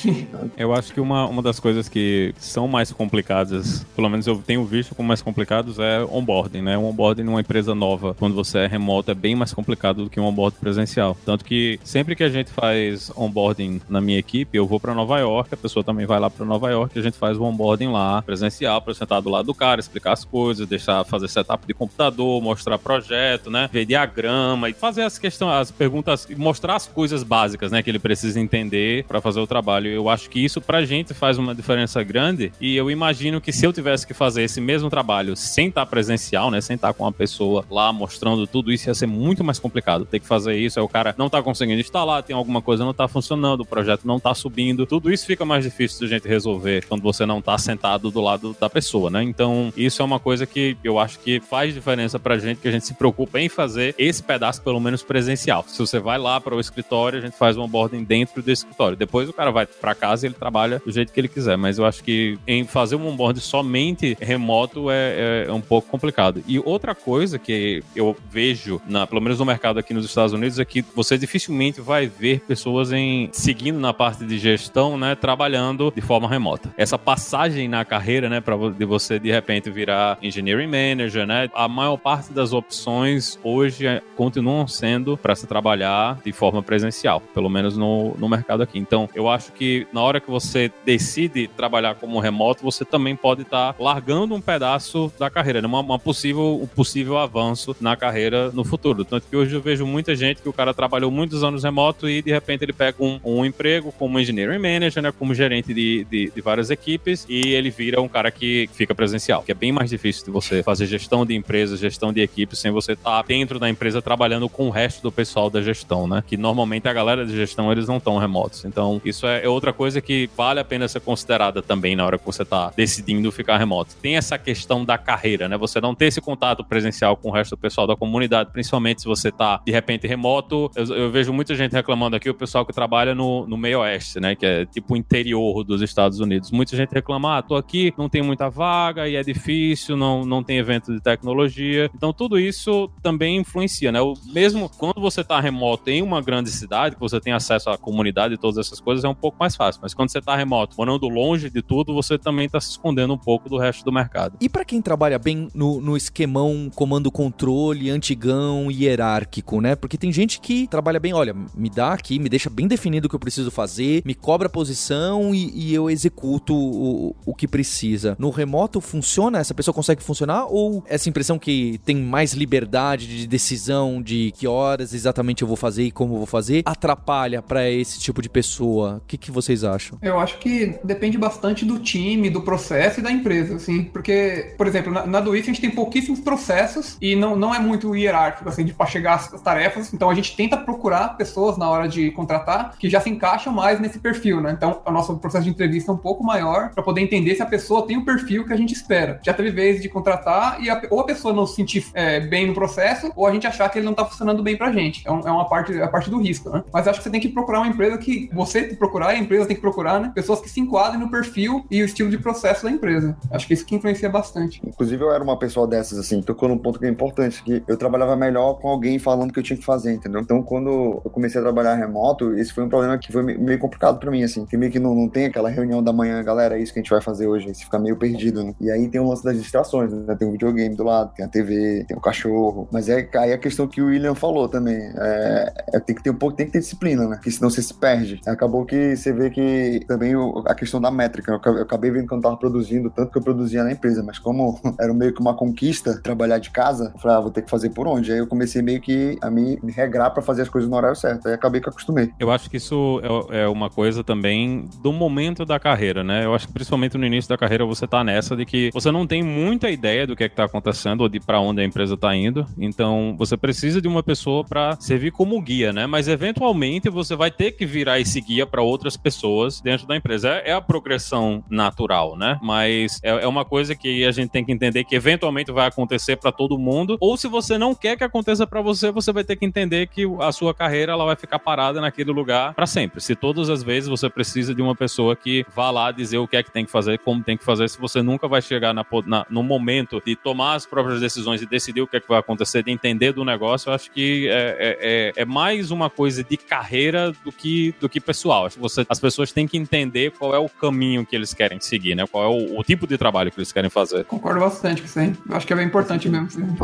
Eu 0.56 0.72
acho 0.72 0.92
que 0.92 1.00
uma, 1.00 1.26
uma 1.26 1.42
das 1.42 1.58
coisas 1.58 1.88
que 1.88 2.34
são 2.38 2.68
mais 2.68 2.92
complicadas, 2.92 3.84
pelo 3.96 4.08
menos 4.08 4.26
eu 4.26 4.36
tenho 4.36 4.64
visto 4.64 4.94
como 4.94 5.08
mais 5.08 5.22
complicados, 5.22 5.78
é 5.78 6.04
onboarding, 6.04 6.62
né? 6.62 6.76
O 6.76 6.84
onboarding 6.84 7.22
numa 7.22 7.40
empresa 7.40 7.74
nova, 7.74 8.14
quando 8.14 8.34
você 8.34 8.58
é 8.58 8.66
remoto, 8.66 9.10
é 9.10 9.14
bem 9.14 9.34
mais 9.34 9.52
complicado 9.52 10.04
do 10.04 10.10
que 10.10 10.20
um 10.20 10.24
onboarding 10.24 10.58
presencial. 10.60 11.16
Tanto 11.24 11.44
que 11.44 11.78
sempre 11.84 12.14
que 12.14 12.22
a 12.22 12.28
gente 12.28 12.50
faz 12.50 13.10
onboarding 13.16 13.80
na 13.88 14.00
minha 14.00 14.18
equipe, 14.18 14.53
eu 14.58 14.66
vou 14.66 14.80
para 14.80 14.94
Nova 14.94 15.18
York, 15.18 15.52
a 15.52 15.56
pessoa 15.56 15.84
também 15.84 16.06
vai 16.06 16.18
lá 16.18 16.30
para 16.30 16.44
Nova 16.44 16.70
York, 16.70 16.98
a 16.98 17.02
gente 17.02 17.16
faz 17.16 17.36
o 17.36 17.42
onboarding 17.42 17.88
lá, 17.88 18.22
presencial, 18.22 18.80
para 18.80 18.94
sentar 18.94 19.20
do 19.20 19.30
lado 19.30 19.46
do 19.46 19.54
cara, 19.54 19.80
explicar 19.80 20.12
as 20.12 20.24
coisas, 20.24 20.66
deixar 20.66 21.04
fazer 21.04 21.28
setup 21.28 21.66
de 21.66 21.74
computador, 21.74 22.40
mostrar 22.42 22.78
projeto, 22.78 23.50
né? 23.50 23.68
Ver 23.72 23.84
diagrama 23.84 24.68
e 24.68 24.72
fazer 24.72 25.02
as 25.02 25.18
questões, 25.18 25.52
as 25.52 25.70
perguntas, 25.70 26.26
mostrar 26.36 26.76
as 26.76 26.86
coisas 26.86 27.22
básicas, 27.22 27.72
né, 27.72 27.82
que 27.82 27.90
ele 27.90 27.98
precisa 27.98 28.40
entender 28.40 29.04
para 29.04 29.20
fazer 29.20 29.40
o 29.40 29.46
trabalho. 29.46 29.88
Eu 29.88 30.08
acho 30.08 30.28
que 30.30 30.44
isso 30.44 30.60
pra 30.60 30.84
gente 30.84 31.14
faz 31.14 31.38
uma 31.38 31.54
diferença 31.54 32.02
grande 32.02 32.52
e 32.60 32.76
eu 32.76 32.90
imagino 32.90 33.40
que 33.40 33.52
se 33.52 33.66
eu 33.66 33.72
tivesse 33.72 34.06
que 34.06 34.14
fazer 34.14 34.42
esse 34.42 34.60
mesmo 34.60 34.90
trabalho 34.90 35.36
sem 35.36 35.68
estar 35.68 35.86
presencial, 35.86 36.50
né, 36.50 36.60
sem 36.60 36.76
estar 36.76 36.92
com 36.92 37.04
uma 37.04 37.12
pessoa 37.12 37.64
lá 37.70 37.92
mostrando 37.92 38.46
tudo 38.46 38.72
isso, 38.72 38.88
ia 38.88 38.94
ser 38.94 39.06
muito 39.06 39.42
mais 39.44 39.58
complicado. 39.58 40.04
Ter 40.04 40.20
que 40.20 40.26
fazer 40.26 40.56
isso, 40.56 40.78
aí 40.78 40.84
o 40.84 40.88
cara 40.88 41.14
não 41.16 41.28
tá 41.28 41.42
conseguindo 41.42 41.80
instalar, 41.80 42.22
tem 42.22 42.34
alguma 42.34 42.62
coisa 42.62 42.84
não 42.84 42.94
tá 42.94 43.08
funcionando, 43.08 43.60
o 43.60 43.66
projeto 43.66 44.04
não 44.04 44.20
tá 44.20 44.34
subindo, 44.44 44.84
tudo 44.84 45.10
isso 45.10 45.24
fica 45.24 45.42
mais 45.42 45.64
difícil 45.64 46.00
de 46.00 46.12
gente 46.12 46.28
resolver 46.28 46.84
quando 46.86 47.00
você 47.00 47.24
não 47.24 47.40
tá 47.40 47.56
sentado 47.56 48.10
do 48.10 48.20
lado 48.20 48.54
da 48.60 48.68
pessoa, 48.68 49.08
né? 49.08 49.22
Então, 49.22 49.72
isso 49.74 50.02
é 50.02 50.04
uma 50.04 50.20
coisa 50.20 50.44
que 50.44 50.76
eu 50.84 50.98
acho 50.98 51.18
que 51.20 51.40
faz 51.40 51.72
diferença 51.72 52.18
pra 52.18 52.38
gente, 52.38 52.60
que 52.60 52.68
a 52.68 52.70
gente 52.70 52.84
se 52.84 52.92
preocupa 52.92 53.40
em 53.40 53.48
fazer 53.48 53.94
esse 53.96 54.22
pedaço 54.22 54.60
pelo 54.60 54.78
menos 54.78 55.02
presencial. 55.02 55.64
Se 55.66 55.78
você 55.78 55.98
vai 55.98 56.18
lá 56.18 56.38
para 56.38 56.54
o 56.54 56.60
escritório, 56.60 57.18
a 57.18 57.22
gente 57.22 57.38
faz 57.38 57.56
um 57.56 57.62
onboarding 57.62 58.04
dentro 58.04 58.42
do 58.42 58.50
escritório. 58.50 58.96
Depois 58.96 59.30
o 59.30 59.32
cara 59.32 59.50
vai 59.50 59.66
para 59.66 59.94
casa 59.94 60.26
e 60.26 60.28
ele 60.28 60.34
trabalha 60.34 60.82
do 60.84 60.92
jeito 60.92 61.10
que 61.10 61.18
ele 61.18 61.28
quiser. 61.28 61.56
Mas 61.56 61.78
eu 61.78 61.86
acho 61.86 62.04
que 62.04 62.38
em 62.46 62.64
fazer 62.64 62.96
um 62.96 63.08
onboarding 63.08 63.40
somente 63.40 64.14
remoto 64.20 64.90
é, 64.90 64.94
é, 64.94 65.46
é 65.48 65.52
um 65.52 65.60
pouco 65.60 65.88
complicado. 65.88 66.44
E 66.46 66.58
outra 66.58 66.94
coisa 66.94 67.38
que 67.38 67.82
eu 67.96 68.14
vejo, 68.30 68.78
na, 68.86 69.06
pelo 69.06 69.22
menos 69.22 69.38
no 69.38 69.46
mercado 69.46 69.78
aqui 69.78 69.94
nos 69.94 70.04
Estados 70.04 70.34
Unidos, 70.34 70.58
é 70.58 70.64
que 70.66 70.84
você 70.94 71.16
dificilmente 71.16 71.80
vai 71.80 72.06
ver 72.06 72.40
pessoas 72.40 72.92
em 72.92 73.30
seguindo 73.32 73.80
na 73.80 73.94
parte 73.94 74.24
de 74.26 74.33
gestão, 74.38 74.96
né, 74.96 75.14
trabalhando 75.14 75.92
de 75.94 76.00
forma 76.00 76.28
remota. 76.28 76.72
Essa 76.76 76.98
passagem 76.98 77.68
na 77.68 77.84
carreira, 77.84 78.28
né, 78.28 78.40
para 78.40 78.56
de 78.70 78.84
você 78.84 79.18
de 79.18 79.30
repente 79.30 79.70
virar 79.70 80.18
engineering 80.22 80.66
manager, 80.66 81.26
né, 81.26 81.50
a 81.54 81.68
maior 81.68 81.96
parte 81.96 82.32
das 82.32 82.52
opções 82.52 83.38
hoje 83.42 83.86
é, 83.86 84.02
continuam 84.16 84.66
sendo 84.66 85.16
para 85.16 85.34
se 85.34 85.46
trabalhar 85.46 86.18
de 86.24 86.32
forma 86.32 86.62
presencial, 86.62 87.20
pelo 87.32 87.48
menos 87.48 87.76
no, 87.76 88.14
no 88.18 88.28
mercado 88.28 88.62
aqui. 88.62 88.78
Então, 88.78 89.08
eu 89.14 89.28
acho 89.28 89.52
que 89.52 89.86
na 89.92 90.02
hora 90.02 90.20
que 90.20 90.30
você 90.30 90.70
decide 90.84 91.48
trabalhar 91.48 91.94
como 91.94 92.20
remoto, 92.20 92.62
você 92.62 92.84
também 92.84 93.16
pode 93.16 93.42
estar 93.42 93.72
tá 93.72 93.82
largando 93.82 94.34
um 94.34 94.40
pedaço 94.40 95.12
da 95.18 95.30
carreira, 95.30 95.60
né? 95.60 95.66
uma, 95.66 95.80
uma, 95.80 95.98
possível, 95.98 96.60
um 96.62 96.66
possível 96.66 97.18
avanço 97.18 97.76
na 97.80 97.96
carreira 97.96 98.50
no 98.52 98.64
futuro. 98.64 99.04
Tanto 99.04 99.26
que 99.28 99.36
hoje 99.36 99.54
eu 99.54 99.60
vejo 99.60 99.86
muita 99.86 100.14
gente 100.14 100.42
que 100.42 100.48
o 100.48 100.52
cara 100.52 100.74
trabalhou 100.74 101.10
muitos 101.10 101.42
anos 101.42 101.64
remoto 101.64 102.08
e 102.08 102.22
de 102.22 102.30
repente 102.30 102.64
ele 102.64 102.72
pega 102.72 103.02
um, 103.02 103.20
um 103.24 103.44
emprego 103.44 103.92
como 103.92 104.18
engineering 104.24 104.58
manager, 104.58 105.02
né? 105.02 105.12
como 105.12 105.34
gerente 105.34 105.72
de, 105.72 106.04
de, 106.10 106.32
de 106.34 106.40
várias 106.40 106.70
equipes 106.70 107.24
e 107.28 107.54
ele 107.54 107.70
vira 107.70 108.00
um 108.00 108.08
cara 108.08 108.30
que 108.30 108.68
fica 108.72 108.94
presencial, 108.94 109.42
que 109.42 109.52
é 109.52 109.54
bem 109.54 109.72
mais 109.72 109.90
difícil 109.90 110.24
de 110.24 110.30
você 110.30 110.62
fazer 110.62 110.86
gestão 110.86 111.24
de 111.24 111.34
empresas, 111.34 111.78
gestão 111.78 112.12
de 112.12 112.20
equipes 112.20 112.58
sem 112.58 112.70
você 112.70 112.92
estar 112.92 113.22
tá 113.22 113.22
dentro 113.26 113.58
da 113.58 113.68
empresa 113.68 114.02
trabalhando 114.02 114.48
com 114.48 114.66
o 114.66 114.70
resto 114.70 115.02
do 115.02 115.12
pessoal 115.12 115.48
da 115.48 115.62
gestão, 115.62 116.06
né? 116.06 116.22
Que 116.26 116.36
normalmente 116.36 116.88
a 116.88 116.92
galera 116.92 117.24
de 117.24 117.34
gestão 117.34 117.70
eles 117.70 117.86
não 117.86 117.98
estão 117.98 118.18
remotos. 118.18 118.64
Então, 118.64 119.00
isso 119.04 119.26
é, 119.26 119.44
é 119.44 119.48
outra 119.48 119.72
coisa 119.72 120.00
que 120.00 120.28
vale 120.36 120.60
a 120.60 120.64
pena 120.64 120.88
ser 120.88 121.00
considerada 121.00 121.62
também 121.62 121.94
na 121.96 122.04
hora 122.04 122.18
que 122.18 122.24
você 122.24 122.42
está 122.42 122.72
decidindo 122.76 123.30
ficar 123.30 123.58
remoto. 123.58 123.94
Tem 124.00 124.16
essa 124.16 124.38
questão 124.38 124.84
da 124.84 124.98
carreira, 124.98 125.48
né? 125.48 125.56
Você 125.56 125.80
não 125.80 125.94
ter 125.94 126.06
esse 126.06 126.20
contato 126.20 126.64
presencial 126.64 127.16
com 127.16 127.28
o 127.28 127.32
resto 127.32 127.50
do 127.50 127.58
pessoal 127.58 127.86
da 127.86 127.96
comunidade, 127.96 128.50
principalmente 128.52 129.02
se 129.02 129.06
você 129.06 129.28
está 129.28 129.60
de 129.64 129.72
repente 129.72 130.06
remoto. 130.06 130.70
Eu, 130.74 130.84
eu, 130.94 131.10
vejo 131.10 131.32
muita 131.32 131.54
gente 131.54 131.72
reclamando 131.72 132.16
aqui, 132.16 132.28
o 132.28 132.34
pessoal 132.34 132.64
que 132.64 132.72
trabalha 132.72 133.14
no, 133.14 133.46
no 133.46 133.56
meio 133.56 133.80
oeste, 133.80 134.03
né? 134.20 134.34
Que 134.34 134.46
é 134.46 134.66
tipo 134.66 134.94
o 134.94 134.96
interior 134.96 135.64
dos 135.64 135.82
Estados 135.82 136.20
Unidos. 136.20 136.50
Muita 136.50 136.76
gente 136.76 136.92
reclama, 136.92 137.38
ah, 137.38 137.42
tô 137.42 137.56
aqui, 137.56 137.92
não 137.96 138.08
tem 138.08 138.22
muita 138.22 138.48
vaga 138.48 139.08
e 139.08 139.16
é 139.16 139.22
difícil, 139.22 139.96
não, 139.96 140.24
não 140.24 140.42
tem 140.42 140.58
evento 140.58 140.92
de 140.92 141.00
tecnologia. 141.00 141.90
Então, 141.94 142.12
tudo 142.12 142.38
isso 142.38 142.90
também 143.02 143.38
influencia, 143.38 143.90
né? 143.90 144.00
O, 144.00 144.14
mesmo 144.32 144.68
quando 144.68 145.00
você 145.00 145.20
está 145.20 145.40
remoto 145.40 145.90
em 145.90 146.02
uma 146.02 146.20
grande 146.20 146.50
cidade, 146.50 146.94
que 146.94 147.00
você 147.00 147.20
tem 147.20 147.32
acesso 147.32 147.70
à 147.70 147.78
comunidade 147.78 148.34
e 148.34 148.38
todas 148.38 148.58
essas 148.58 148.80
coisas, 148.80 149.04
é 149.04 149.08
um 149.08 149.14
pouco 149.14 149.36
mais 149.38 149.56
fácil. 149.56 149.80
Mas 149.82 149.94
quando 149.94 150.10
você 150.10 150.18
está 150.18 150.36
remoto, 150.36 150.76
morando 150.76 151.08
longe 151.08 151.50
de 151.50 151.62
tudo, 151.62 151.94
você 151.94 152.18
também 152.18 152.46
está 152.46 152.60
se 152.60 152.70
escondendo 152.70 153.14
um 153.14 153.18
pouco 153.18 153.48
do 153.48 153.58
resto 153.58 153.84
do 153.84 153.92
mercado. 153.92 154.36
E 154.40 154.48
para 154.48 154.64
quem 154.64 154.80
trabalha 154.80 155.18
bem 155.18 155.48
no, 155.54 155.80
no 155.80 155.96
esquemão 155.96 156.70
comando-controle, 156.74 157.90
antigão, 157.90 158.70
hierárquico, 158.70 159.60
né? 159.60 159.74
Porque 159.74 159.96
tem 159.96 160.12
gente 160.12 160.40
que 160.40 160.66
trabalha 160.66 161.00
bem, 161.00 161.12
olha, 161.12 161.34
me 161.54 161.70
dá 161.70 161.92
aqui, 161.92 162.18
me 162.18 162.28
deixa 162.28 162.50
bem 162.50 162.66
definido 162.66 163.06
o 163.06 163.10
que 163.10 163.16
eu 163.16 163.20
preciso 163.20 163.50
fazer, 163.50 163.93
me 164.04 164.14
cobra 164.14 164.46
a 164.46 164.50
posição 164.50 165.34
e, 165.34 165.50
e 165.54 165.74
eu 165.74 165.90
executo 165.90 166.54
o, 166.54 167.16
o 167.24 167.34
que 167.34 167.46
precisa. 167.46 168.16
No 168.18 168.30
remoto 168.30 168.80
funciona? 168.80 169.38
Essa 169.38 169.54
pessoa 169.54 169.74
consegue 169.74 170.02
funcionar? 170.02 170.46
Ou 170.46 170.84
essa 170.88 171.08
impressão 171.08 171.38
que 171.38 171.80
tem 171.84 171.96
mais 171.96 172.32
liberdade 172.32 173.06
de 173.06 173.26
decisão 173.26 174.02
de 174.02 174.32
que 174.36 174.46
horas 174.46 174.94
exatamente 174.94 175.42
eu 175.42 175.48
vou 175.48 175.56
fazer 175.56 175.84
e 175.84 175.90
como 175.90 176.14
eu 176.14 176.18
vou 176.18 176.26
fazer, 176.26 176.62
atrapalha 176.64 177.42
para 177.42 177.68
esse 177.70 177.98
tipo 177.98 178.22
de 178.22 178.28
pessoa? 178.28 178.96
O 178.96 179.06
que, 179.06 179.16
que 179.16 179.30
vocês 179.30 179.64
acham? 179.64 179.98
Eu 180.02 180.18
acho 180.18 180.38
que 180.38 180.78
depende 180.84 181.18
bastante 181.18 181.64
do 181.64 181.78
time, 181.78 182.30
do 182.30 182.42
processo 182.42 183.00
e 183.00 183.02
da 183.02 183.10
empresa, 183.10 183.56
assim. 183.56 183.84
Porque, 183.84 184.54
por 184.56 184.66
exemplo, 184.66 184.92
na, 184.92 185.06
na 185.06 185.20
Duist 185.20 185.44
a 185.44 185.52
gente 185.52 185.60
tem 185.60 185.70
pouquíssimos 185.70 186.20
processos 186.20 186.96
e 187.00 187.16
não, 187.16 187.36
não 187.36 187.54
é 187.54 187.58
muito 187.58 187.94
hierárquico, 187.94 188.48
assim, 188.48 188.64
de 188.64 188.72
para 188.72 188.86
chegar 188.86 189.14
às 189.14 189.40
tarefas. 189.40 189.92
Então 189.92 190.10
a 190.10 190.14
gente 190.14 190.36
tenta 190.36 190.56
procurar 190.56 191.16
pessoas 191.16 191.56
na 191.56 191.68
hora 191.68 191.88
de 191.88 192.10
contratar 192.10 192.76
que 192.78 192.88
já 192.88 193.00
se 193.00 193.10
encaixam 193.10 193.52
mais 193.52 193.80
nesse 193.84 193.98
perfil, 193.98 194.40
né? 194.40 194.52
Então 194.56 194.80
o 194.84 194.90
nosso 194.90 195.16
processo 195.18 195.44
de 195.44 195.50
entrevista 195.50 195.90
é 195.90 195.94
um 195.94 195.98
pouco 195.98 196.24
maior 196.24 196.70
para 196.70 196.82
poder 196.82 197.00
entender 197.00 197.34
se 197.34 197.42
a 197.42 197.46
pessoa 197.46 197.86
tem 197.86 197.96
o 197.96 198.04
perfil 198.04 198.44
que 198.44 198.52
a 198.52 198.56
gente 198.56 198.72
espera. 198.72 199.20
Já 199.24 199.32
teve 199.32 199.50
vezes 199.50 199.82
de 199.82 199.88
contratar 199.88 200.60
e 200.60 200.70
a, 200.70 200.82
ou 200.90 201.00
a 201.00 201.04
pessoa 201.04 201.32
não 201.32 201.46
se 201.46 201.56
sentir 201.56 201.86
é, 201.94 202.20
bem 202.20 202.46
no 202.46 202.54
processo 202.54 203.12
ou 203.14 203.26
a 203.26 203.32
gente 203.32 203.46
achar 203.46 203.68
que 203.68 203.78
ele 203.78 203.86
não 203.86 203.94
tá 203.94 204.04
funcionando 204.04 204.42
bem 204.42 204.56
pra 204.56 204.72
gente. 204.72 205.06
É, 205.06 205.12
um, 205.12 205.20
é 205.20 205.30
uma 205.30 205.48
parte, 205.48 205.80
a 205.80 205.88
parte 205.88 206.10
do 206.10 206.20
risco, 206.20 206.50
né? 206.50 206.64
Mas 206.72 206.88
acho 206.88 206.98
que 206.98 207.04
você 207.04 207.10
tem 207.10 207.20
que 207.20 207.28
procurar 207.28 207.60
uma 207.60 207.68
empresa 207.68 207.98
que 207.98 208.28
você 208.32 208.62
procurar 208.74 209.08
a 209.08 209.16
empresa 209.16 209.46
tem 209.46 209.56
que 209.56 209.62
procurar, 209.62 210.00
né? 210.00 210.12
Pessoas 210.14 210.40
que 210.40 210.48
se 210.48 210.60
enquadrem 210.60 210.98
no 211.00 211.10
perfil 211.10 211.64
e 211.70 211.82
o 211.82 211.84
estilo 211.84 212.10
de 212.10 212.18
processo 212.18 212.64
da 212.64 212.70
empresa. 212.70 213.16
Acho 213.30 213.46
que 213.46 213.54
isso 213.54 213.64
que 213.64 213.74
influencia 213.74 214.08
bastante. 214.08 214.60
Inclusive, 214.66 215.02
eu 215.02 215.12
era 215.12 215.22
uma 215.22 215.38
pessoa 215.38 215.66
dessas, 215.66 215.98
assim, 215.98 216.22
tocou 216.22 216.48
num 216.48 216.58
ponto 216.58 216.78
que 216.78 216.86
é 216.86 216.88
importante, 216.88 217.42
que 217.42 217.62
eu 217.66 217.76
trabalhava 217.76 218.16
melhor 218.16 218.54
com 218.54 218.68
alguém 218.68 218.98
falando 218.98 219.30
o 219.30 219.32
que 219.32 219.38
eu 219.38 219.42
tinha 219.42 219.56
que 219.56 219.64
fazer, 219.64 219.92
entendeu? 219.92 220.20
Então, 220.20 220.42
quando 220.42 221.02
eu 221.04 221.10
comecei 221.10 221.40
a 221.40 221.44
trabalhar 221.44 221.74
remoto, 221.74 222.34
esse 222.34 222.52
foi 222.52 222.64
um 222.64 222.68
problema 222.68 222.98
que 222.98 223.12
foi 223.12 223.22
meio 223.22 223.58
complicado 223.58 223.73
pra 223.78 224.10
mim, 224.10 224.22
assim, 224.22 224.44
que 224.46 224.56
meio 224.56 224.70
que 224.70 224.78
não, 224.78 224.94
não 224.94 225.08
tem 225.08 225.26
aquela 225.26 225.48
reunião 225.48 225.82
da 225.82 225.92
manhã, 225.92 226.22
galera, 226.22 226.58
é 226.58 226.62
isso 226.62 226.72
que 226.72 226.78
a 226.78 226.82
gente 226.82 226.90
vai 226.90 227.00
fazer 227.00 227.26
hoje, 227.26 227.52
você 227.52 227.64
fica 227.64 227.78
meio 227.78 227.96
perdido, 227.96 228.42
né? 228.42 228.54
E 228.60 228.70
aí 228.70 228.88
tem 228.88 229.00
o 229.00 229.08
lance 229.08 229.24
das 229.24 229.36
distrações, 229.36 229.92
né? 229.92 230.14
Tem 230.14 230.26
um 230.26 230.32
videogame 230.32 230.74
do 230.74 230.84
lado, 230.84 231.12
tem 231.14 231.24
a 231.24 231.28
TV, 231.28 231.84
tem 231.86 231.96
o 231.96 232.00
cachorro, 232.00 232.68
mas 232.70 232.88
é 232.88 233.08
aí 233.14 233.32
a 233.32 233.38
questão 233.38 233.66
que 233.66 233.80
o 233.80 233.86
William 233.86 234.14
falou 234.14 234.48
também, 234.48 234.76
é, 234.76 235.52
é, 235.74 235.80
tem 235.80 235.94
que 235.94 236.02
ter 236.02 236.10
um 236.10 236.14
pouco, 236.14 236.36
tem 236.36 236.46
que 236.46 236.52
ter 236.52 236.60
disciplina, 236.60 237.06
né? 237.06 237.16
Porque 237.16 237.30
senão 237.30 237.50
você 237.50 237.62
se 237.62 237.74
perde. 237.74 238.20
Acabou 238.26 238.64
que 238.64 238.96
você 238.96 239.12
vê 239.12 239.30
que 239.30 239.80
também 239.86 240.14
o, 240.16 240.42
a 240.46 240.54
questão 240.54 240.80
da 240.80 240.90
métrica, 240.90 241.40
eu, 241.44 241.62
acabei 241.62 241.90
vendo 241.90 242.08
quando 242.08 242.20
eu 242.20 242.30
tava 242.30 242.36
produzindo, 242.36 242.90
tanto 242.90 243.10
que 243.10 243.18
eu 243.18 243.22
produzia 243.22 243.62
na 243.64 243.72
empresa, 243.72 244.02
mas 244.02 244.18
como 244.18 244.60
era 244.80 244.92
meio 244.92 245.14
que 245.14 245.20
uma 245.20 245.34
conquista 245.34 246.00
trabalhar 246.02 246.38
de 246.38 246.50
casa, 246.50 246.92
eu 246.94 247.00
falei, 247.00 247.16
ah, 247.16 247.20
vou 247.20 247.30
ter 247.30 247.42
que 247.42 247.50
fazer 247.50 247.70
por 247.70 247.86
onde? 247.86 248.12
Aí 248.12 248.18
eu 248.18 248.26
comecei 248.26 248.62
meio 248.62 248.80
que 248.80 249.18
a 249.20 249.30
me, 249.30 249.58
me 249.62 249.72
regrar 249.72 250.12
para 250.12 250.22
fazer 250.22 250.42
as 250.42 250.48
coisas 250.48 250.68
no 250.68 250.76
horário 250.76 250.96
certo. 250.96 251.28
Aí 251.28 251.34
acabei 251.34 251.60
que 251.60 251.68
acostumei. 251.68 252.12
Eu 252.18 252.30
acho 252.30 252.48
que 252.48 252.56
isso 252.56 253.00
é, 253.30 253.42
é, 253.42 253.48
uma 253.48 253.63
coisa 253.70 254.02
também 254.02 254.68
do 254.82 254.92
momento 254.92 255.44
da 255.44 255.58
carreira, 255.58 256.02
né? 256.02 256.24
Eu 256.24 256.34
acho 256.34 256.46
que 256.46 256.52
principalmente 256.52 256.96
no 256.96 257.06
início 257.06 257.28
da 257.28 257.36
carreira 257.36 257.64
você 257.64 257.86
tá 257.86 258.02
nessa 258.02 258.36
de 258.36 258.44
que 258.44 258.70
você 258.72 258.90
não 258.90 259.06
tem 259.06 259.22
muita 259.22 259.70
ideia 259.70 260.06
do 260.06 260.16
que 260.16 260.24
é 260.24 260.28
que 260.28 260.36
tá 260.36 260.44
acontecendo 260.44 261.02
ou 261.02 261.08
de 261.08 261.20
para 261.20 261.40
onde 261.40 261.60
a 261.60 261.64
empresa 261.64 261.96
tá 261.96 262.14
indo. 262.14 262.46
Então 262.58 263.14
você 263.18 263.36
precisa 263.36 263.80
de 263.80 263.88
uma 263.88 264.02
pessoa 264.02 264.44
para 264.44 264.76
servir 264.80 265.10
como 265.10 265.40
guia, 265.40 265.72
né? 265.72 265.86
Mas 265.86 266.08
eventualmente 266.08 266.88
você 266.88 267.14
vai 267.14 267.30
ter 267.30 267.52
que 267.52 267.66
virar 267.66 268.00
esse 268.00 268.20
guia 268.20 268.46
para 268.46 268.62
outras 268.62 268.96
pessoas 268.96 269.60
dentro 269.60 269.86
da 269.86 269.96
empresa. 269.96 270.28
É, 270.28 270.50
é, 270.50 270.52
a 270.52 270.60
progressão 270.60 271.44
natural, 271.50 272.16
né? 272.16 272.38
Mas 272.42 272.98
é, 273.02 273.10
é, 273.10 273.26
uma 273.26 273.44
coisa 273.44 273.74
que 273.74 274.04
a 274.04 274.10
gente 274.10 274.30
tem 274.30 274.44
que 274.44 274.52
entender 274.52 274.84
que 274.84 274.94
eventualmente 274.94 275.52
vai 275.52 275.66
acontecer 275.66 276.16
para 276.16 276.32
todo 276.32 276.58
mundo. 276.58 276.96
Ou 277.00 277.16
se 277.16 277.28
você 277.28 277.58
não 277.58 277.74
quer 277.74 277.96
que 277.96 278.04
aconteça 278.04 278.46
para 278.46 278.62
você, 278.62 278.90
você 278.90 279.12
vai 279.12 279.24
ter 279.24 279.36
que 279.36 279.44
entender 279.44 279.88
que 279.88 280.04
a 280.20 280.32
sua 280.32 280.54
carreira 280.54 280.92
ela 280.92 281.04
vai 281.04 281.16
ficar 281.16 281.38
parada 281.38 281.80
naquele 281.80 282.10
lugar 282.12 282.54
para 282.54 282.66
sempre. 282.66 283.00
Se 283.00 283.14
todas 283.14 283.50
as 283.50 283.53
vezes 283.62 283.88
você 283.88 284.08
precisa 284.08 284.54
de 284.54 284.62
uma 284.62 284.74
pessoa 284.74 285.14
que 285.16 285.44
vá 285.54 285.70
lá 285.70 285.90
dizer 285.90 286.18
o 286.18 286.28
que 286.28 286.36
é 286.36 286.42
que 286.42 286.50
tem 286.50 286.64
que 286.64 286.70
fazer, 286.70 286.98
como 286.98 287.22
tem 287.22 287.36
que 287.36 287.44
fazer, 287.44 287.68
se 287.68 287.78
você 287.78 288.02
nunca 288.02 288.26
vai 288.28 288.42
chegar 288.42 288.72
na, 288.72 288.84
na, 289.06 289.26
no 289.28 289.42
momento 289.42 290.02
de 290.04 290.16
tomar 290.16 290.54
as 290.54 290.66
próprias 290.66 291.00
decisões 291.00 291.42
e 291.42 291.46
decidir 291.46 291.80
o 291.80 291.86
que 291.86 291.96
é 291.96 292.00
que 292.00 292.08
vai 292.08 292.18
acontecer, 292.18 292.62
de 292.62 292.70
entender 292.70 293.12
do 293.12 293.24
negócio, 293.24 293.70
eu 293.70 293.74
acho 293.74 293.90
que 293.90 294.28
é, 294.28 294.32
é, 294.32 295.12
é, 295.18 295.22
é 295.22 295.24
mais 295.24 295.70
uma 295.70 295.90
coisa 295.90 296.22
de 296.22 296.36
carreira 296.36 297.12
do 297.24 297.32
que, 297.32 297.74
do 297.80 297.88
que 297.88 298.00
pessoal. 298.00 298.46
Acho 298.46 298.56
que 298.56 298.62
você, 298.62 298.84
as 298.88 299.00
pessoas 299.00 299.32
têm 299.32 299.46
que 299.46 299.56
entender 299.56 300.12
qual 300.12 300.34
é 300.34 300.38
o 300.38 300.48
caminho 300.48 301.04
que 301.04 301.14
eles 301.14 301.34
querem 301.34 301.60
seguir, 301.60 301.94
né? 301.94 302.06
Qual 302.06 302.24
é 302.24 302.28
o, 302.28 302.58
o 302.58 302.64
tipo 302.64 302.86
de 302.86 302.96
trabalho 302.96 303.30
que 303.30 303.38
eles 303.38 303.52
querem 303.52 303.70
fazer. 303.70 304.04
Concordo 304.04 304.40
bastante 304.40 304.82
com 304.82 304.86
isso 304.86 304.98
aí. 304.98 305.14
Acho 305.30 305.46
que 305.46 305.52
é 305.52 305.56
bem 305.56 305.66
importante 305.66 306.08
mesmo. 306.08 306.56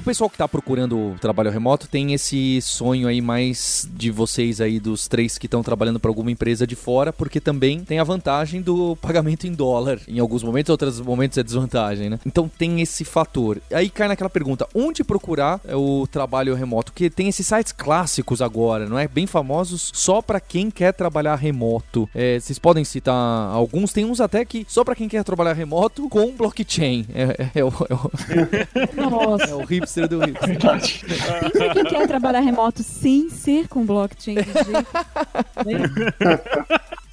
O 0.00 0.02
pessoal 0.02 0.30
que 0.30 0.38
tá 0.38 0.48
procurando 0.48 1.14
trabalho 1.20 1.50
remoto 1.50 1.86
tem 1.86 2.14
esse 2.14 2.58
sonho 2.62 3.06
aí 3.06 3.20
mais 3.20 3.86
de 3.92 4.10
vocês 4.10 4.58
aí, 4.58 4.80
dos 4.80 5.06
três 5.06 5.36
que 5.36 5.46
estão 5.46 5.62
trabalhando 5.62 6.00
para 6.00 6.10
alguma 6.10 6.30
empresa 6.30 6.66
de 6.66 6.74
fora, 6.74 7.12
porque 7.12 7.38
também 7.38 7.80
tem 7.80 7.98
a 7.98 8.04
vantagem 8.04 8.62
do 8.62 8.96
pagamento 9.02 9.46
em 9.46 9.52
dólar. 9.52 10.00
Em 10.08 10.18
alguns 10.18 10.42
momentos, 10.42 10.70
em 10.70 10.72
outros 10.72 11.00
momentos 11.02 11.36
é 11.36 11.42
desvantagem, 11.42 12.08
né? 12.08 12.18
Então 12.24 12.48
tem 12.48 12.80
esse 12.80 13.04
fator. 13.04 13.60
Aí 13.70 13.90
cai 13.90 14.08
naquela 14.08 14.30
pergunta: 14.30 14.66
onde 14.74 15.04
procurar 15.04 15.60
o 15.70 16.06
trabalho 16.06 16.54
remoto? 16.54 16.92
Porque 16.92 17.10
tem 17.10 17.28
esses 17.28 17.46
sites 17.46 17.70
clássicos 17.70 18.40
agora, 18.40 18.88
não 18.88 18.98
é? 18.98 19.06
Bem 19.06 19.26
famosos 19.26 19.90
só 19.92 20.22
para 20.22 20.40
quem 20.40 20.70
quer 20.70 20.94
trabalhar 20.94 21.34
remoto. 21.34 22.08
É, 22.14 22.40
vocês 22.40 22.58
podem 22.58 22.84
citar 22.84 23.14
alguns, 23.52 23.92
tem 23.92 24.06
uns 24.06 24.18
até 24.18 24.46
que 24.46 24.64
só 24.66 24.82
para 24.82 24.94
quem 24.94 25.10
quer 25.10 25.22
trabalhar 25.24 25.52
remoto 25.52 26.08
com 26.08 26.34
blockchain. 26.34 27.04
É, 27.12 27.22
é, 27.22 27.50
é 27.56 27.64
o, 27.64 27.68
é 27.68 27.94
o, 27.94 29.10
Nossa. 29.10 29.44
é 29.52 29.54
o 29.54 29.62
hipster 29.90 30.08
do 30.08 30.20
hipster. 30.20 30.48
Verdade. 30.48 31.04
Quem 31.72 31.84
quer 31.84 32.06
trabalhar 32.06 32.40
remoto 32.40 32.82
sem 32.82 33.28
ser 33.28 33.68
com 33.68 33.84
blockchain 33.84 34.36
de 34.36 34.42
jeito 34.42 34.86
nenhum, 35.66 35.84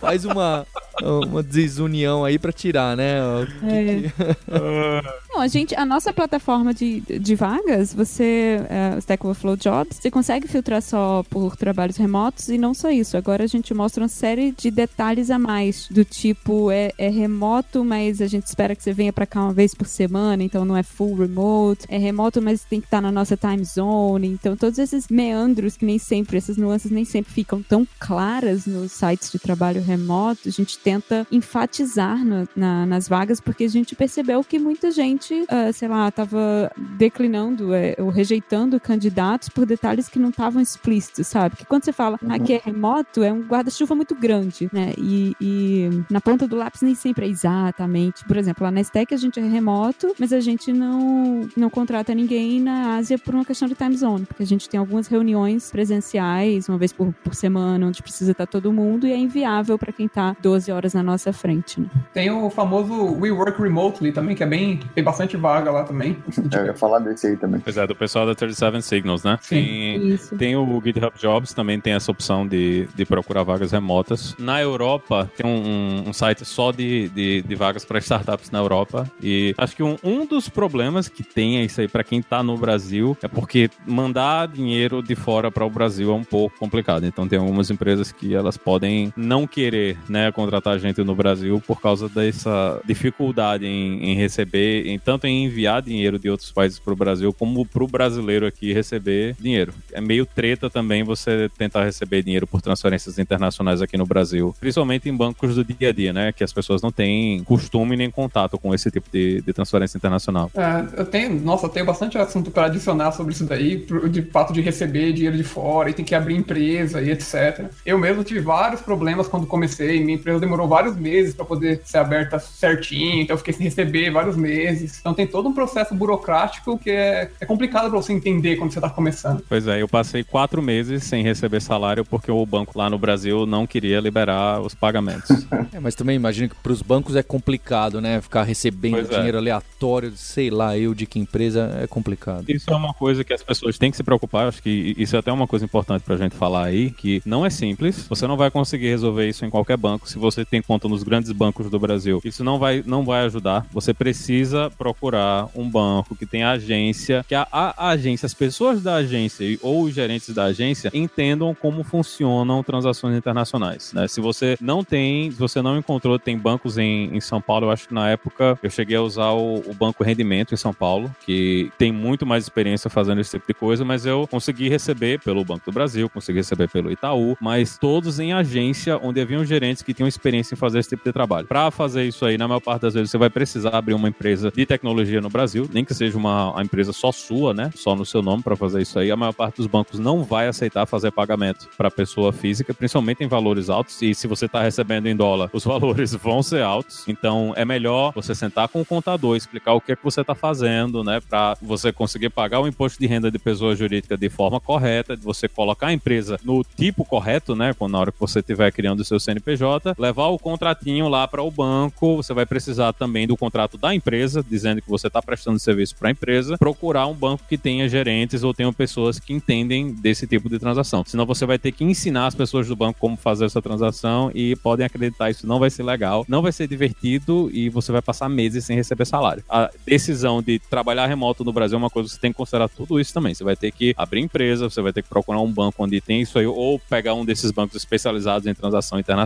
Faz 0.00 0.24
uma, 0.24 0.66
uma 1.02 1.42
desunião 1.42 2.24
aí 2.24 2.38
pra 2.38 2.52
tirar, 2.52 2.96
né? 2.96 3.20
O 3.22 3.46
que 3.46 4.12
É. 4.50 5.28
Não, 5.30 5.40
a 5.40 5.48
gente, 5.48 5.74
a 5.74 5.84
nossa 5.84 6.12
plataforma 6.12 6.72
de, 6.72 7.00
de 7.00 7.34
vagas, 7.34 7.92
você, 7.92 8.60
é, 8.68 8.94
o 8.96 8.98
Stack 8.98 9.24
Overflow 9.24 9.56
Jobs, 9.56 9.98
você 9.98 10.10
consegue 10.10 10.48
filtrar 10.48 10.82
só 10.82 11.22
por 11.28 11.56
trabalhos 11.56 11.96
remotos 11.96 12.48
e 12.48 12.58
não 12.58 12.74
só 12.74 12.90
isso. 12.90 13.16
Agora 13.16 13.44
a 13.44 13.46
gente 13.46 13.72
mostra 13.74 14.02
uma 14.02 14.08
série 14.08 14.52
de 14.52 14.70
detalhes 14.70 15.30
a 15.30 15.38
mais, 15.38 15.86
do 15.90 16.04
tipo, 16.04 16.70
é, 16.70 16.92
é 16.98 17.08
remoto, 17.08 17.84
mas 17.84 18.20
a 18.20 18.26
gente 18.26 18.46
espera 18.46 18.74
que 18.74 18.82
você 18.82 18.92
venha 18.92 19.12
pra 19.12 19.26
cá 19.26 19.42
uma 19.42 19.52
vez 19.52 19.74
por 19.74 19.86
semana, 19.86 20.42
então 20.42 20.64
não 20.64 20.76
é 20.76 20.82
full 20.82 21.14
remote. 21.14 21.86
É 21.88 21.98
remoto, 21.98 22.40
mas 22.40 22.64
tem 22.64 22.80
que 22.80 22.86
estar 22.86 23.00
na 23.00 23.12
nossa 23.12 23.36
time 23.36 23.64
zone. 23.64 24.28
Então 24.28 24.56
todos 24.56 24.78
esses 24.78 25.08
meandros 25.08 25.76
que 25.76 25.84
nem 25.84 25.98
sempre, 25.98 26.38
essas 26.38 26.56
nuances 26.56 26.90
nem 26.90 27.04
sempre 27.04 27.32
ficam 27.32 27.62
tão 27.62 27.86
claras 27.98 28.66
nos 28.66 28.92
sites 28.92 29.30
de 29.30 29.38
trabalho 29.38 29.82
remoto, 29.88 30.48
a 30.48 30.50
gente 30.50 30.78
tenta 30.78 31.26
enfatizar 31.30 32.18
na- 32.54 32.86
nas 32.86 33.08
vagas, 33.08 33.40
porque 33.40 33.64
a 33.64 33.68
gente 33.68 33.94
percebeu 33.96 34.42
que 34.44 34.58
muita 34.58 34.90
gente, 34.90 35.44
ah, 35.48 35.72
sei 35.72 35.88
lá, 35.88 36.10
tava 36.10 36.70
declinando 36.96 37.72
é, 37.74 37.94
ou 37.98 38.08
rejeitando 38.10 38.78
candidatos 38.80 39.48
por 39.48 39.64
detalhes 39.66 40.08
que 40.08 40.18
não 40.18 40.28
estavam 40.30 40.60
explícitos, 40.60 41.26
sabe? 41.26 41.56
Que 41.56 41.64
quando 41.66 41.84
você 41.84 41.92
fala 41.92 42.18
Uhum. 42.22 42.32
aqui 42.32 42.52
é 42.54 42.60
remoto, 42.64 43.22
é 43.22 43.32
um 43.32 43.40
guarda-chuva 43.42 43.94
muito 43.94 44.14
grande, 44.14 44.68
né? 44.72 44.92
E, 44.98 45.34
e 45.40 45.90
na 46.10 46.20
ponta 46.20 46.46
do 46.46 46.56
lápis 46.56 46.82
nem 46.82 46.94
sempre 46.94 47.26
é 47.26 47.28
exatamente. 47.28 48.24
Por 48.24 48.36
exemplo, 48.36 48.64
lá 48.64 48.70
na 48.70 48.80
Stack 48.80 49.14
a 49.14 49.16
gente 49.16 49.38
é 49.40 49.42
remoto, 49.42 50.14
mas 50.18 50.32
a 50.32 50.40
gente 50.40 50.72
não, 50.72 51.48
não 51.56 51.70
contrata 51.70 52.14
ninguém 52.14 52.60
na 52.60 52.96
Ásia 52.96 53.18
por 53.18 53.34
uma 53.34 53.44
questão 53.44 53.68
de 53.68 53.74
time 53.74 53.96
zone, 53.96 54.26
porque 54.26 54.42
a 54.42 54.46
gente 54.46 54.68
tem 54.68 54.78
algumas 54.78 55.06
reuniões 55.06 55.70
presenciais, 55.70 56.68
uma 56.68 56.76
vez 56.78 56.92
por, 56.92 57.12
por 57.24 57.34
semana, 57.34 57.86
onde 57.86 58.02
precisa 58.02 58.32
estar 58.32 58.46
todo 58.46 58.72
mundo, 58.72 59.06
e 59.06 59.12
é 59.12 59.16
inviável 59.16 59.77
para 59.78 59.92
quem 59.92 60.08
tá 60.08 60.36
12 60.42 60.70
horas 60.72 60.94
na 60.94 61.02
nossa 61.02 61.32
frente, 61.32 61.80
né? 61.80 61.86
Tem 62.12 62.30
o 62.30 62.50
famoso 62.50 62.92
We 63.18 63.30
Work 63.30 63.60
Remotely 63.62 64.12
também, 64.12 64.34
que 64.36 64.42
é 64.42 64.46
bem. 64.46 64.80
tem 64.94 65.02
bastante 65.04 65.36
vaga 65.36 65.70
lá 65.70 65.84
também. 65.84 66.16
Eu 66.52 66.66
ia 66.66 66.74
falar 66.74 66.98
desse 66.98 67.26
aí 67.28 67.36
também. 67.36 67.60
Pois 67.60 67.76
é, 67.76 67.86
do 67.86 67.94
pessoal 67.94 68.26
da 68.26 68.34
37 68.34 68.82
Signals, 68.82 69.24
né? 69.24 69.38
Sim. 69.40 69.56
Tem, 69.56 70.08
Isso. 70.08 70.36
tem 70.36 70.56
o 70.56 70.82
GitHub 70.84 71.12
Jobs, 71.18 71.52
também 71.54 71.80
tem 71.80 71.92
essa 71.94 72.10
opção 72.10 72.46
de, 72.46 72.88
de 72.94 73.04
procurar 73.04 73.42
vagas 73.42 73.72
remotas. 73.72 74.34
Na 74.38 74.60
Europa, 74.60 75.30
tem 75.36 75.46
um, 75.46 75.58
um- 76.04 76.08
um 76.08 76.12
site 76.12 76.44
só 76.44 76.70
de, 76.72 77.08
de, 77.10 77.42
de 77.42 77.54
vagas 77.54 77.84
para 77.84 77.98
startups 77.98 78.50
na 78.50 78.58
Europa. 78.58 79.10
E 79.22 79.54
acho 79.58 79.76
que 79.76 79.82
um, 79.82 79.96
um 80.02 80.26
dos 80.26 80.48
problemas 80.48 81.08
que 81.08 81.22
tem 81.22 81.58
é 81.58 81.64
isso 81.64 81.80
aí 81.80 81.88
para 81.88 82.02
quem 82.04 82.20
tá 82.22 82.42
no 82.42 82.56
Brasil, 82.56 83.16
é 83.22 83.28
porque 83.28 83.70
mandar 83.86 84.48
dinheiro 84.48 85.02
de 85.02 85.14
fora 85.14 85.50
para 85.50 85.64
o 85.64 85.70
Brasil 85.70 86.10
é 86.10 86.14
um 86.14 86.24
pouco 86.24 86.58
complicado. 86.58 87.04
Então 87.04 87.26
tem 87.28 87.38
algumas 87.38 87.70
empresas 87.70 88.10
que 88.12 88.34
elas 88.34 88.56
podem 88.56 89.12
não 89.16 89.46
querer 89.46 89.67
né, 90.08 90.30
contratar 90.32 90.78
gente 90.78 91.02
no 91.02 91.14
Brasil 91.14 91.62
por 91.66 91.80
causa 91.80 92.08
dessa 92.08 92.80
dificuldade 92.84 93.66
em, 93.66 94.10
em 94.10 94.14
receber, 94.14 94.86
em, 94.86 94.98
tanto 94.98 95.26
em 95.26 95.44
enviar 95.44 95.82
dinheiro 95.82 96.18
de 96.18 96.30
outros 96.30 96.50
países 96.50 96.78
para 96.78 96.92
o 96.92 96.96
Brasil, 96.96 97.32
como 97.32 97.64
para 97.64 97.84
o 97.84 97.88
brasileiro 97.88 98.46
aqui 98.46 98.72
receber 98.72 99.36
dinheiro. 99.38 99.72
É 99.92 100.00
meio 100.00 100.26
treta 100.26 100.70
também 100.70 101.02
você 101.02 101.50
tentar 101.56 101.84
receber 101.84 102.22
dinheiro 102.22 102.46
por 102.46 102.60
transferências 102.60 103.18
internacionais 103.18 103.82
aqui 103.82 103.96
no 103.96 104.06
Brasil, 104.06 104.54
principalmente 104.60 105.08
em 105.08 105.16
bancos 105.16 105.54
do 105.54 105.64
dia 105.64 105.90
a 105.90 105.92
dia, 105.92 106.12
né? 106.12 106.32
Que 106.32 106.44
as 106.44 106.52
pessoas 106.52 106.82
não 106.82 106.90
têm 106.90 107.42
costume 107.44 107.96
nem 107.96 108.10
contato 108.10 108.58
com 108.58 108.74
esse 108.74 108.90
tipo 108.90 109.08
de, 109.12 109.40
de 109.42 109.52
transferência 109.52 109.96
internacional. 109.96 110.50
É, 110.54 111.00
eu 111.00 111.06
tenho, 111.06 111.40
nossa, 111.40 111.66
eu 111.66 111.70
tenho 111.70 111.86
bastante 111.86 112.18
assunto 112.18 112.50
para 112.50 112.66
adicionar 112.66 113.12
sobre 113.12 113.32
isso 113.32 113.44
daí, 113.44 113.86
de 114.10 114.22
fato 114.22 114.52
de 114.52 114.60
receber 114.60 115.12
dinheiro 115.12 115.36
de 115.36 115.44
fora 115.44 115.90
e 115.90 115.94
tem 115.94 116.04
que 116.04 116.14
abrir 116.14 116.36
empresa 116.36 117.00
e 117.00 117.10
etc. 117.10 117.70
Eu 117.84 117.98
mesmo 117.98 118.24
tive 118.24 118.40
vários 118.40 118.80
problemas 118.80 119.28
quando 119.28 119.46
minha 119.58 120.14
empresa 120.14 120.40
demorou 120.40 120.68
vários 120.68 120.96
meses 120.96 121.34
para 121.34 121.44
poder 121.44 121.80
ser 121.84 121.98
aberta 121.98 122.38
certinho, 122.38 123.22
então 123.22 123.34
eu 123.34 123.38
fiquei 123.38 123.54
sem 123.54 123.64
receber 123.64 124.10
vários 124.10 124.36
meses. 124.36 124.98
Então 125.00 125.14
tem 125.14 125.26
todo 125.26 125.48
um 125.48 125.52
processo 125.52 125.94
burocrático 125.94 126.78
que 126.78 126.90
é, 126.90 127.30
é 127.40 127.46
complicado 127.46 127.90
para 127.90 128.00
você 128.00 128.12
entender 128.12 128.56
quando 128.56 128.72
você 128.72 128.80
tá 128.80 128.90
começando. 128.90 129.42
Pois 129.48 129.66
é, 129.66 129.80
eu 129.82 129.88
passei 129.88 130.24
quatro 130.24 130.62
meses 130.62 131.04
sem 131.04 131.22
receber 131.22 131.60
salário 131.60 132.04
porque 132.04 132.30
o 132.30 132.44
banco 132.44 132.78
lá 132.78 132.88
no 132.90 132.98
Brasil 132.98 133.46
não 133.46 133.66
queria 133.66 134.00
liberar 134.00 134.60
os 134.60 134.74
pagamentos. 134.74 135.28
É, 135.70 135.80
mas 135.80 135.94
também 135.94 136.16
imagino 136.16 136.48
que 136.48 136.54
pros 136.56 136.80
bancos 136.80 137.14
é 137.14 137.22
complicado, 137.22 138.00
né? 138.00 138.22
Ficar 138.22 138.42
recebendo 138.42 138.94
Pois 138.94 139.10
é. 139.10 139.16
dinheiro 139.16 139.36
aleatório, 139.36 140.12
sei 140.16 140.48
lá, 140.50 140.78
eu 140.78 140.94
de 140.94 141.04
que 141.04 141.18
empresa, 141.18 141.78
é 141.82 141.86
complicado. 141.86 142.44
Isso 142.48 142.70
é 142.70 142.74
uma 142.74 142.94
coisa 142.94 143.22
que 143.22 143.34
as 143.34 143.42
pessoas 143.42 143.76
têm 143.76 143.90
que 143.90 143.96
se 143.96 144.02
preocupar. 144.02 144.44
eu 144.44 144.48
Acho 144.48 144.62
que 144.62 144.94
isso 144.96 145.14
é 145.14 145.18
até 145.18 145.30
uma 145.30 145.46
coisa 145.46 145.64
importante 145.64 146.02
pra 146.02 146.16
gente 146.16 146.34
falar 146.34 146.64
aí, 146.64 146.90
que 146.90 147.20
não 147.26 147.44
é 147.44 147.50
simples. 147.50 148.06
Você 148.08 148.26
não 148.26 148.36
vai 148.36 148.50
conseguir 148.50 148.88
resolver 148.88 149.28
isso 149.28 149.44
em 149.44 149.47
qualquer 149.50 149.76
banco. 149.76 150.08
Se 150.08 150.18
você 150.18 150.44
tem 150.44 150.60
conta 150.62 150.88
nos 150.88 151.02
grandes 151.02 151.30
bancos 151.32 151.70
do 151.70 151.78
Brasil, 151.78 152.20
isso 152.24 152.42
não 152.44 152.58
vai, 152.58 152.82
não 152.86 153.04
vai 153.04 153.24
ajudar. 153.26 153.66
Você 153.72 153.92
precisa 153.94 154.70
procurar 154.76 155.48
um 155.54 155.68
banco 155.68 156.14
que 156.16 156.26
tem 156.26 156.42
agência, 156.44 157.24
que 157.28 157.34
a, 157.34 157.46
a- 157.50 157.88
agência, 157.90 158.26
as 158.26 158.34
pessoas 158.34 158.82
da 158.82 158.94
agência 158.96 159.58
ou 159.62 159.84
os 159.84 159.94
gerentes 159.94 160.34
da 160.34 160.44
agência 160.44 160.90
entendam 160.94 161.54
como 161.54 161.82
funcionam 161.84 162.62
transações 162.62 163.16
internacionais. 163.16 163.92
né? 163.92 164.06
Se 164.08 164.20
você 164.20 164.56
não 164.60 164.82
tem, 164.84 165.30
se 165.30 165.38
você 165.38 165.60
não 165.62 165.76
encontrou, 165.78 166.18
tem 166.18 166.36
bancos 166.38 166.78
em, 166.78 167.14
em 167.14 167.20
São 167.20 167.40
Paulo. 167.40 167.66
Eu 167.66 167.70
acho 167.70 167.88
que 167.88 167.94
na 167.94 168.08
época 168.08 168.58
eu 168.62 168.70
cheguei 168.70 168.96
a 168.96 169.02
usar 169.02 169.30
o, 169.30 169.56
o 169.66 169.74
Banco 169.74 170.02
Rendimento 170.04 170.54
em 170.54 170.56
São 170.56 170.72
Paulo, 170.72 171.14
que 171.24 171.70
tem 171.78 171.92
muito 171.92 172.24
mais 172.26 172.44
experiência 172.44 172.90
fazendo 172.90 173.20
esse 173.20 173.32
tipo 173.32 173.46
de 173.46 173.54
coisa, 173.54 173.84
mas 173.84 174.06
eu 174.06 174.26
consegui 174.26 174.68
receber 174.68 175.20
pelo 175.20 175.44
Banco 175.44 175.64
do 175.66 175.72
Brasil, 175.72 176.08
consegui 176.08 176.38
receber 176.38 176.68
pelo 176.68 176.90
Itaú, 176.90 177.36
mas 177.40 177.78
todos 177.78 178.18
em 178.20 178.32
agência 178.32 178.98
onde 179.02 179.20
haviam 179.38 179.44
gerentes 179.44 179.82
que 179.82 179.94
tinham 179.94 180.08
experiência 180.08 180.54
em 180.54 180.58
fazer 180.58 180.78
esse 180.78 180.88
tipo 180.90 181.04
de 181.04 181.12
trabalho. 181.12 181.46
Para 181.46 181.70
fazer 181.70 182.04
isso 182.04 182.24
aí, 182.24 182.36
na 182.36 182.48
maior 182.48 182.60
parte 182.60 182.82
das 182.82 182.94
vezes, 182.94 183.10
você 183.10 183.18
vai 183.18 183.30
precisar 183.30 183.70
abrir 183.70 183.94
uma 183.94 184.08
empresa 184.08 184.52
de 184.54 184.66
tecnologia 184.66 185.20
no 185.20 185.28
Brasil, 185.28 185.68
nem 185.72 185.84
que 185.84 185.94
seja 185.94 186.16
uma, 186.16 186.52
uma 186.52 186.62
empresa 186.62 186.92
só 186.92 187.12
sua, 187.12 187.54
né? 187.54 187.70
Só 187.74 187.94
no 187.94 188.04
seu 188.04 188.22
nome 188.22 188.42
para 188.42 188.56
fazer 188.56 188.82
isso 188.82 188.98
aí. 188.98 189.10
A 189.10 189.16
maior 189.16 189.32
parte 189.32 189.56
dos 189.56 189.66
bancos 189.66 189.98
não 189.98 190.24
vai 190.24 190.48
aceitar 190.48 190.86
fazer 190.86 191.10
pagamento 191.10 191.68
para 191.76 191.90
pessoa 191.90 192.32
física, 192.32 192.74
principalmente 192.74 193.22
em 193.22 193.28
valores 193.28 193.68
altos. 193.70 194.00
E 194.02 194.14
se 194.14 194.26
você 194.26 194.46
está 194.46 194.62
recebendo 194.62 195.06
em 195.06 195.16
dólar, 195.16 195.50
os 195.52 195.64
valores 195.64 196.14
vão 196.14 196.42
ser 196.42 196.62
altos. 196.62 197.06
Então 197.06 197.52
é 197.56 197.64
melhor 197.64 198.12
você 198.14 198.34
sentar 198.34 198.68
com 198.68 198.80
o 198.80 198.84
contador, 198.84 199.36
explicar 199.36 199.74
o 199.74 199.80
que 199.80 199.92
é 199.92 199.96
que 199.96 200.04
você 200.04 200.20
está 200.20 200.34
fazendo, 200.34 201.04
né? 201.04 201.20
Para 201.20 201.56
você 201.60 201.92
conseguir 201.92 202.30
pagar 202.30 202.60
o 202.60 202.66
imposto 202.66 202.98
de 202.98 203.06
renda 203.06 203.30
de 203.30 203.38
pessoa 203.38 203.74
jurídica 203.74 204.16
de 204.16 204.28
forma 204.28 204.60
correta, 204.60 205.16
de 205.16 205.22
você 205.22 205.48
colocar 205.48 205.88
a 205.88 205.92
empresa 205.92 206.38
no 206.44 206.64
tipo 206.64 207.04
correto, 207.04 207.54
né? 207.54 207.74
Na 207.88 207.98
hora 207.98 208.12
que 208.12 208.20
você 208.20 208.40
estiver 208.40 208.70
criando 208.72 209.00
o 209.00 209.04
seu 209.04 209.20
CNPJ, 209.28 209.94
levar 209.98 210.28
o 210.28 210.38
contratinho 210.38 211.08
lá 211.08 211.28
para 211.28 211.42
o 211.42 211.50
banco. 211.50 212.16
Você 212.16 212.32
vai 212.32 212.46
precisar 212.46 212.94
também 212.94 213.26
do 213.26 213.36
contrato 213.36 213.76
da 213.76 213.94
empresa, 213.94 214.44
dizendo 214.48 214.80
que 214.80 214.88
você 214.88 215.08
está 215.08 215.20
prestando 215.20 215.58
serviço 215.58 215.94
para 215.96 216.08
a 216.08 216.12
empresa. 216.12 216.56
Procurar 216.56 217.06
um 217.06 217.14
banco 217.14 217.44
que 217.46 217.58
tenha 217.58 217.88
gerentes 217.88 218.42
ou 218.42 218.54
tenha 218.54 218.72
pessoas 218.72 219.20
que 219.20 219.34
entendem 219.34 219.92
desse 219.92 220.26
tipo 220.26 220.48
de 220.48 220.58
transação. 220.58 221.04
Senão 221.06 221.26
você 221.26 221.44
vai 221.44 221.58
ter 221.58 221.72
que 221.72 221.84
ensinar 221.84 222.26
as 222.26 222.34
pessoas 222.34 222.66
do 222.66 222.74
banco 222.74 222.98
como 222.98 223.16
fazer 223.16 223.44
essa 223.44 223.60
transação 223.60 224.30
e 224.34 224.56
podem 224.56 224.86
acreditar 224.86 225.30
isso 225.30 225.46
não 225.46 225.58
vai 225.58 225.70
ser 225.70 225.82
legal, 225.82 226.24
não 226.28 226.40
vai 226.40 226.52
ser 226.52 226.66
divertido 226.66 227.50
e 227.52 227.68
você 227.68 227.92
vai 227.92 228.00
passar 228.00 228.28
meses 228.28 228.64
sem 228.64 228.76
receber 228.76 229.04
salário. 229.04 229.44
A 229.48 229.70
decisão 229.86 230.40
de 230.42 230.58
trabalhar 230.58 231.06
remoto 231.06 231.44
no 231.44 231.52
Brasil 231.52 231.76
é 231.76 231.78
uma 231.78 231.90
coisa 231.90 232.08
que 232.08 232.14
você 232.14 232.20
tem 232.20 232.32
que 232.32 232.36
considerar 232.36 232.68
tudo 232.68 232.98
isso 232.98 233.12
também. 233.12 233.34
Você 233.34 233.44
vai 233.44 233.56
ter 233.56 233.72
que 233.72 233.94
abrir 233.96 234.20
empresa, 234.20 234.70
você 234.70 234.80
vai 234.80 234.92
ter 234.92 235.02
que 235.02 235.08
procurar 235.08 235.40
um 235.40 235.52
banco 235.52 235.84
onde 235.84 236.00
tem 236.00 236.22
isso 236.22 236.38
aí 236.38 236.46
ou 236.46 236.78
pegar 236.78 237.14
um 237.14 237.24
desses 237.24 237.50
bancos 237.50 237.76
especializados 237.76 238.46
em 238.46 238.54
transação 238.54 238.98
internacional 238.98 239.17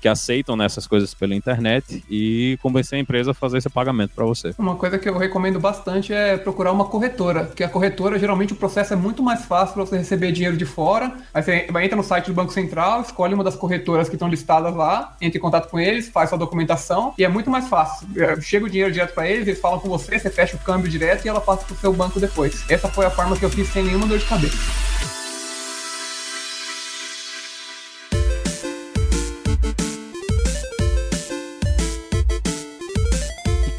que 0.00 0.08
aceitam 0.08 0.56
nessas 0.56 0.86
coisas 0.86 1.14
pela 1.14 1.34
internet 1.34 2.04
e 2.10 2.58
convencer 2.62 2.98
a 2.98 3.00
empresa 3.00 3.30
a 3.30 3.34
fazer 3.34 3.58
esse 3.58 3.70
pagamento 3.70 4.12
para 4.14 4.24
você. 4.24 4.54
Uma, 4.58 4.76
coisa 4.76 4.98
que 4.98 5.08
eu 5.08 5.16
recomendo 5.16 5.58
bastante 5.58 6.12
é 6.12 6.36
procurar 6.36 6.72
uma 6.72 6.84
corretora, 6.84 7.44
porque 7.44 7.64
a 7.64 7.68
corretora, 7.68 8.18
geralmente, 8.18 8.52
o 8.52 8.56
processo 8.56 8.92
é 8.92 8.96
muito 8.96 9.22
mais 9.22 9.44
fácil 9.44 9.74
para 9.74 9.84
você 9.84 9.98
receber 9.98 10.32
dinheiro 10.32 10.56
de 10.56 10.64
fora. 10.64 11.12
Aí 11.32 11.42
você 11.42 11.66
entra 11.82 11.96
no 11.96 12.02
site 12.02 12.26
do 12.26 12.34
Banco 12.34 12.52
Central, 12.52 13.02
escolhe 13.02 13.34
uma 13.34 13.44
das 13.44 13.56
corretoras 13.56 14.08
que 14.08 14.14
estão 14.16 14.28
listadas 14.28 14.74
lá, 14.74 15.16
entra 15.20 15.38
em 15.38 15.40
contato 15.40 15.68
com 15.68 15.78
eles, 15.78 16.08
faz 16.08 16.28
sua 16.28 16.38
documentação 16.38 17.14
e 17.18 17.24
é 17.24 17.28
muito 17.28 17.50
mais 17.50 17.68
fácil. 17.68 18.08
É, 18.16 18.40
chega 18.40 18.66
o 18.66 18.70
dinheiro 18.70 18.92
direto 18.92 19.14
para 19.14 19.28
eles, 19.28 19.46
eles 19.46 19.60
falam 19.60 19.78
com 19.78 19.88
você, 19.88 20.18
você 20.18 20.30
fecha 20.30 20.56
o 20.56 20.60
câmbio 20.60 20.90
direto 20.90 21.24
e 21.24 21.28
ela 21.28 21.40
passa 21.40 21.64
pro 21.64 21.76
seu 21.76 21.92
banco 21.92 22.20
depois. 22.20 22.64
Essa 22.68 22.88
foi 22.88 23.06
a 23.06 23.10
forma 23.10 23.36
que 23.36 23.44
eu 23.44 23.50
fiz 23.50 23.68
sem 23.68 23.84
nenhuma 23.84 24.06
dor 24.06 24.18
de 24.18 24.24
cabeça. 24.24 24.97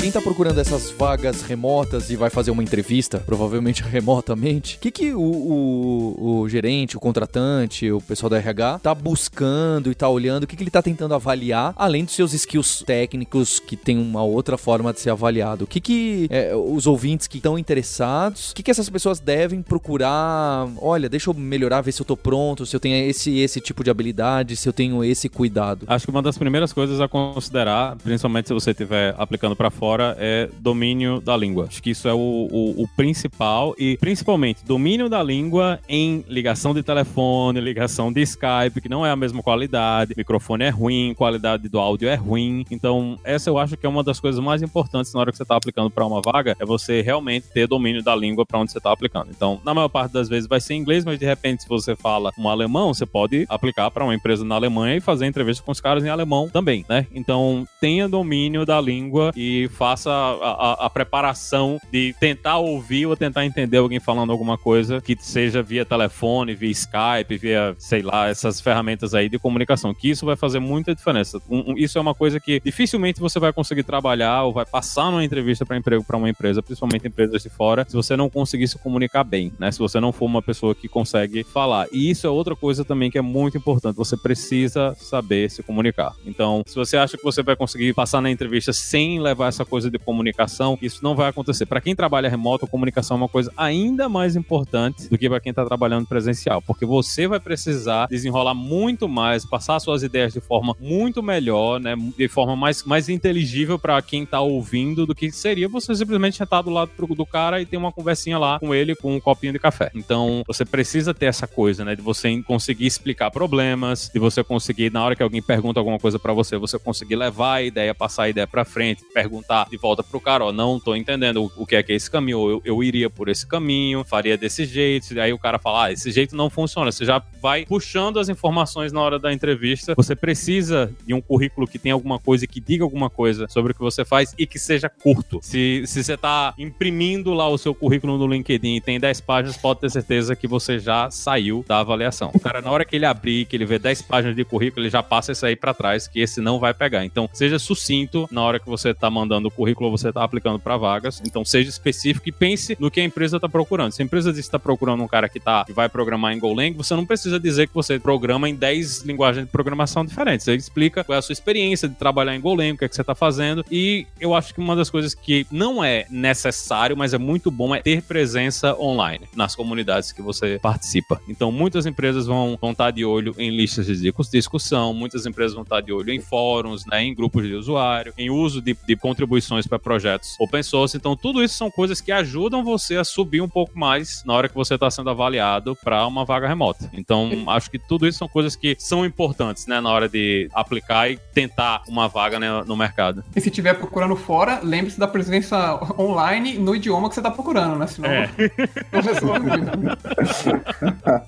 Quem 0.10 0.14
tá 0.16 0.22
procurando 0.24 0.58
essas 0.60 0.90
vagas 0.90 1.44
remotas 1.44 2.10
e 2.10 2.16
vai 2.16 2.32
fazer 2.32 2.50
uma 2.50 2.64
entrevista, 2.64 3.20
provavelmente 3.20 3.84
remotamente, 3.86 4.78
o 4.78 4.80
que, 4.80 4.90
que 4.90 5.14
o, 5.14 5.22
o, 5.22 6.40
o 6.40 6.50
gerente, 6.50 6.98
o 6.98 7.00
contratante, 7.00 7.92
o 7.92 8.02
pessoal 8.02 8.28
da 8.28 8.38
RH 8.38 8.80
tá 8.80 8.96
buscando 8.96 9.92
e 9.92 9.94
tá 9.94 10.10
olhando, 10.10 10.46
o 10.46 10.48
que, 10.48 10.56
que 10.56 10.64
ele 10.64 10.72
tá 10.72 10.82
tentando 10.82 11.14
avaliar, 11.14 11.76
além 11.76 12.04
dos 12.04 12.16
seus 12.16 12.34
skills 12.34 12.82
técnicos, 12.82 13.60
que 13.60 13.78
tem 13.78 14.00
uma 14.00 14.24
outra 14.24 14.58
forma 14.58 14.92
de 14.92 15.00
ser 15.00 15.12
avaliado? 15.12 15.66
O 15.66 15.68
que, 15.68 15.80
que 15.80 16.28
é, 16.32 16.56
os 16.56 16.88
ouvintes 16.88 17.28
que 17.28 17.38
estão 17.38 17.60
interessados, 17.60 18.50
o 18.50 18.56
que, 18.56 18.64
que 18.64 18.72
essas 18.72 18.90
pessoas 18.90 19.20
devem 19.20 19.62
procurar? 19.62 20.68
Olha, 20.82 21.08
deixa 21.08 21.30
eu 21.30 21.36
melhorar, 21.36 21.82
ver 21.82 21.92
se 21.92 22.02
eu 22.02 22.06
tô 22.06 22.18
pronto, 22.18 22.66
se 22.66 22.76
eu 22.76 22.80
tenho 22.80 23.08
esse 23.08 23.38
esse 23.38 23.62
tipo 23.62 23.84
de 23.84 23.92
habilidade, 23.92 24.56
se 24.56 24.68
eu 24.68 24.74
tenho 24.74 25.04
esse 25.04 25.30
cuidado. 25.30 25.86
Acho 25.86 26.06
que 26.06 26.12
uma 26.12 26.24
das 26.24 26.36
primeiras 26.36 26.74
coisas 26.74 27.00
a 27.00 27.08
considerar, 27.08 27.96
principalmente 27.98 28.48
se 28.48 28.56
você 28.56 28.72
estiver 28.72 29.14
aplicando 29.16 29.56
para 29.56 29.70
fora, 29.70 29.99
é 30.18 30.50
domínio 30.60 31.20
da 31.22 31.36
língua. 31.36 31.66
Acho 31.66 31.82
que 31.82 31.92
isso 31.92 32.08
é 32.08 32.14
o, 32.14 32.18
o, 32.18 32.84
o, 32.84 32.88
principal 32.96 33.74
e 33.78 33.98
principalmente 33.98 34.66
domínio 34.66 35.10
da 35.10 35.22
língua 35.22 35.80
em 35.88 36.24
ligação 36.28 36.74
de 36.74 36.84
telefone, 36.84 37.60
ligação 37.62 38.12
de 38.12 38.22
Skype, 38.22 38.82
que 38.82 38.90
não 38.90 39.06
é 39.06 39.12
a 39.12 39.16
mesma 39.16 39.42
qualidade, 39.42 40.14
microfone 40.16 40.66
é 40.66 40.70
ruim, 40.70 41.14
qualidade 41.16 41.70
do 41.70 41.80
áudio 41.80 42.10
é 42.10 42.16
ruim. 42.16 42.66
Então, 42.72 43.18
essa 43.24 43.50
eu 43.50 43.58
acho 43.58 43.78
que 43.78 43.86
é 43.86 43.90
uma 43.90 44.04
das 44.04 44.20
coisas 44.20 44.44
mais 44.44 44.62
importantes 44.62 45.14
na 45.14 45.20
hora 45.20 45.32
que 45.32 45.38
você 45.38 45.44
está 45.44 45.56
aplicando 45.56 45.90
para 45.90 46.06
uma 46.06 46.22
vaga, 46.22 46.56
é 46.60 46.66
você 46.66 47.02
realmente 47.02 47.48
ter 47.54 47.68
domínio 47.68 48.04
da 48.04 48.16
língua 48.16 48.46
para 48.46 48.60
onde 48.60 48.72
você 48.72 48.78
está 48.78 48.92
aplicando. 48.92 49.30
Então, 49.30 49.60
na 49.64 49.74
maior 49.74 49.90
parte 49.90 50.12
das 50.12 50.28
vezes 50.30 50.48
vai 50.48 50.60
ser 50.60 50.76
inglês, 50.76 51.06
mas 51.06 51.20
de 51.20 51.26
repente, 51.26 51.64
se 51.64 51.70
você 51.70 51.96
fala 51.96 52.32
um 52.38 52.48
alemão, 52.48 52.94
você 52.94 53.06
pode 53.06 53.46
aplicar 53.50 53.92
para 53.92 54.04
uma 54.04 54.16
empresa 54.16 54.44
na 54.44 54.56
Alemanha 54.56 54.98
e 54.98 55.02
fazer 55.02 55.26
entrevista 55.26 55.64
com 55.64 55.72
os 55.72 55.82
caras 55.82 56.04
em 56.04 56.10
alemão 56.10 56.50
também, 56.50 56.86
né? 56.88 57.06
Então, 57.14 57.68
tenha 57.80 58.08
domínio 58.08 58.66
da 58.66 58.80
língua 58.80 59.32
e 59.36 59.70
faça 59.74 59.89
a, 59.94 60.32
a, 60.32 60.86
a, 60.86 60.90
preparação 60.90 61.80
de 61.92 62.16
tentar 62.20 62.58
ouvir 62.58 63.06
ou 63.06 63.16
tentar 63.16 63.46
entender 63.46 63.78
alguém 63.78 64.00
falando 64.00 64.32
alguma 64.32 64.58
coisa 64.58 65.02
que 65.02 65.16
seja 65.20 65.62
via 65.62 65.86
telefone, 65.86 66.56
via 66.56 66.72
Skype, 66.72 67.38
via, 67.38 67.76
sei 67.78 68.02
lá, 68.02 68.28
essas 68.28 68.60
ferramentas 68.60 69.14
aí 69.14 69.30
de 69.30 69.40
comunicação, 69.40 69.94
que 69.94 70.10
isso 70.10 70.26
vai 70.26 70.36
fazer 70.36 70.60
muita 70.60 70.94
diferença. 70.94 71.40
Um, 71.50 71.72
um, 71.72 71.78
isso 71.78 71.98
é 71.98 72.02
uma 72.02 72.14
coisa 72.14 72.40
que 72.40 72.60
dificilmente 72.60 73.20
você 73.20 73.40
vai 73.40 73.54
conseguir 73.54 73.84
trabalhar 73.84 74.44
ou 74.44 74.54
vai 74.54 74.66
passar 74.66 75.12
numa 75.12 75.24
entrevista 75.24 75.66
para 75.66 75.78
emprego 75.78 76.04
para 76.04 76.18
uma 76.18 76.30
empresa, 76.30 76.62
principalmente 76.62 77.08
empresas 77.08 77.44
de 77.44 77.50
fora, 77.50 77.86
se 77.88 77.96
você 77.96 78.16
não 78.16 78.30
conseguir 78.30 78.68
se 78.68 78.78
comunicar 78.78 79.24
bem, 79.24 79.52
né? 79.60 79.72
Se 79.72 79.80
você 79.80 80.00
não 80.00 80.12
for 80.12 80.26
uma 80.26 80.42
pessoa 80.42 80.76
que 80.76 80.88
consegue 80.88 81.44
falar. 81.44 81.88
E 81.92 82.10
isso 82.10 82.28
é 82.28 82.30
outra 82.30 82.56
coisa 82.56 82.84
também 82.84 83.10
que 83.12 83.18
é 83.18 83.22
muito 83.22 83.58
importante. 83.58 83.96
Você 83.96 84.18
precisa 84.18 84.96
saber 84.98 85.50
se 85.50 85.64
comunicar. 85.64 86.14
Então, 86.26 86.64
se 86.66 86.76
você 86.76 86.98
acha 86.98 87.18
que 87.18 87.24
você 87.24 87.44
vai 87.44 87.56
conseguir 87.56 87.94
passar 87.94 88.22
na 88.22 88.32
entrevista 88.32 88.74
sem 88.74 89.20
levar 89.20 89.48
essa 89.48 89.64
coisa 89.64 89.79
de 89.88 90.00
comunicação, 90.00 90.78
isso 90.82 91.04
não 91.04 91.16
vai 91.16 91.30
acontecer. 91.30 91.66
Para 91.66 91.82
quem 91.82 91.96
trabalha 91.96 92.30
remoto, 92.30 92.66
a 92.66 92.68
comunicação 92.68 93.18
é 93.18 93.20
uma 93.20 93.30
coisa 93.30 93.52
ainda 93.56 94.10
mais 94.10 94.36
importante 94.36 95.08
do 95.08 95.18
que 95.18 95.30
para 95.30 95.40
quem 95.40 95.52
está 95.52 95.64
trabalhando 95.66 96.08
presencial, 96.08 96.62
porque 96.62 96.86
você 96.86 97.28
vai 97.28 97.40
precisar 97.40 98.08
desenrolar 98.08 98.54
muito 98.54 99.08
mais, 99.08 99.46
passar 99.46 99.80
suas 99.80 100.04
ideias 100.04 100.34
de 100.34 100.42
forma 100.42 100.76
muito 100.80 101.22
melhor, 101.22 101.80
né, 101.80 101.96
de 102.18 102.28
forma 102.28 102.56
mais, 102.56 102.84
mais 102.84 103.10
inteligível 103.10 103.78
para 103.78 104.02
quem 104.02 104.24
está 104.24 104.42
ouvindo 104.42 105.06
do 105.06 105.14
que 105.14 105.32
seria 105.32 105.70
você 105.70 105.94
simplesmente 105.94 106.42
estar 106.42 106.62
do 106.62 106.70
lado 106.70 106.92
do 107.16 107.26
cara 107.26 107.62
e 107.62 107.66
ter 107.66 107.78
uma 107.78 107.92
conversinha 107.92 108.38
lá 108.38 108.60
com 108.60 108.74
ele 108.74 108.96
com 108.96 109.16
um 109.16 109.20
copinho 109.20 109.54
de 109.54 109.60
café. 109.60 109.92
Então, 109.94 110.44
você 110.48 110.66
precisa 110.66 111.14
ter 111.14 111.26
essa 111.28 111.48
coisa, 111.48 111.86
né, 111.86 111.96
de 111.96 112.02
você 112.02 112.42
conseguir 112.44 112.86
explicar 112.86 113.32
problemas, 113.32 114.10
de 114.14 114.20
você 114.20 114.44
conseguir 114.44 114.92
na 114.92 115.04
hora 115.04 115.16
que 115.16 115.24
alguém 115.24 115.42
pergunta 115.42 115.80
alguma 115.80 116.00
coisa 116.00 116.18
para 116.18 116.34
você, 116.34 116.58
você 116.58 116.80
conseguir 116.80 117.16
levar 117.16 117.56
a 117.56 117.64
ideia, 117.64 117.94
passar 117.94 118.24
a 118.24 118.30
ideia 118.30 118.48
para 118.48 118.66
frente, 118.66 119.04
perguntar 119.14 119.68
de 119.70 119.78
volta 119.78 120.04
pro 120.04 120.20
cara, 120.20 120.46
ó, 120.46 120.52
não 120.52 120.80
tô 120.80 120.96
entendendo 120.96 121.44
o, 121.44 121.64
o 121.64 121.66
que 121.66 121.76
é 121.76 121.84
que 121.84 121.92
é 121.92 121.96
esse 121.96 122.10
caminho, 122.10 122.50
eu, 122.50 122.62
eu 122.66 122.84
iria 122.84 123.10
por 123.10 123.30
esse 123.30 123.46
caminho, 123.46 124.04
faria 124.04 124.38
desse 124.38 124.66
jeito, 124.66 125.14
e 125.14 125.20
aí 125.20 125.34
o 125.34 125.40
cara 125.40 125.60
fala, 125.60 125.86
ah, 125.86 125.92
esse 125.92 126.12
jeito 126.12 126.36
não 126.36 126.50
funciona, 126.50 126.92
você 126.92 127.06
já 127.06 127.22
vai 127.42 127.66
puxando 127.66 128.20
as 128.20 128.30
informações 128.30 128.92
na 128.92 129.02
hora 129.02 129.20
da 129.20 129.32
entrevista, 129.32 129.94
você 129.96 130.16
precisa 130.16 130.94
de 131.06 131.14
um 131.14 131.22
currículo 131.22 131.68
que 131.68 131.80
tenha 131.80 131.94
alguma 131.94 132.20
coisa, 132.20 132.46
que 132.46 132.60
diga 132.60 132.84
alguma 132.84 133.10
coisa 133.10 133.48
sobre 133.50 133.72
o 133.72 133.76
que 133.76 133.82
você 133.82 134.04
faz 134.04 134.34
e 134.38 134.46
que 134.46 134.60
seja 134.60 134.90
curto. 134.90 135.40
Se, 135.42 135.84
se 135.86 136.04
você 136.04 136.18
tá 136.18 136.54
imprimindo 136.58 137.34
lá 137.34 137.48
o 137.48 137.58
seu 137.58 137.74
currículo 137.74 138.18
no 138.18 138.28
LinkedIn 138.28 138.76
e 138.76 138.82
tem 138.82 139.00
10 139.00 139.22
páginas, 139.22 139.58
pode 139.58 139.82
ter 139.82 139.92
certeza 139.92 140.36
que 140.36 140.48
você 140.48 140.80
já 140.80 141.10
saiu 141.12 141.64
da 141.68 141.80
avaliação. 141.80 142.32
O 142.34 142.40
cara, 142.40 142.62
na 142.62 142.72
hora 142.72 142.86
que 142.86 142.96
ele 142.96 143.06
abrir, 143.06 143.46
que 143.46 143.56
ele 143.56 143.66
vê 143.66 143.80
10 143.80 144.02
páginas 144.04 144.36
de 144.36 144.44
currículo, 144.44 144.84
ele 144.84 144.90
já 144.90 145.04
passa 145.04 145.32
isso 145.32 145.46
aí 145.46 145.56
para 145.56 145.74
trás, 145.74 146.08
que 146.08 146.20
esse 146.20 146.42
não 146.42 146.60
vai 146.60 146.74
pegar. 146.74 147.06
Então, 147.06 147.30
seja 147.34 147.60
sucinto 147.60 148.28
na 148.32 148.42
hora 148.42 148.60
que 148.60 148.68
você 148.68 148.94
tá 148.94 149.10
mandando 149.10 149.48
o 149.48 149.52
currículo 149.60 149.92
você 149.92 150.08
está 150.08 150.24
aplicando 150.24 150.58
para 150.58 150.78
vagas. 150.78 151.22
Então, 151.26 151.44
seja 151.44 151.70
específico 151.70 152.30
e 152.30 152.32
pense 152.32 152.78
no 152.80 152.90
que 152.90 153.02
a 153.02 153.04
empresa 153.04 153.36
está 153.36 153.50
procurando. 153.50 153.92
Se 153.92 154.02
a 154.02 154.06
empresa 154.06 154.32
diz 154.32 154.40
que 154.40 154.48
está 154.48 154.58
procurando 154.58 155.04
um 155.04 155.08
cara 155.08 155.28
que, 155.28 155.38
tá, 155.38 155.66
que 155.66 155.74
vai 155.74 155.90
programar 155.90 156.32
em 156.32 156.40
Golang, 156.40 156.72
você 156.78 156.96
não 156.96 157.06
precisa 157.06 157.38
dizer 157.38 157.68
que 157.68 157.74
você 157.74 158.00
programa 158.00 158.48
em 158.48 158.56
10 158.56 159.02
linguagens 159.02 159.46
de 159.46 159.52
programação 159.52 160.06
diferentes. 160.06 160.46
Você 160.46 160.56
explica 160.56 161.04
qual 161.04 161.18
é 161.18 161.20
a 161.20 161.22
sua 161.22 161.34
experiência 161.34 161.90
de 161.90 161.96
trabalhar 161.96 162.34
em 162.34 162.40
Golang, 162.40 162.72
o 162.72 162.78
que, 162.78 162.86
é 162.86 162.88
que 162.88 162.96
você 162.96 163.02
está 163.02 163.14
fazendo. 163.14 163.66
E 163.70 164.08
eu 164.18 164.34
acho 164.34 164.54
que 164.54 164.62
uma 164.62 164.78
das 164.78 164.90
coisas 164.90 165.14
que 165.14 165.46
não 165.52 165.84
é 165.84 166.06
necessário, 166.10 166.96
mas 166.96 167.14
é 167.14 167.18
muito 167.18 167.52
bom, 167.52 167.76
é 167.76 167.82
ter 167.82 168.02
presença 168.02 168.74
online 168.80 169.26
nas 169.36 169.56
comunidades 169.56 170.14
que 170.14 170.22
você 170.22 170.58
participa. 170.62 171.20
Então, 171.28 171.52
muitas 171.52 171.86
empresas 171.86 172.28
vão, 172.28 172.58
vão 172.62 172.72
estar 172.72 172.86
tá 172.86 172.92
de 172.92 173.04
olho 173.04 173.36
em 173.38 173.50
listas 173.50 173.88
de 173.88 174.14
discussão, 174.32 174.94
muitas 174.94 175.26
empresas 175.26 175.54
vão 175.54 175.64
estar 175.64 175.78
tá 175.78 175.82
de 175.82 175.92
olho 175.92 176.14
em 176.14 176.22
fóruns, 176.22 176.86
né, 176.86 177.04
em 177.04 177.14
grupos 177.14 177.44
de 177.44 177.54
usuário, 177.54 178.14
em 178.18 178.30
uso 178.30 178.62
de, 178.62 178.76
de 178.88 178.96
contribuições 178.96 179.49
para 179.68 179.80
projetos 179.80 180.36
open 180.40 180.64
source. 180.64 180.96
Então, 180.96 181.16
tudo 181.16 181.44
isso 181.44 181.56
são 181.56 181.70
coisas 181.70 182.02
que 182.02 182.12
ajudam 182.12 182.64
você 182.64 182.96
a 182.98 183.04
subir 183.04 183.42
um 183.42 183.50
pouco 183.50 183.78
mais 183.78 184.24
na 184.26 184.34
hora 184.34 184.50
que 184.50 184.56
você 184.56 184.76
está 184.76 184.90
sendo 184.90 185.10
avaliado 185.10 185.76
para 185.84 186.06
uma 186.08 186.26
vaga 186.26 186.48
remota. 186.48 186.90
Então, 186.94 187.30
acho 187.50 187.70
que 187.70 187.80
tudo 187.80 188.08
isso 188.08 188.18
são 188.18 188.28
coisas 188.28 188.56
que 188.56 188.76
são 188.80 189.06
importantes, 189.06 189.68
né, 189.68 189.80
na 189.80 189.90
hora 189.90 190.08
de 190.08 190.50
aplicar 190.54 191.10
e 191.10 191.18
tentar 191.34 191.84
uma 191.88 192.08
vaga 192.08 192.40
né, 192.40 192.64
no 192.66 192.76
mercado. 192.76 193.24
E 193.36 193.42
se 193.42 193.50
estiver 193.50 193.74
procurando 193.74 194.16
fora, 194.16 194.60
lembre-se 194.64 195.00
da 195.00 195.08
presença 195.08 195.80
online 195.98 196.58
no 196.58 196.76
idioma 196.76 197.10
que 197.10 197.16
você 197.16 197.22
está 197.22 197.32
procurando, 197.32 197.78
né? 197.78 197.88
Senão 197.88 198.10
é. 198.10 198.30
não 198.92 199.02
resolve 199.02 199.40
muito. 199.40 199.72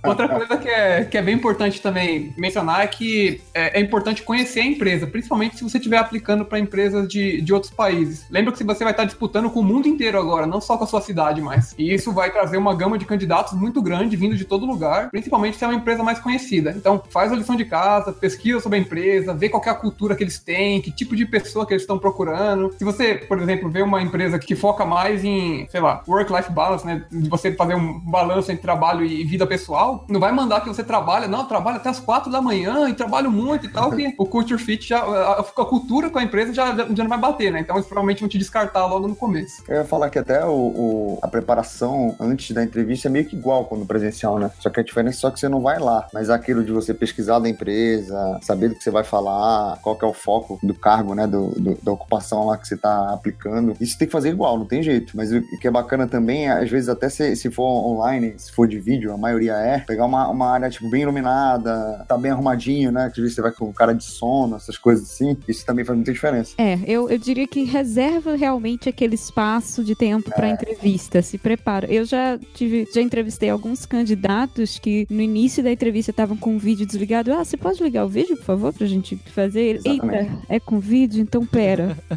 Outra 0.06 0.28
coisa 0.28 0.58
que 0.58 0.70
é, 0.70 1.04
que 1.06 1.18
é 1.18 1.22
bem 1.22 1.36
importante 1.36 1.82
também 1.82 2.34
mencionar 2.38 2.82
é 2.82 2.88
que 2.88 3.42
é, 3.54 3.80
é 3.80 3.82
importante 3.82 4.24
conhecer 4.24 4.62
a 4.62 4.66
empresa, 4.66 5.08
principalmente 5.08 5.58
se 5.58 5.64
você 5.64 5.78
estiver 5.78 5.98
aplicando 5.98 6.46
para 6.46 6.60
empresas 6.60 7.08
de, 7.08 7.42
de 7.42 7.54
outros 7.54 7.72
países. 7.72 8.11
Lembra 8.30 8.52
que 8.52 8.64
você 8.64 8.84
vai 8.84 8.94
estar 8.94 9.06
disputando 9.06 9.50
com 9.50 9.60
o 9.60 9.64
mundo 9.64 9.88
inteiro 9.88 10.20
agora, 10.20 10.46
não 10.46 10.62
só 10.62 10.78
com 10.78 10.84
a 10.84 10.88
sua 10.88 11.02
cidade 11.02 11.42
mais. 11.42 11.74
E 11.78 11.94
isso 11.94 12.12
vai 12.12 12.32
trazer 12.32 12.58
uma 12.58 12.74
gama 12.74 12.98
de 12.98 13.06
candidatos 13.06 13.54
muito 13.54 13.82
grande 13.82 14.16
vindo 14.16 14.36
de 14.36 14.46
todo 14.46 14.66
lugar, 14.66 15.10
principalmente 15.10 15.58
se 15.58 15.64
é 15.64 15.68
uma 15.68 15.76
empresa 15.76 16.04
mais 16.04 16.20
conhecida. 16.20 16.74
Então, 16.76 17.02
faz 17.10 17.32
a 17.32 17.36
lição 17.36 17.56
de 17.56 17.66
casa, 17.66 18.12
pesquisa 18.12 18.60
sobre 18.60 18.78
a 18.80 18.82
empresa, 18.82 19.34
vê 19.34 19.50
qual 19.50 19.64
é 19.66 19.70
a 19.70 19.76
cultura 19.76 20.16
que 20.16 20.24
eles 20.24 20.40
têm, 20.40 20.82
que 20.82 20.92
tipo 20.92 21.16
de 21.16 21.26
pessoa 21.26 21.66
que 21.66 21.74
eles 21.74 21.84
estão 21.84 21.98
procurando. 21.98 22.74
Se 22.78 22.84
você, 22.84 23.16
por 23.16 23.40
exemplo, 23.40 23.70
vê 23.70 23.82
uma 23.82 24.02
empresa 24.02 24.38
que 24.40 24.56
foca 24.56 24.86
mais 24.86 25.24
em, 25.24 25.68
sei 25.70 25.82
lá, 25.82 26.04
work-life 26.08 26.52
balance, 26.52 26.86
né, 26.86 27.04
de 27.12 27.30
você 27.30 27.54
fazer 27.54 27.76
um 27.76 28.00
balanço 28.00 28.52
entre 28.52 28.62
trabalho 28.62 29.06
e 29.06 29.24
vida 29.24 29.46
pessoal, 29.46 30.06
não 30.10 30.20
vai 30.20 30.32
mandar 30.32 30.62
que 30.62 30.68
você 30.68 30.84
trabalha, 30.84 31.28
não, 31.28 31.46
trabalha 31.46 31.78
até 31.78 31.90
as 31.90 32.00
quatro 32.00 32.32
da 32.32 32.42
manhã 32.42 32.90
e 32.90 32.94
trabalho 32.94 33.32
muito 33.32 33.66
e 33.66 33.70
tal, 33.70 33.92
que 33.92 34.14
o 34.18 34.26
culture 34.26 34.62
fit 34.62 34.88
já, 34.88 35.00
a, 35.00 35.40
a 35.40 35.66
cultura 35.66 36.10
com 36.10 36.20
a 36.20 36.24
empresa 36.24 36.54
já, 36.54 36.76
já 36.76 37.04
não 37.04 37.10
vai 37.10 37.18
bater, 37.18 37.52
né? 37.52 37.60
Então, 37.60 37.76
eles 37.76 37.88
provavelmente 38.02 38.20
vão 38.20 38.30
te 38.30 38.38
descartar 38.38 38.86
logo 38.86 39.08
no 39.08 39.16
começo. 39.16 39.64
Eu 39.68 39.78
ia 39.78 39.86
falar 39.86 40.10
que 40.10 40.20
até 40.20 40.44
o, 40.46 40.52
o, 40.52 41.20
a 41.22 41.28
preparação 41.28 42.16
antes 42.20 42.52
da 42.52 42.64
entrevista 42.64 43.08
é 43.08 43.12
meio 43.12 43.26
que 43.26 43.36
igual 43.36 43.66
quando 43.66 43.86
presencial, 43.86 44.40
né? 44.40 44.52
Só 44.60 44.70
que 44.70 44.80
a 44.80 44.84
diferença 44.84 45.18
é 45.18 45.22
só 45.22 45.32
que 45.32 45.40
você 45.40 45.48
não 45.48 45.62
vai 45.62 45.80
lá. 45.80 46.08
Mas 46.14 46.30
aquilo 46.30 46.64
de 46.64 46.72
você 46.72 46.94
pesquisar 46.94 47.40
da 47.40 47.48
empresa, 47.48 48.40
saber 48.42 48.70
do 48.70 48.76
que 48.76 48.84
você 48.84 48.92
vai 48.92 49.04
falar, 49.04 49.78
qual 49.82 49.96
que 49.96 50.04
é 50.04 50.08
o 50.08 50.14
foco 50.14 50.60
do 50.64 50.74
cargo, 50.74 51.14
né? 51.14 51.28
Do, 51.28 51.50
do 51.60 51.78
da 51.82 51.92
ocupação 51.92 52.46
lá 52.46 52.58
que 52.58 52.68
você 52.68 52.78
tá 52.78 53.14
aplicando. 53.14 53.76
Isso 53.80 53.98
tem 53.98 54.08
que 54.08 54.12
fazer 54.12 54.30
igual, 54.30 54.58
não 54.58 54.66
tem 54.66 54.84
jeito. 54.84 55.16
Mas 55.16 55.32
o 55.32 55.42
que 55.60 55.68
é 55.68 55.72
bacana 55.72 56.08
também, 56.08 56.50
às 56.50 56.70
vezes 56.70 56.90
até 56.90 57.10
se, 57.10 57.36
se 57.36 57.50
for 57.50 57.66
online, 57.66 58.34
se 58.38 58.52
for 58.52 58.68
de 58.68 58.80
vídeo, 58.80 59.14
a 59.14 59.18
maioria 59.18 59.54
é, 59.54 59.80
pegar 59.80 60.06
uma, 60.06 60.28
uma 60.28 60.52
área, 60.52 60.70
tipo, 60.70 60.90
bem 60.90 61.04
iluminada, 61.04 62.06
tá 62.08 62.18
bem 62.18 62.32
arrumadinho, 62.32 62.92
né? 62.92 63.12
Que 63.14 63.20
às 63.20 63.24
vezes 63.24 63.36
você 63.36 63.42
vai 63.42 63.52
com 63.52 63.72
cara 63.74 63.94
de 63.94 64.04
sono, 64.04 64.56
essas 64.56 64.78
coisas 64.78 65.10
assim. 65.10 65.38
Isso 65.48 65.66
também 65.66 65.86
faz 65.86 65.96
muita 65.96 66.12
diferença. 66.12 66.54
É, 66.58 66.80
eu, 66.86 67.10
eu 67.10 67.18
diria 67.18 67.48
que 67.48 67.64
reserva 67.82 68.36
realmente 68.36 68.88
aquele 68.88 69.16
espaço 69.16 69.84
de 69.84 69.96
tempo 69.96 70.30
para 70.30 70.50
entrevista, 70.50 71.22
se 71.24 71.38
prepara. 71.38 71.92
Eu 71.92 72.06
já 72.06 72.40
tive, 72.54 72.88
já 72.94 73.02
entrevistei 73.02 73.50
alguns 73.50 73.88
candidatos 73.88 74.78
que 74.78 75.08
no 75.10 75.20
início 75.20 75.64
da 75.64 75.72
entrevista 75.72 76.12
estavam 76.12 76.38
com 76.38 76.56
o 76.56 76.60
vídeo 76.60 76.86
desligado. 76.86 77.34
Ah, 77.34 77.44
você 77.44 77.58
pode 77.58 77.84
ligar 77.84 78.06
o 78.06 78.10
vídeo, 78.10 78.38
por 78.38 78.46
favor, 78.46 78.72
pra 78.72 78.86
gente 78.86 79.16
fazer? 79.34 79.82
Exatamente. 79.84 80.32
Eita, 80.32 80.42
é 80.48 80.60
com 80.60 80.80
vídeo, 80.80 81.22
então 81.22 81.44
pera. 81.44 81.98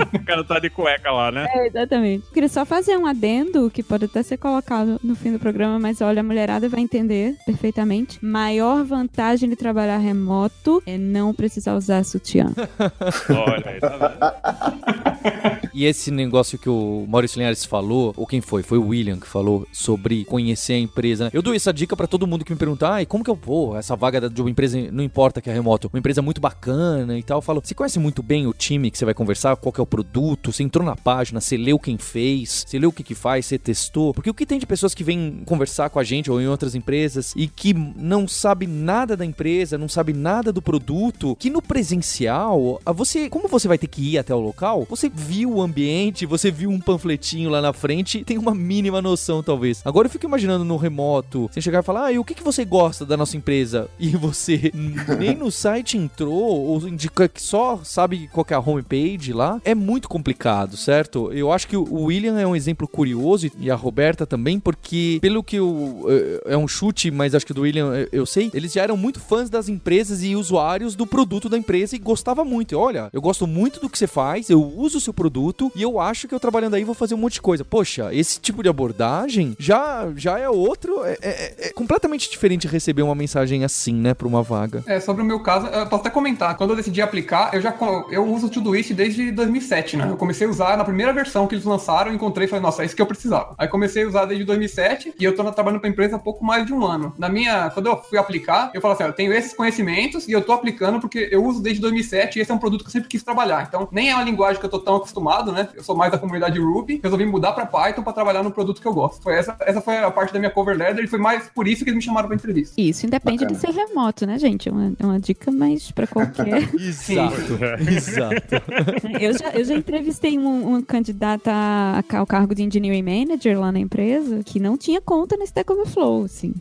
O 0.12 0.24
cara 0.24 0.44
tá 0.44 0.58
de 0.58 0.70
cueca 0.70 1.10
lá, 1.10 1.30
né? 1.30 1.46
É, 1.48 1.66
exatamente. 1.66 2.26
Queria 2.32 2.48
só 2.48 2.64
fazer 2.64 2.96
um 2.96 3.06
adendo 3.06 3.70
que 3.70 3.82
pode 3.82 4.04
até 4.04 4.22
ser 4.22 4.36
colocado 4.36 5.00
no 5.02 5.14
fim 5.14 5.32
do 5.32 5.38
programa, 5.38 5.78
mas 5.78 6.00
olha, 6.00 6.20
a 6.20 6.22
mulherada 6.22 6.68
vai 6.68 6.80
entender 6.80 7.36
perfeitamente. 7.44 8.24
Maior 8.24 8.84
vantagem 8.84 9.48
de 9.48 9.56
trabalhar 9.56 9.98
remoto 9.98 10.82
é 10.86 10.96
não 10.96 11.34
precisar 11.34 11.74
usar 11.74 12.04
sutiã. 12.04 12.46
Olha 13.30 13.70
aí, 13.70 13.80
tá 13.80 13.88
vendo? 13.88 15.60
E 15.72 15.84
esse 15.84 16.10
negócio 16.10 16.58
que 16.58 16.68
o 16.68 17.06
Maurício 17.08 17.38
Linhares 17.38 17.64
falou, 17.64 18.12
ou 18.16 18.26
quem 18.26 18.40
foi? 18.40 18.62
Foi 18.62 18.76
o 18.76 18.88
William 18.88 19.18
que 19.18 19.26
falou 19.26 19.66
sobre 19.72 20.24
conhecer 20.24 20.74
a 20.74 20.78
empresa. 20.78 21.24
né? 21.24 21.30
Eu 21.32 21.42
dou 21.42 21.54
essa 21.54 21.72
dica 21.72 21.96
pra 21.96 22.06
todo 22.06 22.26
mundo 22.26 22.44
que 22.44 22.52
me 22.52 22.58
pergunta, 22.58 22.88
ai, 22.88 23.06
como 23.06 23.22
que 23.22 23.30
eu 23.30 23.34
vou? 23.34 23.76
Essa 23.76 23.94
vaga 23.96 24.28
de 24.28 24.40
uma 24.40 24.50
empresa, 24.50 24.78
não 24.90 25.02
importa 25.02 25.40
que 25.40 25.48
é 25.48 25.52
remoto, 25.52 25.88
uma 25.92 25.98
empresa 25.98 26.20
muito 26.20 26.40
bacana 26.40 27.18
e 27.18 27.22
tal. 27.22 27.38
Eu 27.38 27.42
falo, 27.42 27.62
você 27.64 27.74
conhece 27.74 27.98
muito 27.98 28.22
bem 28.22 28.46
o 28.46 28.52
time 28.52 28.90
que 28.90 28.98
você 28.98 29.04
vai 29.04 29.14
conversar, 29.14 29.56
qual 29.56 29.72
que 29.72 29.80
é 29.80 29.82
o 29.82 29.86
produto, 29.86 30.52
você 30.52 30.62
entrou 30.62 30.84
na 30.84 30.96
página, 30.96 31.40
você 31.40 31.56
leu 31.56 31.78
quem 31.78 31.96
fez, 31.96 32.64
você 32.66 32.78
leu 32.78 32.90
o 32.90 32.92
que 32.92 33.02
que 33.02 33.14
faz, 33.14 33.46
você 33.46 33.58
testou. 33.58 34.12
Porque 34.12 34.30
o 34.30 34.34
que 34.34 34.44
tem 34.44 34.58
de 34.58 34.66
pessoas 34.66 34.94
que 34.94 35.04
vêm 35.04 35.42
conversar 35.46 35.88
com 35.88 35.98
a 35.98 36.04
gente 36.04 36.30
ou 36.30 36.40
em 36.40 36.48
outras 36.48 36.74
empresas 36.74 37.32
e 37.36 37.46
que 37.46 37.72
não 37.72 38.26
sabe 38.26 38.66
nada 38.66 39.16
da 39.16 39.24
empresa, 39.24 39.78
não 39.78 39.88
sabe 39.88 40.12
nada 40.12 40.52
do 40.52 40.60
produto, 40.60 41.36
que 41.36 41.48
no 41.48 41.62
presencial, 41.62 42.80
você, 43.00 43.30
como 43.30 43.48
você 43.48 43.66
vai 43.66 43.78
ter 43.78 43.86
que 43.86 44.02
ir 44.12 44.18
até 44.18 44.34
o 44.34 44.38
local, 44.40 44.86
você 44.88 45.08
viu 45.08 45.54
o 45.54 45.62
ambiente, 45.62 46.26
você 46.26 46.50
viu 46.50 46.68
um 46.68 46.78
panfletinho 46.78 47.48
lá 47.48 47.62
na 47.62 47.72
frente, 47.72 48.22
tem 48.24 48.36
uma 48.36 48.54
mínima 48.54 49.00
noção 49.00 49.42
talvez. 49.42 49.80
Agora 49.86 50.06
eu 50.06 50.10
fico 50.10 50.26
imaginando 50.26 50.64
no 50.66 50.76
remoto, 50.76 51.48
você 51.50 51.62
chegar 51.62 51.80
e 51.80 51.82
falar: 51.82 52.04
"Ah, 52.06 52.12
e 52.12 52.18
o 52.18 52.24
que 52.24 52.34
que 52.34 52.42
você 52.42 52.62
gosta 52.62 53.06
da 53.06 53.16
nossa 53.16 53.36
empresa?" 53.38 53.88
E 53.98 54.10
você 54.16 54.70
nem 55.18 55.34
no 55.34 55.50
site 55.50 55.96
entrou 55.96 56.34
ou 56.66 56.86
indica 56.88 57.26
que 57.28 57.40
só 57.42 57.80
sabe 57.82 58.28
qual 58.32 58.44
é 58.50 58.54
a 58.54 58.60
homepage 58.60 59.32
lá, 59.32 59.60
é 59.64 59.74
muito 59.74 60.06
complicado, 60.08 60.76
certo? 60.76 61.32
Eu 61.32 61.50
acho 61.52 61.66
que 61.68 61.76
o 61.76 62.02
William 62.04 62.38
é 62.38 62.46
um 62.46 62.54
exemplo 62.56 62.86
curioso 62.86 63.50
e- 63.58 63.70
a 63.70 63.74
Roberta 63.76 64.26
também, 64.26 64.58
porque 64.60 65.18
pelo 65.22 65.42
que 65.44 65.56
eu, 65.56 66.04
eh, 66.08 66.52
é 66.52 66.56
um 66.56 66.66
chute, 66.68 67.10
mas 67.10 67.34
acho 67.34 67.46
que 67.46 67.54
do 67.54 67.62
William 67.62 67.94
eu- 67.94 68.08
eu 68.12 68.26
sei, 68.26 68.50
eles 68.52 68.72
já 68.72 68.82
eram 68.82 68.96
muito 68.96 69.20
fãs 69.20 69.48
das 69.48 69.68
empresas 69.68 70.22
e 70.24 70.34
usuários 70.36 70.94
do 70.96 71.06
produto 71.06 71.48
da 71.48 71.56
empresa 71.56 71.94
e 71.94 71.98
gostava 71.98 72.44
muito. 72.44 72.72
E, 72.72 72.74
Olha, 72.90 73.08
eu 73.12 73.22
gosto 73.22 73.46
muito 73.46 73.78
do 73.78 73.88
que 73.88 73.96
você 73.96 74.08
faz, 74.08 74.50
eu 74.50 74.60
uso 74.60 74.98
o 74.98 75.00
seu 75.00 75.14
produto 75.14 75.70
e 75.76 75.82
eu 75.82 76.00
acho 76.00 76.26
que 76.26 76.34
eu 76.34 76.40
trabalhando 76.40 76.74
aí 76.74 76.82
vou 76.82 76.92
fazer 76.92 77.14
um 77.14 77.18
monte 77.18 77.34
de 77.34 77.40
coisa. 77.40 77.64
Poxa, 77.64 78.12
esse 78.12 78.40
tipo 78.40 78.64
de 78.64 78.68
abordagem 78.68 79.54
já, 79.60 80.08
já 80.16 80.40
é 80.40 80.48
outro, 80.50 81.04
é, 81.04 81.16
é- 81.22 81.54
é 81.68 81.72
completamente 81.72 82.28
diferente 82.28 82.66
receber 82.66 83.02
uma 83.02 83.14
mensagem 83.14 83.62
assim, 83.62 83.94
né, 83.94 84.12
pra 84.12 84.26
uma 84.26 84.42
vaga. 84.42 84.82
É, 84.88 84.98
sobre 84.98 85.22
o 85.22 85.24
meu 85.24 85.38
caso, 85.38 85.68
eu 85.68 85.86
posso 85.86 86.00
até 86.00 86.10
comentar. 86.10 86.56
Quando 86.56 86.70
eu 86.70 86.76
decidi 86.76 87.00
aplicar, 87.00 87.54
eu 87.54 87.60
já 87.60 87.72
eu 88.10 88.26
uso 88.26 88.48
o 88.48 88.50
Todoist 88.50 88.92
desde 88.92 89.30
2007, 89.30 89.96
né? 89.96 90.08
Eu 90.10 90.16
comecei 90.16 90.48
a 90.48 90.50
usar 90.50 90.76
na 90.76 90.82
primeira 90.84 91.12
versão 91.12 91.46
que 91.46 91.54
eles 91.54 91.64
lançaram, 91.64 92.12
encontrei 92.12 92.46
e 92.46 92.50
falei, 92.50 92.60
nossa, 92.64 92.82
é 92.82 92.86
isso 92.86 92.96
que 92.96 93.02
eu 93.02 93.06
precisava. 93.06 93.54
Aí 93.56 93.68
comecei 93.68 94.02
a 94.02 94.08
usar 94.08 94.24
desde 94.24 94.44
2007 94.44 95.14
e 95.16 95.24
eu 95.24 95.32
tô 95.36 95.44
trabalhando 95.52 95.80
pra 95.80 95.88
empresa 95.88 96.16
há 96.16 96.18
pouco 96.18 96.44
mais 96.44 96.66
de 96.66 96.72
um 96.72 96.84
ano. 96.84 97.14
Na 97.16 97.28
minha, 97.28 97.70
quando 97.70 97.86
eu 97.86 97.96
fui 98.02 98.18
aplicar, 98.18 98.72
eu 98.74 98.80
falei 98.80 98.96
assim, 98.96 99.04
eu 99.04 99.12
tenho 99.12 99.32
esses 99.32 99.52
conhecimentos 99.54 100.26
e 100.26 100.32
eu 100.32 100.42
tô 100.42 100.50
aplicando 100.50 100.98
porque 100.98 101.28
eu 101.30 101.44
uso 101.44 101.62
desde 101.62 101.80
2007 101.80 102.36
e 102.38 102.42
esse 102.42 102.50
é 102.50 102.54
um 102.54 102.58
produto 102.58 102.79
que 102.84 102.88
eu 102.88 102.92
sempre 102.92 103.08
quis 103.08 103.22
trabalhar. 103.22 103.64
Então, 103.68 103.88
nem 103.92 104.10
é 104.10 104.14
uma 104.14 104.24
linguagem 104.24 104.58
que 104.60 104.66
eu 104.66 104.70
tô 104.70 104.78
tão 104.78 104.96
acostumado, 104.96 105.52
né? 105.52 105.68
Eu 105.74 105.82
sou 105.82 105.96
mais 105.96 106.10
da 106.12 106.18
comunidade 106.18 106.58
Ruby, 106.58 107.00
resolvi 107.02 107.26
mudar 107.26 107.52
pra 107.52 107.66
Python 107.66 108.02
pra 108.02 108.12
trabalhar 108.12 108.42
no 108.42 108.50
produto 108.50 108.80
que 108.80 108.86
eu 108.88 108.92
gosto. 108.94 109.22
Foi 109.22 109.34
essa, 109.34 109.56
essa 109.60 109.80
foi 109.80 109.98
a 109.98 110.10
parte 110.10 110.32
da 110.32 110.38
minha 110.38 110.50
cover 110.50 110.76
letter 110.76 111.04
e 111.04 111.08
foi 111.08 111.18
mais 111.18 111.48
por 111.54 111.66
isso 111.68 111.84
que 111.84 111.90
eles 111.90 111.96
me 111.98 112.02
chamaram 112.02 112.28
pra 112.28 112.36
entrevista. 112.36 112.80
Isso 112.80 113.06
independe 113.06 113.46
de 113.46 113.56
ser 113.56 113.70
remoto, 113.70 114.26
né, 114.26 114.38
gente? 114.38 114.68
É 114.68 114.72
uma, 114.72 114.92
uma 115.02 115.20
dica, 115.20 115.50
mas 115.50 115.90
pra 115.90 116.06
qualquer. 116.06 116.68
Exato, 116.74 117.58
exato. 117.88 118.54
eu, 119.20 119.36
já, 119.38 119.50
eu 119.50 119.64
já 119.64 119.74
entrevistei 119.74 120.38
um, 120.38 120.74
um 120.76 120.82
candidato 120.82 121.48
a- 121.48 122.02
ao 122.14 122.26
cargo 122.26 122.54
de 122.54 122.62
engineering 122.62 123.02
manager 123.02 123.58
lá 123.58 123.70
na 123.72 123.78
empresa 123.78 124.40
que 124.44 124.58
não 124.60 124.76
tinha 124.76 125.00
conta 125.00 125.36
no 125.36 125.44
Stack 125.44 125.70
Overflow, 125.72 126.24
assim. 126.24 126.52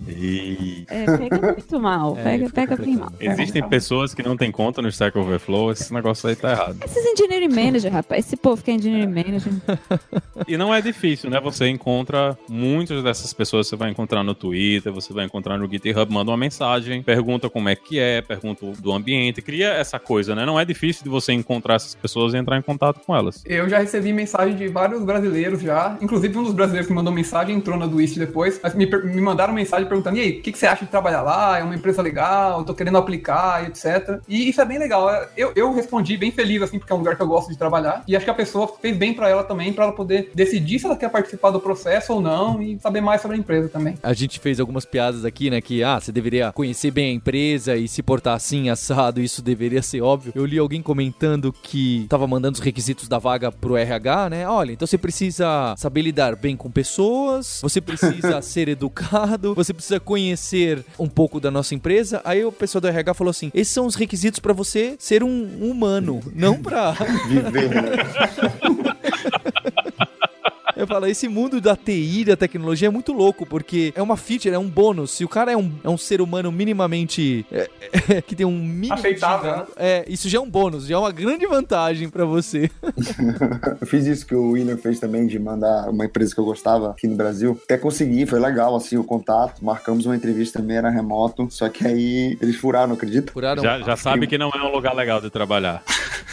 É, 0.87 1.17
pega 1.17 1.51
muito 1.53 1.79
mal, 1.79 2.17
É, 2.17 2.23
pega, 2.23 2.49
pega 2.49 2.75
bem 2.75 2.97
mal. 2.97 3.11
Existem 3.19 3.67
pessoas 3.67 4.13
que 4.13 4.23
não 4.23 4.35
têm 4.37 4.51
conta 4.51 4.81
no 4.81 4.87
Stack 4.89 5.17
Overflow, 5.17 5.71
esse 5.71 5.93
negócio 5.93 6.08
aí 6.27 6.35
tá 6.35 6.51
errado. 6.51 6.77
Esses 6.83 7.05
engineering 7.05 7.53
manager, 7.53 7.91
rapaz, 7.91 8.25
esse 8.25 8.37
povo 8.37 8.63
que 8.63 8.71
é 8.71 8.75
engineering 8.75 9.07
manager. 9.07 9.53
E 10.47 10.57
não 10.57 10.73
é 10.73 10.81
difícil, 10.81 11.29
né? 11.29 11.39
Você 11.41 11.67
encontra 11.67 12.37
muitas 12.49 13.03
dessas 13.03 13.33
pessoas, 13.33 13.67
você 13.67 13.75
vai 13.75 13.89
encontrar 13.89 14.23
no 14.23 14.33
Twitter, 14.33 14.91
você 14.91 15.13
vai 15.13 15.25
encontrar 15.25 15.57
no 15.57 15.69
GitHub, 15.69 16.11
manda 16.11 16.31
uma 16.31 16.37
mensagem, 16.37 17.03
pergunta 17.03 17.49
como 17.49 17.69
é 17.69 17.75
que 17.75 17.99
é, 17.99 18.21
pergunta 18.21 18.65
do 18.79 18.91
ambiente, 18.91 19.41
cria 19.41 19.69
essa 19.69 19.99
coisa, 19.99 20.33
né? 20.35 20.45
Não 20.45 20.59
é 20.59 20.65
difícil 20.65 21.03
de 21.03 21.09
você 21.09 21.33
encontrar 21.33 21.75
essas 21.75 21.95
pessoas 21.95 22.33
e 22.33 22.37
entrar 22.37 22.57
em 22.57 22.61
contato 22.61 23.01
com 23.05 23.15
elas. 23.15 23.43
Eu 23.45 23.67
já 23.69 23.79
recebi 23.79 24.13
mensagem 24.13 24.55
de 24.55 24.67
vários 24.67 25.03
brasileiros 25.03 25.61
já. 25.61 25.97
Inclusive, 26.01 26.37
um 26.37 26.43
dos 26.43 26.53
brasileiros 26.53 26.87
que 26.87 26.93
mandou 26.93 27.13
mensagem 27.13 27.55
entrou 27.55 27.77
na 27.77 27.87
Twist 27.87 28.17
depois. 28.17 28.59
Mas 28.61 28.73
me, 28.73 28.85
me 28.85 29.21
mandaram 29.21 29.53
mensagem 29.53 29.87
perguntando: 29.87 30.17
e 30.17 30.21
aí, 30.21 30.39
o 30.39 30.41
que, 30.41 30.51
que 30.51 30.57
você 30.57 30.67
acha 30.67 30.85
de 30.85 30.91
trabalhar 30.91 31.21
lá? 31.21 31.59
É 31.59 31.63
uma 31.63 31.75
empresa 31.75 32.01
legal, 32.01 32.59
eu 32.59 32.65
tô 32.65 32.73
querendo 32.73 32.97
aplicar, 32.97 33.65
etc. 33.67 34.19
E 34.27 34.49
isso 34.49 34.61
é 34.61 34.65
bem 34.65 34.79
legal. 34.79 35.09
Eu, 35.35 35.51
eu 35.55 35.73
respondi 35.73 35.98
bem 36.17 36.31
feliz, 36.31 36.61
assim, 36.61 36.79
porque 36.79 36.91
é 36.91 36.95
um 36.95 36.99
lugar 36.99 37.15
que 37.15 37.21
eu 37.21 37.27
gosto 37.27 37.49
de 37.49 37.57
trabalhar. 37.57 38.03
E 38.07 38.15
acho 38.15 38.25
que 38.25 38.31
a 38.31 38.35
pessoa 38.35 38.67
fez 38.81 38.95
bem 38.97 39.13
pra 39.13 39.29
ela 39.29 39.43
também, 39.43 39.73
pra 39.73 39.85
ela 39.85 39.93
poder 39.93 40.31
decidir 40.33 40.79
se 40.79 40.85
ela 40.85 40.95
quer 40.95 41.09
participar 41.09 41.51
do 41.51 41.59
processo 41.59 42.13
ou 42.13 42.21
não 42.21 42.61
e 42.61 42.79
saber 42.79 43.01
mais 43.01 43.21
sobre 43.21 43.37
a 43.37 43.39
empresa 43.39 43.69
também. 43.69 43.97
A 44.01 44.13
gente 44.13 44.39
fez 44.39 44.59
algumas 44.59 44.85
piadas 44.85 45.25
aqui, 45.25 45.49
né? 45.49 45.61
Que, 45.61 45.83
ah, 45.83 45.99
você 45.99 46.11
deveria 46.11 46.51
conhecer 46.51 46.91
bem 46.91 47.11
a 47.11 47.13
empresa 47.13 47.75
e 47.75 47.87
se 47.87 48.01
portar 48.01 48.35
assim, 48.35 48.69
assado, 48.69 49.21
isso 49.21 49.41
deveria 49.41 49.81
ser 49.81 50.01
óbvio. 50.01 50.31
Eu 50.35 50.45
li 50.45 50.57
alguém 50.57 50.81
comentando 50.81 51.53
que 51.53 52.05
tava 52.09 52.27
mandando 52.27 52.55
os 52.55 52.63
requisitos 52.63 53.07
da 53.07 53.17
vaga 53.17 53.51
pro 53.51 53.77
RH, 53.77 54.29
né? 54.29 54.47
Olha, 54.47 54.71
então 54.71 54.87
você 54.87 54.97
precisa 54.97 55.75
saber 55.77 56.01
lidar 56.01 56.35
bem 56.35 56.55
com 56.55 56.69
pessoas, 56.71 57.59
você 57.61 57.81
precisa 57.81 58.41
ser 58.41 58.69
educado, 58.69 59.53
você 59.55 59.73
precisa 59.73 59.99
conhecer 59.99 60.83
um 60.97 61.07
pouco 61.07 61.39
da 61.39 61.51
nossa 61.51 61.75
empresa. 61.75 62.21
Aí 62.23 62.43
o 62.43 62.51
pessoal 62.51 62.81
do 62.81 62.87
RH 62.87 63.13
falou 63.13 63.31
assim: 63.31 63.51
esses 63.53 63.73
são 63.73 63.85
os 63.85 63.95
requisitos 63.95 64.39
pra 64.39 64.53
você 64.53 64.95
ser 64.99 65.23
um 65.23 65.43
humano, 65.61 65.88
não 66.35 66.55
pra. 66.61 66.91
Viver, 67.27 67.69
né? 67.69 67.91
Eu 70.79 70.87
falo, 70.87 71.05
esse 71.07 71.27
mundo 71.27 71.59
da 71.59 71.75
TI, 71.75 72.23
da 72.25 72.35
tecnologia 72.37 72.87
é 72.87 72.91
muito 72.91 73.11
louco, 73.11 73.45
porque 73.45 73.91
é 73.95 74.01
uma 74.01 74.15
feature, 74.15 74.53
é 74.53 74.57
um 74.59 74.67
bônus. 74.69 75.11
Se 75.11 75.25
o 75.25 75.27
cara 75.27 75.51
é 75.51 75.57
um, 75.57 75.71
é 75.83 75.89
um 75.89 75.97
ser 75.97 76.21
humano 76.21 76.51
minimamente. 76.51 77.45
é, 77.51 77.69
é, 78.09 78.21
que 78.21 78.35
tem 78.35 78.45
um 78.45 78.51
mínimo. 78.57 78.87
de- 78.95 78.99
Aceitável, 78.99 79.51
né? 79.57 79.65
É, 79.75 80.05
isso 80.07 80.29
já 80.29 80.37
é 80.37 80.41
um 80.41 80.49
bônus, 80.49 80.85
já 80.87 80.95
é 80.95 80.97
uma 80.97 81.11
grande 81.11 81.45
vantagem 81.45 82.07
pra 82.09 82.23
você. 82.25 82.69
Eu 83.81 83.87
fiz 83.87 84.05
isso 84.05 84.25
que 84.25 84.33
o 84.35 84.51
William 84.51 84.77
fez 84.77 84.99
também, 84.99 85.27
de 85.27 85.37
mandar 85.39 85.89
uma 85.89 86.05
empresa 86.05 86.33
que 86.33 86.39
eu 86.39 86.45
gostava 86.45 86.91
aqui 86.91 87.07
no 87.07 87.15
Brasil. 87.15 87.59
Até 87.63 87.77
consegui, 87.77 88.25
foi 88.25 88.39
legal, 88.39 88.75
assim, 88.75 88.97
o 88.97 89.03
contato. 89.03 89.63
Marcamos 89.63 90.05
uma 90.05 90.15
entrevista 90.15 90.59
também, 90.59 90.77
era 90.77 90.89
remoto. 90.89 91.47
Só 91.49 91.67
que 91.69 91.85
aí 91.85 92.37
eles 92.41 92.55
furaram, 92.55 92.93
acredita? 92.93 93.31
Furaram. 93.31 93.61
Já, 93.61 93.79
já 93.79 93.95
sabe 93.97 94.27
que 94.27 94.37
não 94.37 94.49
é 94.49 94.61
um 94.63 94.71
lugar 94.71 94.93
legal 94.95 95.19
de 95.21 95.29
trabalhar. 95.29 95.83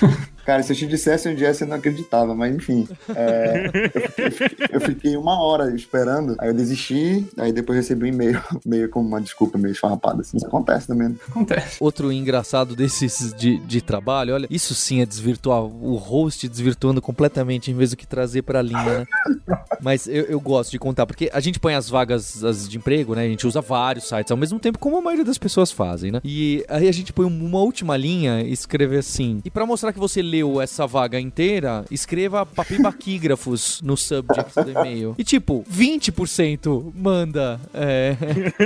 Cara, 0.47 0.63
se 0.63 0.73
eu 0.73 0.77
te 0.77 0.87
dissesse 0.87 1.29
onde 1.29 1.45
é, 1.45 1.53
você 1.53 1.67
não 1.67 1.75
acreditava, 1.77 2.33
mas 2.33 2.55
enfim. 2.55 2.87
É, 3.13 3.67
eu, 3.93 4.31
fiquei, 4.31 4.67
eu 4.71 4.81
fiquei 4.81 5.17
uma 5.17 5.43
hora 5.43 5.75
esperando, 5.75 6.37
aí 6.39 6.49
eu 6.49 6.55
desisti, 6.55 7.27
aí 7.37 7.51
depois 7.51 7.77
recebi 7.77 8.05
um 8.05 8.07
e-mail, 8.07 8.41
meio 8.65 8.89
como 8.89 9.09
uma 9.09 9.21
desculpa, 9.21 9.59
meio 9.59 9.73
esfarrapada. 9.73 10.21
Assim, 10.21 10.37
isso 10.37 10.47
acontece 10.47 10.87
também. 10.87 11.19
Acontece. 11.29 11.79
Outro 11.81 12.13
engraçado 12.13 12.77
desses 12.77 13.35
de, 13.35 13.59
de 13.59 13.81
trabalho, 13.83 14.35
olha, 14.35 14.47
isso 14.49 14.73
sim 14.73 15.03
é 15.03 15.07
desvirtuar 15.07 15.65
o 15.65 15.97
host 15.97 16.49
desvirtuando 16.49 17.03
completamente 17.03 17.73
em 17.73 17.75
vez 17.75 17.91
do 17.91 17.97
que 17.97 18.07
trazer 18.07 18.43
pra 18.43 18.63
linha, 18.63 19.01
né? 19.01 19.07
Mas 19.83 20.07
eu, 20.07 20.27
eu 20.27 20.41
gosto 20.41 20.71
de 20.71 20.79
contar, 20.79 21.07
porque 21.07 21.29
a 21.33 21.41
gente 21.41 21.59
põe 21.59 21.75
as 21.75 21.89
vagas 21.91 22.45
as 22.45 22.69
de 22.69 22.79
emprego, 22.79 23.17
né? 23.17 23.25
A 23.25 23.29
gente 23.29 23.49
usa 23.49 23.61
vários 23.61 24.09
sites 24.09 24.31
ao 24.31 24.37
mesmo 24.37 24.61
tempo, 24.61 24.79
como 24.79 24.97
a 24.97 25.01
maioria 25.01 25.25
das 25.25 25.39
pessoas 25.39 25.73
fazem, 25.73 26.13
né? 26.13 26.21
E 26.23 26.65
aí 26.69 26.89
a 26.89 26.93
gente 26.93 27.13
põe 27.13 27.27
uma 27.27 27.59
última 27.59 27.97
linha 27.97 28.43
e 28.43 28.53
escreve 28.53 28.97
assim. 28.97 29.41
E 29.45 29.51
pra 29.51 29.67
mostrar 29.67 29.93
que 29.93 29.99
você 29.99 30.23
leu 30.23 30.36
leu 30.37 30.61
essa 30.61 30.87
vaga 30.87 31.19
inteira, 31.21 31.85
escreva 31.91 32.45
papibaquígrafos 32.45 33.81
no 33.83 33.97
subject 33.97 34.53
do 34.63 34.71
e-mail. 34.71 35.15
E 35.19 35.25
tipo, 35.25 35.65
20% 35.71 36.93
manda. 36.95 37.61
É, 37.73 38.17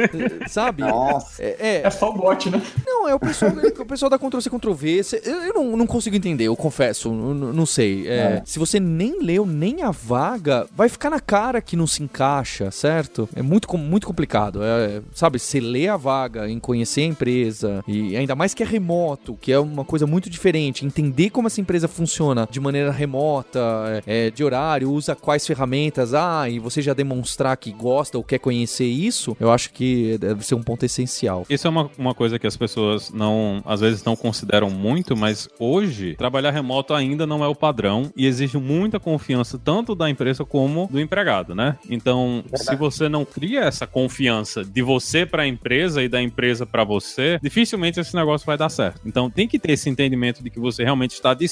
sabe? 0.48 0.82
Nossa. 0.82 1.42
É, 1.42 1.56
é- 1.60 1.82
É 1.84 1.90
só 1.90 2.10
o 2.10 2.14
bot, 2.14 2.50
né? 2.50 2.60
não, 2.86 3.08
é 3.08 3.14
o 3.14 3.20
pessoal, 3.20 3.52
o 3.52 3.84
pessoal 3.86 4.10
da 4.10 4.18
Ctrl-C, 4.18 4.50
Ctrl-V. 4.50 5.00
Eu, 5.24 5.34
eu 5.44 5.54
não, 5.54 5.76
não 5.76 5.86
consigo 5.86 6.16
entender, 6.16 6.44
eu 6.44 6.56
confesso. 6.56 7.10
Não, 7.12 7.52
não- 7.52 7.66
sei. 7.66 8.08
É, 8.08 8.42
Se 8.44 8.58
você 8.58 8.80
nem 8.80 9.22
leu 9.22 9.46
nem 9.46 9.82
a 9.82 9.90
vaga, 9.90 10.66
vai 10.76 10.88
ficar 10.88 11.08
na 11.10 11.20
cara 11.20 11.60
que 11.60 11.76
não 11.76 11.86
se 11.86 12.02
encaixa, 12.02 12.70
certo? 12.70 13.28
É 13.34 13.42
muito, 13.42 13.76
muito 13.78 14.06
complicado. 14.06 14.60
É, 14.62 15.00
sabe, 15.14 15.38
você 15.38 15.60
lê 15.60 15.86
a 15.88 15.96
vaga 15.96 16.48
em 16.48 16.58
conhecer 16.58 17.02
a 17.02 17.04
empresa, 17.04 17.84
e 17.86 18.16
ainda 18.16 18.34
mais 18.34 18.54
que 18.54 18.62
é 18.62 18.66
remoto, 18.66 19.38
que 19.40 19.52
é 19.52 19.58
uma 19.58 19.84
coisa 19.84 20.06
muito 20.06 20.28
diferente. 20.28 20.84
Entender 20.84 21.30
como 21.30 21.46
essa 21.46 21.59
empresa 21.60 21.88
funciona 21.88 22.48
de 22.50 22.60
maneira 22.60 22.90
remota, 22.90 24.02
é, 24.06 24.26
é, 24.26 24.30
de 24.30 24.42
horário, 24.42 24.90
usa 24.90 25.14
quais 25.14 25.46
ferramentas, 25.46 26.14
ah, 26.14 26.48
e 26.48 26.58
você 26.58 26.82
já 26.82 26.94
demonstrar 26.94 27.56
que 27.56 27.72
gosta 27.72 28.18
ou 28.18 28.24
quer 28.24 28.38
conhecer 28.38 28.86
isso, 28.86 29.36
eu 29.38 29.50
acho 29.50 29.72
que 29.72 30.18
deve 30.18 30.44
ser 30.44 30.54
um 30.54 30.62
ponto 30.62 30.84
essencial. 30.84 31.46
Isso 31.48 31.66
é 31.66 31.70
uma, 31.70 31.90
uma 31.98 32.14
coisa 32.14 32.38
que 32.38 32.46
as 32.46 32.56
pessoas 32.56 33.10
não, 33.10 33.62
às 33.64 33.80
vezes 33.80 34.04
não 34.04 34.16
consideram 34.16 34.70
muito, 34.70 35.16
mas 35.16 35.48
hoje 35.58 36.14
trabalhar 36.16 36.50
remoto 36.50 36.94
ainda 36.94 37.26
não 37.26 37.44
é 37.44 37.48
o 37.48 37.54
padrão 37.54 38.10
e 38.16 38.26
exige 38.26 38.58
muita 38.58 38.98
confiança 38.98 39.58
tanto 39.58 39.94
da 39.94 40.08
empresa 40.08 40.44
como 40.44 40.88
do 40.90 41.00
empregado, 41.00 41.54
né? 41.54 41.76
Então, 41.88 42.42
se 42.54 42.74
você 42.76 43.08
não 43.08 43.24
cria 43.24 43.60
essa 43.60 43.86
confiança 43.86 44.64
de 44.64 44.82
você 44.82 45.26
para 45.26 45.42
a 45.42 45.46
empresa 45.46 46.02
e 46.02 46.08
da 46.08 46.20
empresa 46.22 46.66
para 46.66 46.84
você, 46.84 47.38
dificilmente 47.42 48.00
esse 48.00 48.14
negócio 48.14 48.46
vai 48.46 48.56
dar 48.56 48.68
certo. 48.68 49.00
Então, 49.04 49.30
tem 49.30 49.46
que 49.46 49.58
ter 49.58 49.72
esse 49.72 49.88
entendimento 49.88 50.42
de 50.42 50.50
que 50.50 50.58
você 50.58 50.82
realmente 50.82 51.12
está 51.12 51.34
disposto 51.34 51.49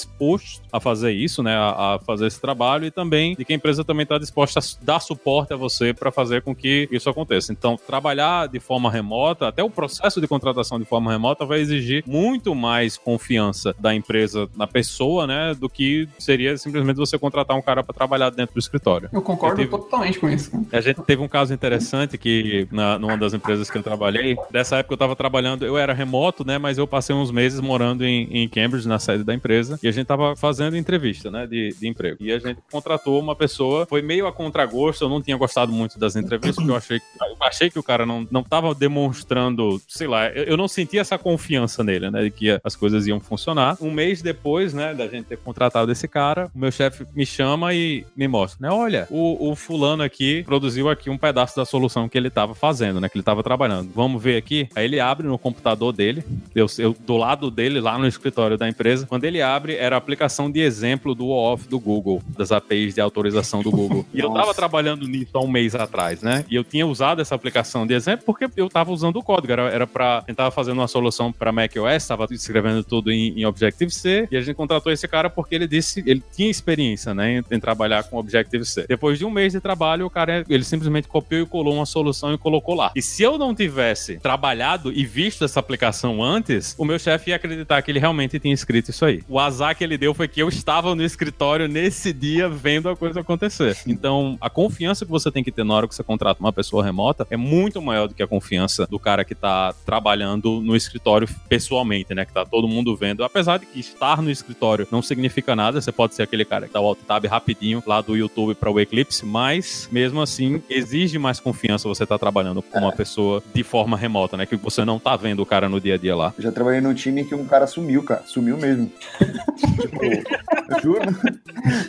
a 0.72 0.80
fazer 0.80 1.12
isso, 1.12 1.42
né? 1.42 1.54
A, 1.54 1.94
a 1.94 1.98
fazer 1.98 2.26
esse 2.26 2.40
trabalho 2.40 2.84
e 2.84 2.90
também 2.90 3.34
de 3.34 3.44
que 3.44 3.52
a 3.52 3.56
empresa 3.56 3.84
também 3.84 4.02
está 4.02 4.18
disposta 4.18 4.60
a 4.60 4.84
dar 4.84 5.00
suporte 5.00 5.52
a 5.52 5.56
você 5.56 5.94
para 5.94 6.10
fazer 6.10 6.42
com 6.42 6.54
que 6.54 6.88
isso 6.90 7.08
aconteça. 7.08 7.52
Então, 7.52 7.76
trabalhar 7.76 8.48
de 8.48 8.60
forma 8.60 8.90
remota, 8.90 9.48
até 9.48 9.62
o 9.62 9.70
processo 9.70 10.20
de 10.20 10.26
contratação 10.26 10.78
de 10.78 10.84
forma 10.84 11.10
remota 11.10 11.44
vai 11.44 11.60
exigir 11.60 12.02
muito 12.06 12.54
mais 12.54 12.96
confiança 12.96 13.74
da 13.78 13.94
empresa 13.94 14.48
na 14.56 14.66
pessoa, 14.66 15.26
né, 15.26 15.54
do 15.54 15.68
que 15.68 16.08
seria 16.18 16.56
simplesmente 16.56 16.96
você 16.96 17.18
contratar 17.18 17.56
um 17.56 17.62
cara 17.62 17.82
para 17.82 17.94
trabalhar 17.94 18.30
dentro 18.30 18.54
do 18.54 18.58
escritório. 18.58 19.08
Eu 19.12 19.22
concordo 19.22 19.62
Eu 19.62 19.68
totalmente 19.68 20.18
com 20.18 20.28
isso. 20.28 20.50
A 20.72 20.80
gente 20.80 21.02
teve 21.02 21.22
um 21.22 21.28
caso 21.28 21.52
interessante 21.54 22.18
que, 22.18 22.68
na, 22.70 22.98
numa 22.98 23.16
das 23.16 23.34
empresas 23.34 23.70
que 23.70 23.78
eu 23.78 23.82
trabalhei, 23.82 24.36
dessa 24.50 24.76
época 24.76 24.94
eu 24.94 24.96
estava 24.96 25.16
trabalhando, 25.16 25.64
eu 25.64 25.78
era 25.78 25.92
remoto, 25.92 26.44
né, 26.46 26.58
mas 26.58 26.78
eu 26.78 26.86
passei 26.86 27.14
uns 27.14 27.30
meses 27.30 27.60
morando 27.60 28.04
em, 28.04 28.28
em 28.30 28.48
Cambridge, 28.48 28.86
na 28.86 28.98
sede 28.98 29.24
da 29.24 29.34
empresa, 29.34 29.78
e 29.82 29.87
a 29.88 29.92
gente 29.92 30.06
tava 30.06 30.36
fazendo 30.36 30.76
entrevista, 30.76 31.30
né, 31.30 31.46
de, 31.46 31.74
de 31.78 31.88
emprego. 31.88 32.18
E 32.20 32.32
a 32.32 32.38
gente 32.38 32.60
contratou 32.70 33.20
uma 33.20 33.34
pessoa, 33.34 33.86
foi 33.86 34.02
meio 34.02 34.26
a 34.26 34.32
contragosto, 34.32 35.04
eu 35.04 35.08
não 35.08 35.22
tinha 35.22 35.36
gostado 35.36 35.72
muito 35.72 35.98
das 35.98 36.16
entrevistas, 36.16 36.56
porque 36.56 36.70
eu 36.70 36.76
achei, 36.76 37.00
eu 37.20 37.36
achei 37.40 37.70
que 37.70 37.78
o 37.78 37.82
cara 37.82 38.04
não, 38.06 38.26
não 38.30 38.42
tava 38.42 38.74
demonstrando, 38.74 39.80
sei 39.88 40.06
lá, 40.06 40.28
eu, 40.28 40.44
eu 40.44 40.56
não 40.56 40.68
sentia 40.68 41.00
essa 41.00 41.18
confiança 41.18 41.82
nele, 41.82 42.10
né, 42.10 42.22
de 42.22 42.30
que 42.30 42.60
as 42.62 42.76
coisas 42.76 43.06
iam 43.06 43.20
funcionar. 43.20 43.76
Um 43.80 43.90
mês 43.90 44.22
depois, 44.22 44.74
né, 44.74 44.94
da 44.94 45.06
gente 45.08 45.26
ter 45.26 45.38
contratado 45.38 45.90
esse 45.90 46.06
cara, 46.06 46.50
o 46.54 46.58
meu 46.58 46.70
chefe 46.70 47.04
me 47.14 47.24
chama 47.26 47.74
e 47.74 48.04
me 48.16 48.28
mostra, 48.28 48.68
né, 48.68 48.74
olha, 48.74 49.06
o, 49.10 49.50
o 49.50 49.56
fulano 49.56 50.02
aqui 50.02 50.42
produziu 50.44 50.88
aqui 50.88 51.10
um 51.10 51.18
pedaço 51.18 51.56
da 51.56 51.64
solução 51.64 52.08
que 52.08 52.16
ele 52.16 52.30
tava 52.30 52.54
fazendo, 52.54 53.00
né, 53.00 53.08
que 53.08 53.16
ele 53.16 53.24
tava 53.24 53.42
trabalhando. 53.42 53.90
Vamos 53.94 54.22
ver 54.22 54.36
aqui? 54.36 54.68
Aí 54.74 54.84
ele 54.84 55.00
abre 55.00 55.26
no 55.26 55.38
computador 55.38 55.92
dele, 55.92 56.22
eu, 56.54 56.66
eu 56.78 56.96
do 57.06 57.16
lado 57.16 57.50
dele, 57.50 57.80
lá 57.80 57.98
no 57.98 58.06
escritório 58.06 58.56
da 58.56 58.68
empresa, 58.68 59.06
quando 59.06 59.24
ele 59.24 59.40
abre, 59.40 59.67
era 59.74 59.96
a 59.96 59.98
aplicação 59.98 60.50
de 60.50 60.60
exemplo 60.60 61.14
do 61.14 61.28
OAuth 61.28 61.68
do 61.68 61.78
Google, 61.78 62.22
das 62.36 62.52
APIs 62.52 62.94
de 62.94 63.00
autorização 63.00 63.62
do 63.62 63.70
Google. 63.70 64.06
E 64.12 64.20
eu 64.20 64.28
tava 64.28 64.46
Nossa. 64.46 64.54
trabalhando 64.54 65.06
nisso 65.06 65.30
há 65.34 65.40
um 65.40 65.48
mês 65.48 65.74
atrás, 65.74 66.22
né? 66.22 66.44
E 66.50 66.54
eu 66.54 66.64
tinha 66.64 66.86
usado 66.86 67.20
essa 67.20 67.34
aplicação 67.34 67.86
de 67.86 67.94
exemplo 67.94 68.24
porque 68.24 68.48
eu 68.56 68.68
tava 68.68 68.92
usando 68.92 69.16
o 69.16 69.22
código, 69.22 69.52
era, 69.52 69.62
era 69.70 69.86
pra, 69.86 70.18
a 70.18 70.24
gente 70.26 70.36
tava 70.36 70.50
fazendo 70.50 70.78
uma 70.78 70.88
solução 70.88 71.32
pra 71.32 71.52
macOS, 71.52 72.06
tava 72.06 72.26
escrevendo 72.30 72.82
tudo 72.84 73.10
em, 73.10 73.40
em 73.40 73.44
Objective-C, 73.44 74.28
e 74.30 74.36
a 74.36 74.40
gente 74.40 74.54
contratou 74.54 74.92
esse 74.92 75.06
cara 75.06 75.28
porque 75.30 75.54
ele 75.54 75.66
disse, 75.66 76.02
ele 76.06 76.22
tinha 76.32 76.50
experiência, 76.50 77.14
né, 77.14 77.38
em, 77.38 77.56
em 77.56 77.60
trabalhar 77.60 78.04
com 78.04 78.16
Objective-C. 78.16 78.86
Depois 78.88 79.18
de 79.18 79.24
um 79.24 79.30
mês 79.30 79.52
de 79.52 79.60
trabalho, 79.60 80.06
o 80.06 80.10
cara, 80.10 80.44
ele 80.48 80.64
simplesmente 80.64 81.08
copiou 81.08 81.42
e 81.42 81.46
colou 81.46 81.74
uma 81.74 81.86
solução 81.86 82.32
e 82.32 82.38
colocou 82.38 82.74
lá. 82.74 82.92
E 82.94 83.02
se 83.02 83.22
eu 83.22 83.38
não 83.38 83.54
tivesse 83.54 84.18
trabalhado 84.18 84.92
e 84.92 85.04
visto 85.04 85.44
essa 85.44 85.60
aplicação 85.60 86.22
antes, 86.22 86.74
o 86.78 86.84
meu 86.84 86.98
chefe 86.98 87.30
ia 87.30 87.36
acreditar 87.36 87.80
que 87.82 87.90
ele 87.90 87.98
realmente 87.98 88.38
tinha 88.38 88.54
escrito 88.54 88.90
isso 88.90 89.04
aí. 89.04 89.22
O 89.28 89.38
azar 89.38 89.57
que 89.74 89.84
ele 89.84 89.98
deu 89.98 90.14
foi 90.14 90.28
que 90.28 90.40
eu 90.40 90.48
estava 90.48 90.94
no 90.94 91.02
escritório 91.02 91.68
nesse 91.68 92.12
dia 92.12 92.48
vendo 92.48 92.88
a 92.88 92.96
coisa 92.96 93.20
acontecer. 93.20 93.76
Então, 93.86 94.36
a 94.40 94.50
confiança 94.50 95.04
que 95.04 95.10
você 95.10 95.30
tem 95.30 95.42
que 95.42 95.52
ter 95.52 95.64
na 95.64 95.74
hora 95.74 95.88
que 95.88 95.94
você 95.94 96.02
contrata 96.02 96.40
uma 96.40 96.52
pessoa 96.52 96.84
remota 96.84 97.26
é 97.30 97.36
muito 97.36 97.80
maior 97.80 98.08
do 98.08 98.14
que 98.14 98.22
a 98.22 98.26
confiança 98.26 98.86
do 98.86 98.98
cara 98.98 99.24
que 99.24 99.34
tá 99.34 99.74
trabalhando 99.84 100.60
no 100.60 100.76
escritório 100.76 101.28
pessoalmente, 101.48 102.14
né? 102.14 102.24
Que 102.24 102.32
tá 102.32 102.44
todo 102.44 102.68
mundo 102.68 102.96
vendo. 102.96 103.24
Apesar 103.24 103.58
de 103.58 103.66
que 103.66 103.80
estar 103.80 104.22
no 104.22 104.30
escritório 104.30 104.86
não 104.90 105.02
significa 105.02 105.54
nada, 105.54 105.80
você 105.80 105.92
pode 105.92 106.14
ser 106.14 106.22
aquele 106.22 106.44
cara 106.44 106.66
que 106.66 106.72
dá 106.72 106.80
o 106.80 106.86
alt 106.86 106.98
tab 107.06 107.24
rapidinho 107.26 107.82
lá 107.86 108.00
do 108.00 108.16
YouTube 108.16 108.54
para 108.54 108.70
o 108.70 108.80
Eclipse, 108.80 109.24
mas 109.24 109.88
mesmo 109.90 110.20
assim 110.20 110.62
exige 110.68 111.18
mais 111.18 111.40
confiança 111.40 111.88
você 111.88 112.06
tá 112.06 112.18
trabalhando 112.18 112.62
com 112.62 112.78
uma 112.78 112.92
pessoa 112.92 113.42
de 113.54 113.62
forma 113.62 113.96
remota, 113.96 114.36
né? 114.36 114.46
Que 114.46 114.56
você 114.56 114.84
não 114.84 114.98
tá 114.98 115.16
vendo 115.16 115.40
o 115.40 115.46
cara 115.46 115.68
no 115.68 115.80
dia 115.80 115.94
a 115.94 115.98
dia 115.98 116.16
lá. 116.16 116.34
Eu 116.36 116.44
já 116.44 116.52
trabalhei 116.52 116.80
num 116.80 116.94
time 116.94 117.24
que 117.24 117.34
um 117.34 117.44
cara 117.44 117.66
sumiu, 117.66 118.02
cara. 118.02 118.22
Sumiu 118.26 118.56
mesmo. 118.56 118.90
tipo, 119.52 120.04
eu 120.04 120.80
juro. 120.82 121.00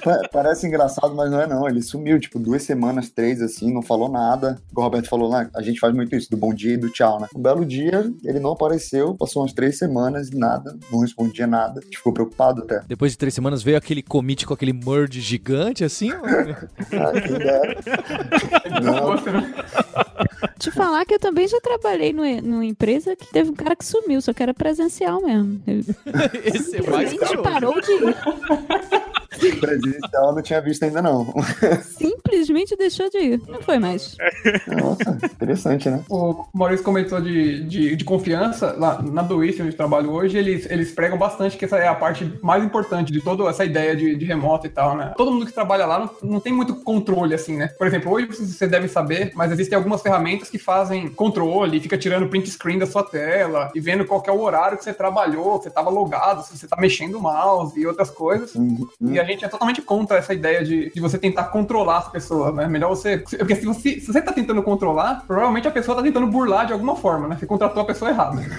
Pa- 0.03 0.22
Parece 0.32 0.68
engraçado, 0.68 1.14
mas 1.16 1.30
não 1.32 1.41
é 1.41 1.47
não. 1.47 1.68
Ele 1.68 1.82
sumiu, 1.82 2.20
tipo, 2.20 2.39
duas 2.39 2.64
semanas, 2.64 3.10
três, 3.10 3.41
assim, 3.41 3.74
não 3.74 3.82
falou 3.82 4.10
nada. 4.10 4.57
O 4.76 4.82
Roberto 4.82 5.10
falou 5.10 5.30
lá, 5.30 5.49
a 5.55 5.62
gente 5.62 5.80
faz 5.80 5.93
muito 5.93 6.16
isso, 6.16 6.30
do 6.30 6.38
bom 6.38 6.53
dia 6.53 6.74
e 6.74 6.78
do 6.78 6.89
tchau, 6.89 7.20
né? 7.20 7.28
Um 7.36 7.41
belo 7.41 7.66
dia, 7.66 8.12
ele 8.24 8.39
não 8.39 8.51
apareceu, 8.51 9.16
passou 9.16 9.41
umas 9.41 9.53
três 9.53 9.78
semanas 9.78 10.30
e 10.30 10.38
nada, 10.38 10.78
não 10.91 10.99
respondia 10.99 11.47
nada. 11.47 11.80
A 11.80 11.84
gente 11.84 11.97
ficou 11.97 12.14
preocupado 12.14 12.62
até. 12.64 12.82
Depois 12.88 13.12
de 13.12 13.18
três 13.18 13.34
semanas 13.34 13.62
veio 13.64 13.78
aquele 13.78 14.01
commit 14.01 14.45
com 14.45 14.53
aquele 14.53 14.74
merge 14.74 15.20
gigante 15.22 15.84
assim. 15.84 16.12
Ah, 16.12 17.22
quem 17.22 17.38
dera. 17.38 17.78
Não, 18.84 19.16
né? 19.16 19.53
Te 20.60 20.72
falar 20.72 21.05
que 21.05 21.14
eu 21.14 21.20
também 21.20 21.47
já 21.47 21.60
trabalhei 21.62 22.12
numa, 22.12 22.41
numa 22.41 22.66
empresa 22.66 23.16
que 23.16 23.32
teve 23.32 23.49
um 23.49 23.55
cara 23.55 23.76
que 23.76 23.86
sumiu, 23.86 24.22
só 24.22 24.34
que 24.34 24.43
era 24.43 24.53
presencial 24.53 25.22
mesmo. 25.22 25.62
Ele 25.66 25.86
Esse 26.43 26.78
é 26.78 26.89
mais 26.89 27.14
parou 27.41 27.80
de 27.80 27.91
ir. 27.91 28.16
presencial 29.60 30.30
eu 30.30 30.36
não 30.36 30.41
tinha 30.41 30.62
visto 30.62 30.84
ainda 30.84 31.01
não. 31.01 31.34
Simplesmente 31.84 32.76
deixou 32.76 33.10
de 33.10 33.18
ir. 33.18 33.41
Não 33.47 33.62
foi 33.62 33.80
mais. 33.80 34.18
Nossa, 34.68 35.18
interessante, 35.26 35.89
né? 35.89 36.03
O 36.10 36.45
Maurício 36.53 36.84
comentou 36.84 37.22
de, 37.22 37.64
de, 37.64 37.95
de 37.95 38.03
confiança. 38.03 38.76
Lá 38.78 39.01
na 39.01 39.22
Duist, 39.22 39.62
onde 39.62 39.72
eu 39.72 39.78
trabalho 39.78 40.12
hoje, 40.12 40.38
eles, 40.38 40.70
eles 40.70 40.91
pregam 40.91 41.18
bastante 41.18 41.57
que 41.57 41.66
essa 41.66 41.78
é 41.78 41.88
a 41.88 41.95
parte 41.95 42.32
mais 42.41 42.64
importante 42.64 43.12
de 43.12 43.22
toda 43.22 43.49
essa 43.49 43.64
ideia 43.64 43.95
de, 43.95 44.16
de 44.16 44.26
remoto 44.26 44.68
e 44.68 44.70
tal, 44.70 44.97
né? 44.97 45.14
Todo 45.16 45.32
mundo 45.32 45.45
que 45.45 45.53
trabalha 45.53 45.86
lá 45.86 45.99
não, 45.99 46.32
não 46.32 46.39
tem 46.39 46.51
muito 46.51 46.76
controle, 46.76 47.34
assim, 47.34 47.55
né? 47.55 47.68
Por 47.78 47.88
exemplo, 47.88 48.12
hoje 48.12 48.28
você 48.28 48.68
deve 48.68 48.88
saber, 48.88 49.32
mas 49.36 49.51
existem 49.51 49.78
algumas 49.78 50.01
ferramentas 50.01 50.49
que 50.50 50.58
fazem 50.58 51.10
controle, 51.10 51.80
fica 51.80 51.97
tirando 51.97 52.28
print 52.28 52.50
screen 52.50 52.80
da 52.80 52.86
sua 52.86 53.04
tela 53.04 53.72
e 53.74 53.80
vendo 53.80 54.06
qual 54.06 54.22
que 54.22 54.30
é 54.30 54.34
o 54.34 54.41
horário 54.41 54.78
que 54.78 54.84
você 54.84 54.93
trabalhou, 54.93 55.58
se 55.58 55.64
você 55.64 55.70
estava 55.70 55.89
logado, 55.89 56.43
se 56.43 56.58
você 56.58 56.68
tá 56.68 56.78
mexendo 56.78 57.16
o 57.16 57.22
mouse 57.22 57.80
e 57.80 57.86
outras 57.86 58.10
coisas. 58.10 58.56
Uhum. 58.56 58.88
E 59.02 59.20
a 59.20 59.24
gente 59.24 59.45
é 59.45 59.47
totalmente 59.47 59.82
contra 59.82 60.18
essa 60.18 60.34
ideia 60.34 60.64
de, 60.64 60.91
de 60.91 61.02
você 61.02 61.18
tentar 61.18 61.45
controlar 61.45 62.00
as 62.00 62.12
pessoas, 62.12 62.54
né? 62.54 62.68
Melhor 62.68 62.89
você. 62.89 63.18
Porque 63.18 63.56
se 63.56 63.66
você, 63.66 64.00
se 64.00 64.08
você 64.08 64.22
tá 64.22 64.32
tentando 64.32 64.62
controlar, 64.64 65.24
provavelmente 65.26 65.68
a 65.68 65.72
pessoa 65.72 65.97
tá 65.97 66.04
tentando 66.04 66.28
burlar 66.28 66.66
de 66.66 66.74
alguma 66.74 66.95
forma, 66.95 67.28
né? 67.28 67.38
Você 67.39 67.45
contratou 67.45 67.84
a 67.84 67.86
pessoa 67.86 68.12
errada. 68.12 68.39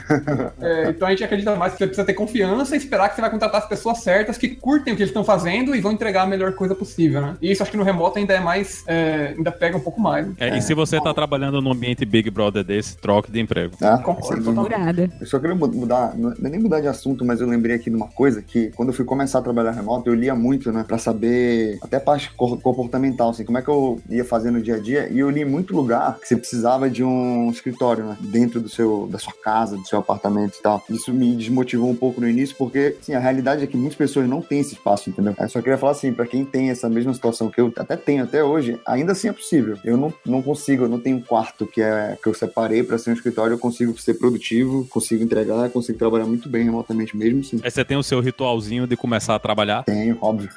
É, 0.60 0.90
então 0.90 1.06
a 1.08 1.10
gente 1.10 1.24
acredita 1.24 1.54
mais 1.56 1.72
que 1.72 1.78
você 1.78 1.86
precisa 1.86 2.06
ter 2.06 2.14
confiança 2.14 2.74
e 2.74 2.78
esperar 2.78 3.08
que 3.08 3.14
você 3.14 3.20
vai 3.20 3.30
contratar 3.30 3.60
as 3.60 3.68
pessoas 3.68 3.98
certas 3.98 4.36
que 4.36 4.48
curtem 4.48 4.92
o 4.92 4.96
que 4.96 5.02
eles 5.02 5.10
estão 5.10 5.24
fazendo 5.24 5.74
e 5.74 5.80
vão 5.80 5.92
entregar 5.92 6.22
a 6.22 6.26
melhor 6.26 6.52
coisa 6.52 6.74
possível, 6.74 7.20
né? 7.20 7.36
E 7.40 7.50
isso 7.50 7.62
acho 7.62 7.70
que 7.70 7.76
no 7.76 7.82
remoto 7.82 8.18
ainda 8.18 8.34
é 8.34 8.40
mais. 8.40 8.84
é, 8.86 9.34
ainda 9.36 9.50
pega 9.50 9.76
um 9.76 9.80
pouco 9.80 10.00
mais. 10.00 10.26
né? 10.26 10.34
É, 10.38 10.56
e 10.56 10.62
se 10.62 10.74
você 10.74 11.00
tá 11.00 11.14
trabalhando 11.14 11.60
num 11.60 11.74
ambiente 11.80 12.04
Big 12.04 12.30
Brother 12.30 12.62
desse, 12.62 12.96
troque 12.96 13.30
de 13.32 13.40
emprego. 13.40 13.74
Ah, 13.80 13.98
Concordo. 13.98 14.52
Curada. 14.54 15.10
Eu 15.20 15.26
só 15.26 15.38
queria 15.38 15.56
mu- 15.56 15.66
mudar, 15.68 16.14
não 16.16 16.30
é 16.32 16.34
nem 16.50 16.60
mudar 16.60 16.80
de 16.80 16.86
assunto, 16.86 17.24
mas 17.24 17.40
eu 17.40 17.46
lembrei 17.48 17.76
aqui 17.76 17.88
de 17.88 17.96
uma 17.96 18.08
coisa 18.08 18.42
que 18.42 18.70
quando 18.76 18.90
eu 18.90 18.92
fui 18.94 19.04
começar 19.04 19.38
a 19.38 19.42
trabalhar 19.42 19.70
remoto, 19.70 20.08
eu 20.10 20.14
lia 20.14 20.34
muito 20.34 20.70
né? 20.70 20.84
Pra 20.86 20.98
saber 20.98 21.78
até 21.82 21.98
parte 21.98 22.30
comportamental, 22.34 23.30
assim, 23.30 23.44
como 23.44 23.58
é 23.58 23.62
que 23.62 23.68
eu 23.68 24.00
ia 24.10 24.24
fazer 24.24 24.50
no 24.50 24.60
dia 24.60 24.76
a 24.76 24.78
dia. 24.78 25.08
E 25.10 25.18
eu 25.18 25.30
li 25.30 25.40
em 25.40 25.44
muito 25.44 25.74
lugar 25.74 26.18
que 26.20 26.28
você 26.28 26.36
precisava 26.36 26.90
de 26.90 27.02
um 27.02 27.50
escritório, 27.50 28.04
né? 28.04 28.16
Dentro 28.20 28.60
do 28.60 28.68
seu, 28.68 29.08
da 29.10 29.18
sua 29.18 29.32
casa, 29.42 29.76
do 29.76 29.86
seu 29.86 29.98
apartamento 29.98 30.56
e 30.58 30.62
tal. 30.62 30.82
Isso 30.90 31.12
me 31.12 31.34
desmotivou 31.34 31.88
um 31.88 31.94
pouco 31.96 32.20
no 32.20 32.28
início, 32.28 32.54
porque, 32.56 32.96
assim, 33.00 33.14
a 33.14 33.18
realidade 33.20 33.64
é 33.64 33.66
que 33.66 33.76
muitas 33.76 33.96
pessoas 33.96 34.28
não 34.28 34.40
têm 34.42 34.60
esse 34.60 34.74
espaço, 34.74 35.08
entendeu? 35.08 35.34
Eu 35.38 35.48
só 35.48 35.60
queria 35.62 35.78
falar 35.78 35.92
assim, 35.92 36.12
pra 36.12 36.26
quem 36.26 36.44
tem 36.44 36.70
essa 36.70 36.88
mesma 36.88 37.14
situação 37.14 37.48
que 37.48 37.60
eu 37.60 37.72
até 37.76 37.96
tenho 37.96 38.24
até 38.24 38.44
hoje, 38.44 38.78
ainda 38.86 39.12
assim 39.12 39.28
é 39.28 39.32
possível. 39.32 39.78
Eu 39.84 39.96
não, 39.96 40.12
não 40.26 40.42
consigo, 40.42 40.84
eu 40.84 40.88
não 40.88 41.00
tenho 41.00 41.16
um 41.16 41.22
quarto 41.22 41.66
que, 41.70 41.80
é, 41.80 42.18
que 42.20 42.28
eu 42.28 42.34
separei 42.34 42.82
pra 42.82 42.98
ser 42.98 43.10
um 43.10 43.14
escritório, 43.14 43.54
eu 43.54 43.58
consigo 43.58 43.96
ser 43.98 44.14
produtivo, 44.14 44.86
consigo 44.90 45.22
entregar, 45.22 45.70
consigo 45.70 45.98
trabalhar 45.98 46.26
muito 46.26 46.48
bem 46.48 46.64
remotamente 46.64 47.16
mesmo, 47.16 47.42
sim. 47.44 47.60
Aí 47.62 47.70
você 47.70 47.84
tem 47.84 47.96
o 47.96 48.02
seu 48.02 48.20
ritualzinho 48.20 48.86
de 48.86 48.96
começar 48.96 49.34
a 49.34 49.38
trabalhar. 49.38 49.84
Tenho, 49.84 50.18
óbvio. 50.20 50.50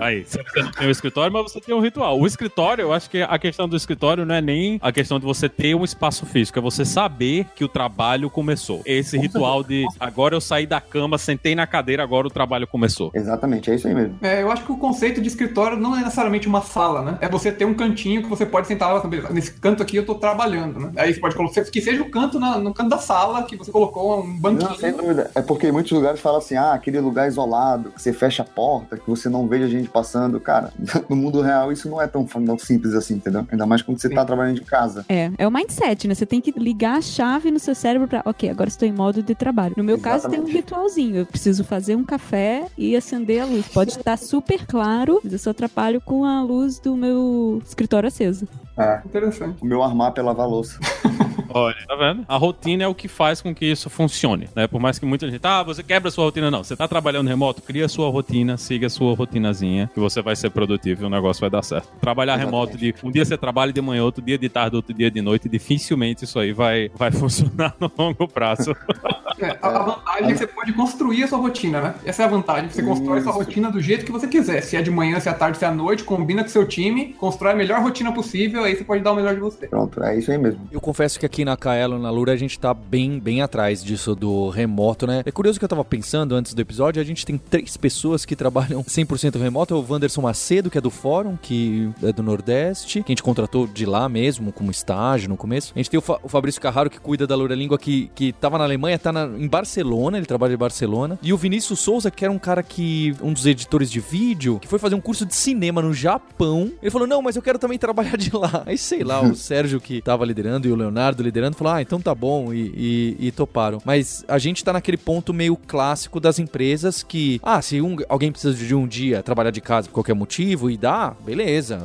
Aí, 0.00 0.24
você 0.24 0.42
não 0.56 0.72
tem 0.72 0.88
o 0.88 0.90
escritório, 0.90 1.32
mas 1.32 1.42
você 1.44 1.60
tem 1.60 1.74
um 1.74 1.80
ritual. 1.80 2.18
O 2.18 2.26
escritório, 2.26 2.82
eu 2.82 2.92
acho 2.92 3.08
que 3.08 3.22
a 3.22 3.38
questão 3.38 3.68
do 3.68 3.76
escritório 3.76 4.24
não 4.24 4.34
é 4.34 4.40
nem 4.40 4.78
a 4.82 4.92
questão 4.92 5.18
de 5.18 5.24
você 5.24 5.48
ter 5.48 5.74
um 5.74 5.84
espaço 5.84 6.26
físico, 6.26 6.58
é 6.58 6.62
você 6.62 6.84
saber 6.84 7.46
que 7.54 7.64
o 7.64 7.68
trabalho 7.68 8.28
começou. 8.28 8.82
Esse 8.84 9.16
ritual 9.18 9.62
de 9.62 9.86
agora 9.98 10.34
eu 10.34 10.40
saí 10.40 10.66
da 10.66 10.80
cama, 10.80 11.18
sentei 11.18 11.54
na 11.54 11.66
cadeira, 11.66 12.02
agora 12.02 12.26
o 12.26 12.30
trabalho 12.30 12.66
começou. 12.66 13.10
Exatamente, 13.14 13.70
é 13.70 13.74
isso 13.74 13.86
aí 13.86 13.94
mesmo. 13.94 14.16
É, 14.22 14.42
eu 14.42 14.50
acho 14.50 14.64
que 14.64 14.72
o 14.72 14.76
conceito 14.76 15.20
de 15.20 15.28
escritório 15.28 15.76
não 15.78 15.96
é 15.96 16.00
necessariamente 16.00 16.48
uma 16.48 16.62
sala, 16.62 17.02
né? 17.02 17.18
É 17.20 17.28
você 17.28 17.52
ter 17.52 17.64
um 17.64 17.74
cantinho 17.74 18.22
que 18.22 18.28
você 18.28 18.44
pode 18.44 18.66
sentar 18.66 18.92
lá, 18.92 19.00
beleza, 19.00 19.32
nesse 19.32 19.52
canto 19.52 19.82
aqui 19.82 19.96
eu 19.96 20.06
tô 20.06 20.14
trabalhando, 20.14 20.31
né? 20.34 20.92
Aí 20.96 21.12
você 21.14 21.20
pode 21.20 21.34
colocar, 21.34 21.64
que 21.64 21.80
seja 21.80 22.02
o 22.02 22.10
canto 22.10 22.38
na- 22.38 22.58
no 22.58 22.72
canto 22.74 22.90
da 22.90 22.98
sala, 22.98 23.42
que 23.44 23.56
você 23.56 23.70
colocou 23.70 24.20
um 24.22 24.38
banquinho. 24.38 24.70
Não, 24.70 24.76
sem 24.76 24.92
dúvida. 24.92 25.30
É 25.34 25.42
porque 25.42 25.68
em 25.68 25.72
muitos 25.72 25.92
lugares 25.92 26.20
falam 26.20 26.38
assim, 26.38 26.56
ah, 26.56 26.72
aquele 26.72 27.00
lugar 27.00 27.28
isolado, 27.28 27.90
que 27.90 28.00
você 28.02 28.12
fecha 28.12 28.42
a 28.42 28.46
porta, 28.46 28.96
que 28.96 29.08
você 29.08 29.28
não 29.28 29.46
veja 29.46 29.68
gente 29.68 29.88
passando. 29.88 30.40
Cara, 30.40 30.72
no 31.08 31.16
mundo 31.16 31.40
real 31.40 31.72
isso 31.72 31.88
não 31.88 32.00
é 32.00 32.06
tão, 32.06 32.24
tão 32.24 32.58
simples 32.58 32.94
assim, 32.94 33.14
entendeu? 33.14 33.46
Ainda 33.50 33.66
mais 33.66 33.82
quando 33.82 34.00
você 34.00 34.08
Sim. 34.08 34.14
tá 34.14 34.24
trabalhando 34.24 34.56
de 34.56 34.64
casa. 34.64 35.04
É, 35.08 35.30
é 35.38 35.46
o 35.46 35.50
mindset, 35.50 36.08
né? 36.08 36.14
Você 36.14 36.26
tem 36.26 36.40
que 36.40 36.52
ligar 36.58 36.98
a 36.98 37.02
chave 37.02 37.50
no 37.50 37.58
seu 37.58 37.74
cérebro 37.74 38.08
pra, 38.08 38.22
ok, 38.24 38.48
agora 38.50 38.68
estou 38.68 38.86
em 38.88 38.92
modo 38.92 39.22
de 39.22 39.34
trabalho. 39.34 39.74
No 39.76 39.84
meu 39.84 39.98
caso, 39.98 40.28
tem 40.28 40.38
um 40.38 40.42
Exatamente. 40.44 40.56
ritualzinho. 40.56 41.16
Eu 41.16 41.26
preciso 41.26 41.64
fazer 41.64 41.96
um 41.96 42.04
café 42.04 42.66
e 42.76 42.96
acender 42.96 43.42
a 43.42 43.46
luz. 43.46 43.66
Pode 43.68 43.90
estar 43.90 44.16
super 44.18 44.66
claro, 44.66 45.20
mas 45.22 45.32
eu 45.32 45.38
só 45.38 45.50
atrapalho 45.50 46.00
com 46.00 46.24
a 46.24 46.42
luz 46.42 46.78
do 46.78 46.96
meu 46.96 47.62
escritório 47.66 48.06
acesa. 48.08 48.46
É. 48.76 49.00
Interessante. 49.04 49.62
O 49.62 49.66
meu 49.66 49.82
armário 49.82 50.18
é 50.18 50.22
lavar 50.22 50.48
louça. 50.48 50.78
Olha, 51.54 51.76
tá 51.86 51.94
vendo? 51.94 52.24
A 52.26 52.36
rotina 52.36 52.84
é 52.84 52.88
o 52.88 52.94
que 52.94 53.08
faz 53.08 53.42
com 53.42 53.54
que 53.54 53.66
isso 53.66 53.90
funcione, 53.90 54.48
né? 54.56 54.66
Por 54.66 54.80
mais 54.80 54.98
que 54.98 55.04
muita 55.04 55.30
gente, 55.30 55.40
ah, 55.44 55.62
você 55.62 55.82
quebra 55.82 56.08
a 56.08 56.12
sua 56.12 56.24
rotina. 56.24 56.50
Não, 56.50 56.64
você 56.64 56.74
tá 56.74 56.88
trabalhando 56.88 57.28
remoto, 57.28 57.60
cria 57.60 57.84
a 57.84 57.88
sua 57.88 58.08
rotina, 58.08 58.56
siga 58.56 58.86
a 58.86 58.90
sua 58.90 59.14
rotinazinha, 59.14 59.90
que 59.92 60.00
você 60.00 60.22
vai 60.22 60.34
ser 60.34 60.50
produtivo 60.50 61.02
e 61.02 61.06
o 61.06 61.10
negócio 61.10 61.40
vai 61.40 61.50
dar 61.50 61.62
certo. 61.62 61.88
Trabalhar 62.00 62.36
remoto, 62.36 62.76
de 62.78 62.94
um 63.02 63.10
dia 63.10 63.24
você 63.24 63.36
trabalha 63.36 63.72
de 63.72 63.80
manhã, 63.82 64.02
outro 64.02 64.24
dia 64.24 64.38
de 64.38 64.48
tarde, 64.48 64.76
outro 64.76 64.94
dia 64.94 65.10
de 65.10 65.20
noite, 65.20 65.48
dificilmente 65.48 66.24
isso 66.24 66.38
aí 66.38 66.52
vai, 66.52 66.90
vai 66.94 67.10
funcionar 67.12 67.74
no 67.78 67.90
longo 67.96 68.26
prazo. 68.26 68.74
É, 69.44 69.58
a, 69.60 69.68
a 69.68 69.82
vantagem 69.82 70.24
é 70.28 70.32
que 70.32 70.38
você 70.38 70.46
pode 70.46 70.72
construir 70.72 71.24
a 71.24 71.28
sua 71.28 71.38
rotina, 71.38 71.80
né? 71.80 71.94
Essa 72.04 72.22
é 72.22 72.26
a 72.26 72.28
vantagem. 72.28 72.70
Você 72.70 72.82
constrói 72.82 73.18
a 73.18 73.22
sua 73.22 73.32
rotina 73.32 73.70
do 73.70 73.80
jeito 73.80 74.04
que 74.04 74.12
você 74.12 74.26
quiser. 74.26 74.60
Se 74.62 74.76
é 74.76 74.82
de 74.82 74.90
manhã, 74.90 75.18
se 75.20 75.28
é 75.28 75.32
à 75.32 75.34
tarde, 75.34 75.58
se 75.58 75.64
é 75.64 75.68
à 75.68 75.74
noite, 75.74 76.04
combina 76.04 76.42
com 76.42 76.48
seu 76.48 76.66
time, 76.66 77.14
constrói 77.18 77.52
a 77.52 77.56
melhor 77.56 77.80
rotina 77.82 78.12
possível, 78.12 78.64
aí 78.64 78.76
você 78.76 78.84
pode 78.84 79.02
dar 79.02 79.12
o 79.12 79.16
melhor 79.16 79.34
de 79.34 79.40
você. 79.40 79.66
Pronto, 79.66 80.02
é 80.02 80.16
isso 80.18 80.30
aí 80.30 80.38
mesmo. 80.38 80.60
Eu 80.70 80.80
confesso 80.80 81.18
que 81.18 81.26
aqui 81.26 81.44
na 81.44 81.56
Kaelo, 81.56 81.98
na 81.98 82.10
Lura, 82.10 82.32
a 82.32 82.36
gente 82.36 82.58
tá 82.58 82.72
bem, 82.74 83.18
bem 83.18 83.42
atrás 83.42 83.82
disso 83.82 84.14
do 84.14 84.48
remoto, 84.48 85.06
né? 85.06 85.22
É 85.24 85.30
curioso 85.30 85.58
que 85.58 85.64
eu 85.64 85.68
tava 85.68 85.84
pensando 85.84 86.34
antes 86.34 86.54
do 86.54 86.60
episódio, 86.60 87.00
a 87.00 87.04
gente 87.04 87.24
tem 87.26 87.36
três 87.38 87.76
pessoas 87.76 88.24
que 88.24 88.34
trabalham 88.36 88.82
100% 88.84 89.40
remoto. 89.40 89.74
É 89.74 89.76
o 89.76 89.86
Wanderson 89.88 90.22
Macedo, 90.22 90.70
que 90.70 90.78
é 90.78 90.80
do 90.80 90.90
Fórum, 90.90 91.36
que 91.40 91.90
é 92.02 92.12
do 92.12 92.22
Nordeste, 92.22 93.02
que 93.02 93.10
a 93.10 93.12
gente 93.12 93.22
contratou 93.22 93.66
de 93.66 93.86
lá 93.86 94.08
mesmo, 94.08 94.52
como 94.52 94.70
estágio 94.70 95.28
no 95.28 95.36
começo. 95.36 95.72
A 95.74 95.78
gente 95.78 95.90
tem 95.90 95.98
o, 95.98 96.02
Fa- 96.02 96.18
o 96.22 96.28
Fabrício 96.28 96.60
Carraro, 96.60 96.90
que 96.90 97.00
cuida 97.00 97.26
da 97.26 97.34
Lura 97.34 97.54
Língua, 97.54 97.78
que, 97.78 98.10
que 98.14 98.32
tava 98.32 98.58
na 98.58 98.64
Alemanha, 98.64 98.98
tá 98.98 99.12
na- 99.12 99.26
em 99.38 99.48
Barcelona, 99.48 100.16
ele 100.18 100.26
trabalha 100.26 100.54
em 100.54 100.56
Barcelona. 100.56 101.18
E 101.22 101.32
o 101.32 101.36
Vinícius 101.36 101.80
Souza, 101.80 102.10
que 102.10 102.24
era 102.24 102.32
um 102.32 102.38
cara 102.38 102.62
que, 102.62 103.14
um 103.22 103.32
dos 103.32 103.46
editores 103.46 103.90
de 103.90 104.00
vídeo, 104.00 104.58
que 104.60 104.68
foi 104.68 104.78
fazer 104.78 104.94
um 104.94 105.00
curso 105.00 105.24
de 105.26 105.34
cinema 105.34 105.80
no 105.82 105.92
Japão. 105.94 106.70
Ele 106.80 106.90
falou, 106.90 107.06
não, 107.06 107.22
mas 107.22 107.36
eu 107.36 107.42
quero 107.42 107.58
também 107.58 107.78
trabalhar 107.78 108.16
de 108.16 108.34
lá. 108.34 108.62
Aí, 108.66 108.76
sei 108.78 109.02
lá, 109.04 109.20
o 109.22 109.34
Sérgio 109.36 109.80
que 109.80 110.00
tava 110.02 110.24
liderando 110.24 110.66
e 110.68 110.72
o 110.72 110.76
Leonardo 110.76 111.22
liderando, 111.22 111.56
falou, 111.56 111.72
ah, 111.74 111.82
então 111.82 112.00
tá 112.00 112.14
bom, 112.14 112.52
e, 112.52 112.72
e- 113.20 113.26
e 113.28 113.32
toparam. 113.32 113.80
Mas 113.84 114.24
a 114.28 114.38
gente 114.38 114.62
tá 114.64 114.72
naquele 114.72 114.96
ponto 114.96 115.32
meio 115.32 115.56
clássico 115.56 116.18
das 116.20 116.38
empresas 116.38 117.02
que, 117.02 117.40
ah, 117.42 117.60
se 117.62 117.80
um- 117.80 117.96
alguém 118.08 118.30
precisa 118.32 118.54
de 118.54 118.74
um 118.74 118.86
dia 118.86 119.22
trabalhar 119.22 119.50
de 119.50 119.60
casa 119.60 119.88
por 119.88 119.94
qualquer 119.94 120.14
motivo 120.14 120.70
e 120.70 120.76
dá, 120.76 121.14
beleza, 121.24 121.80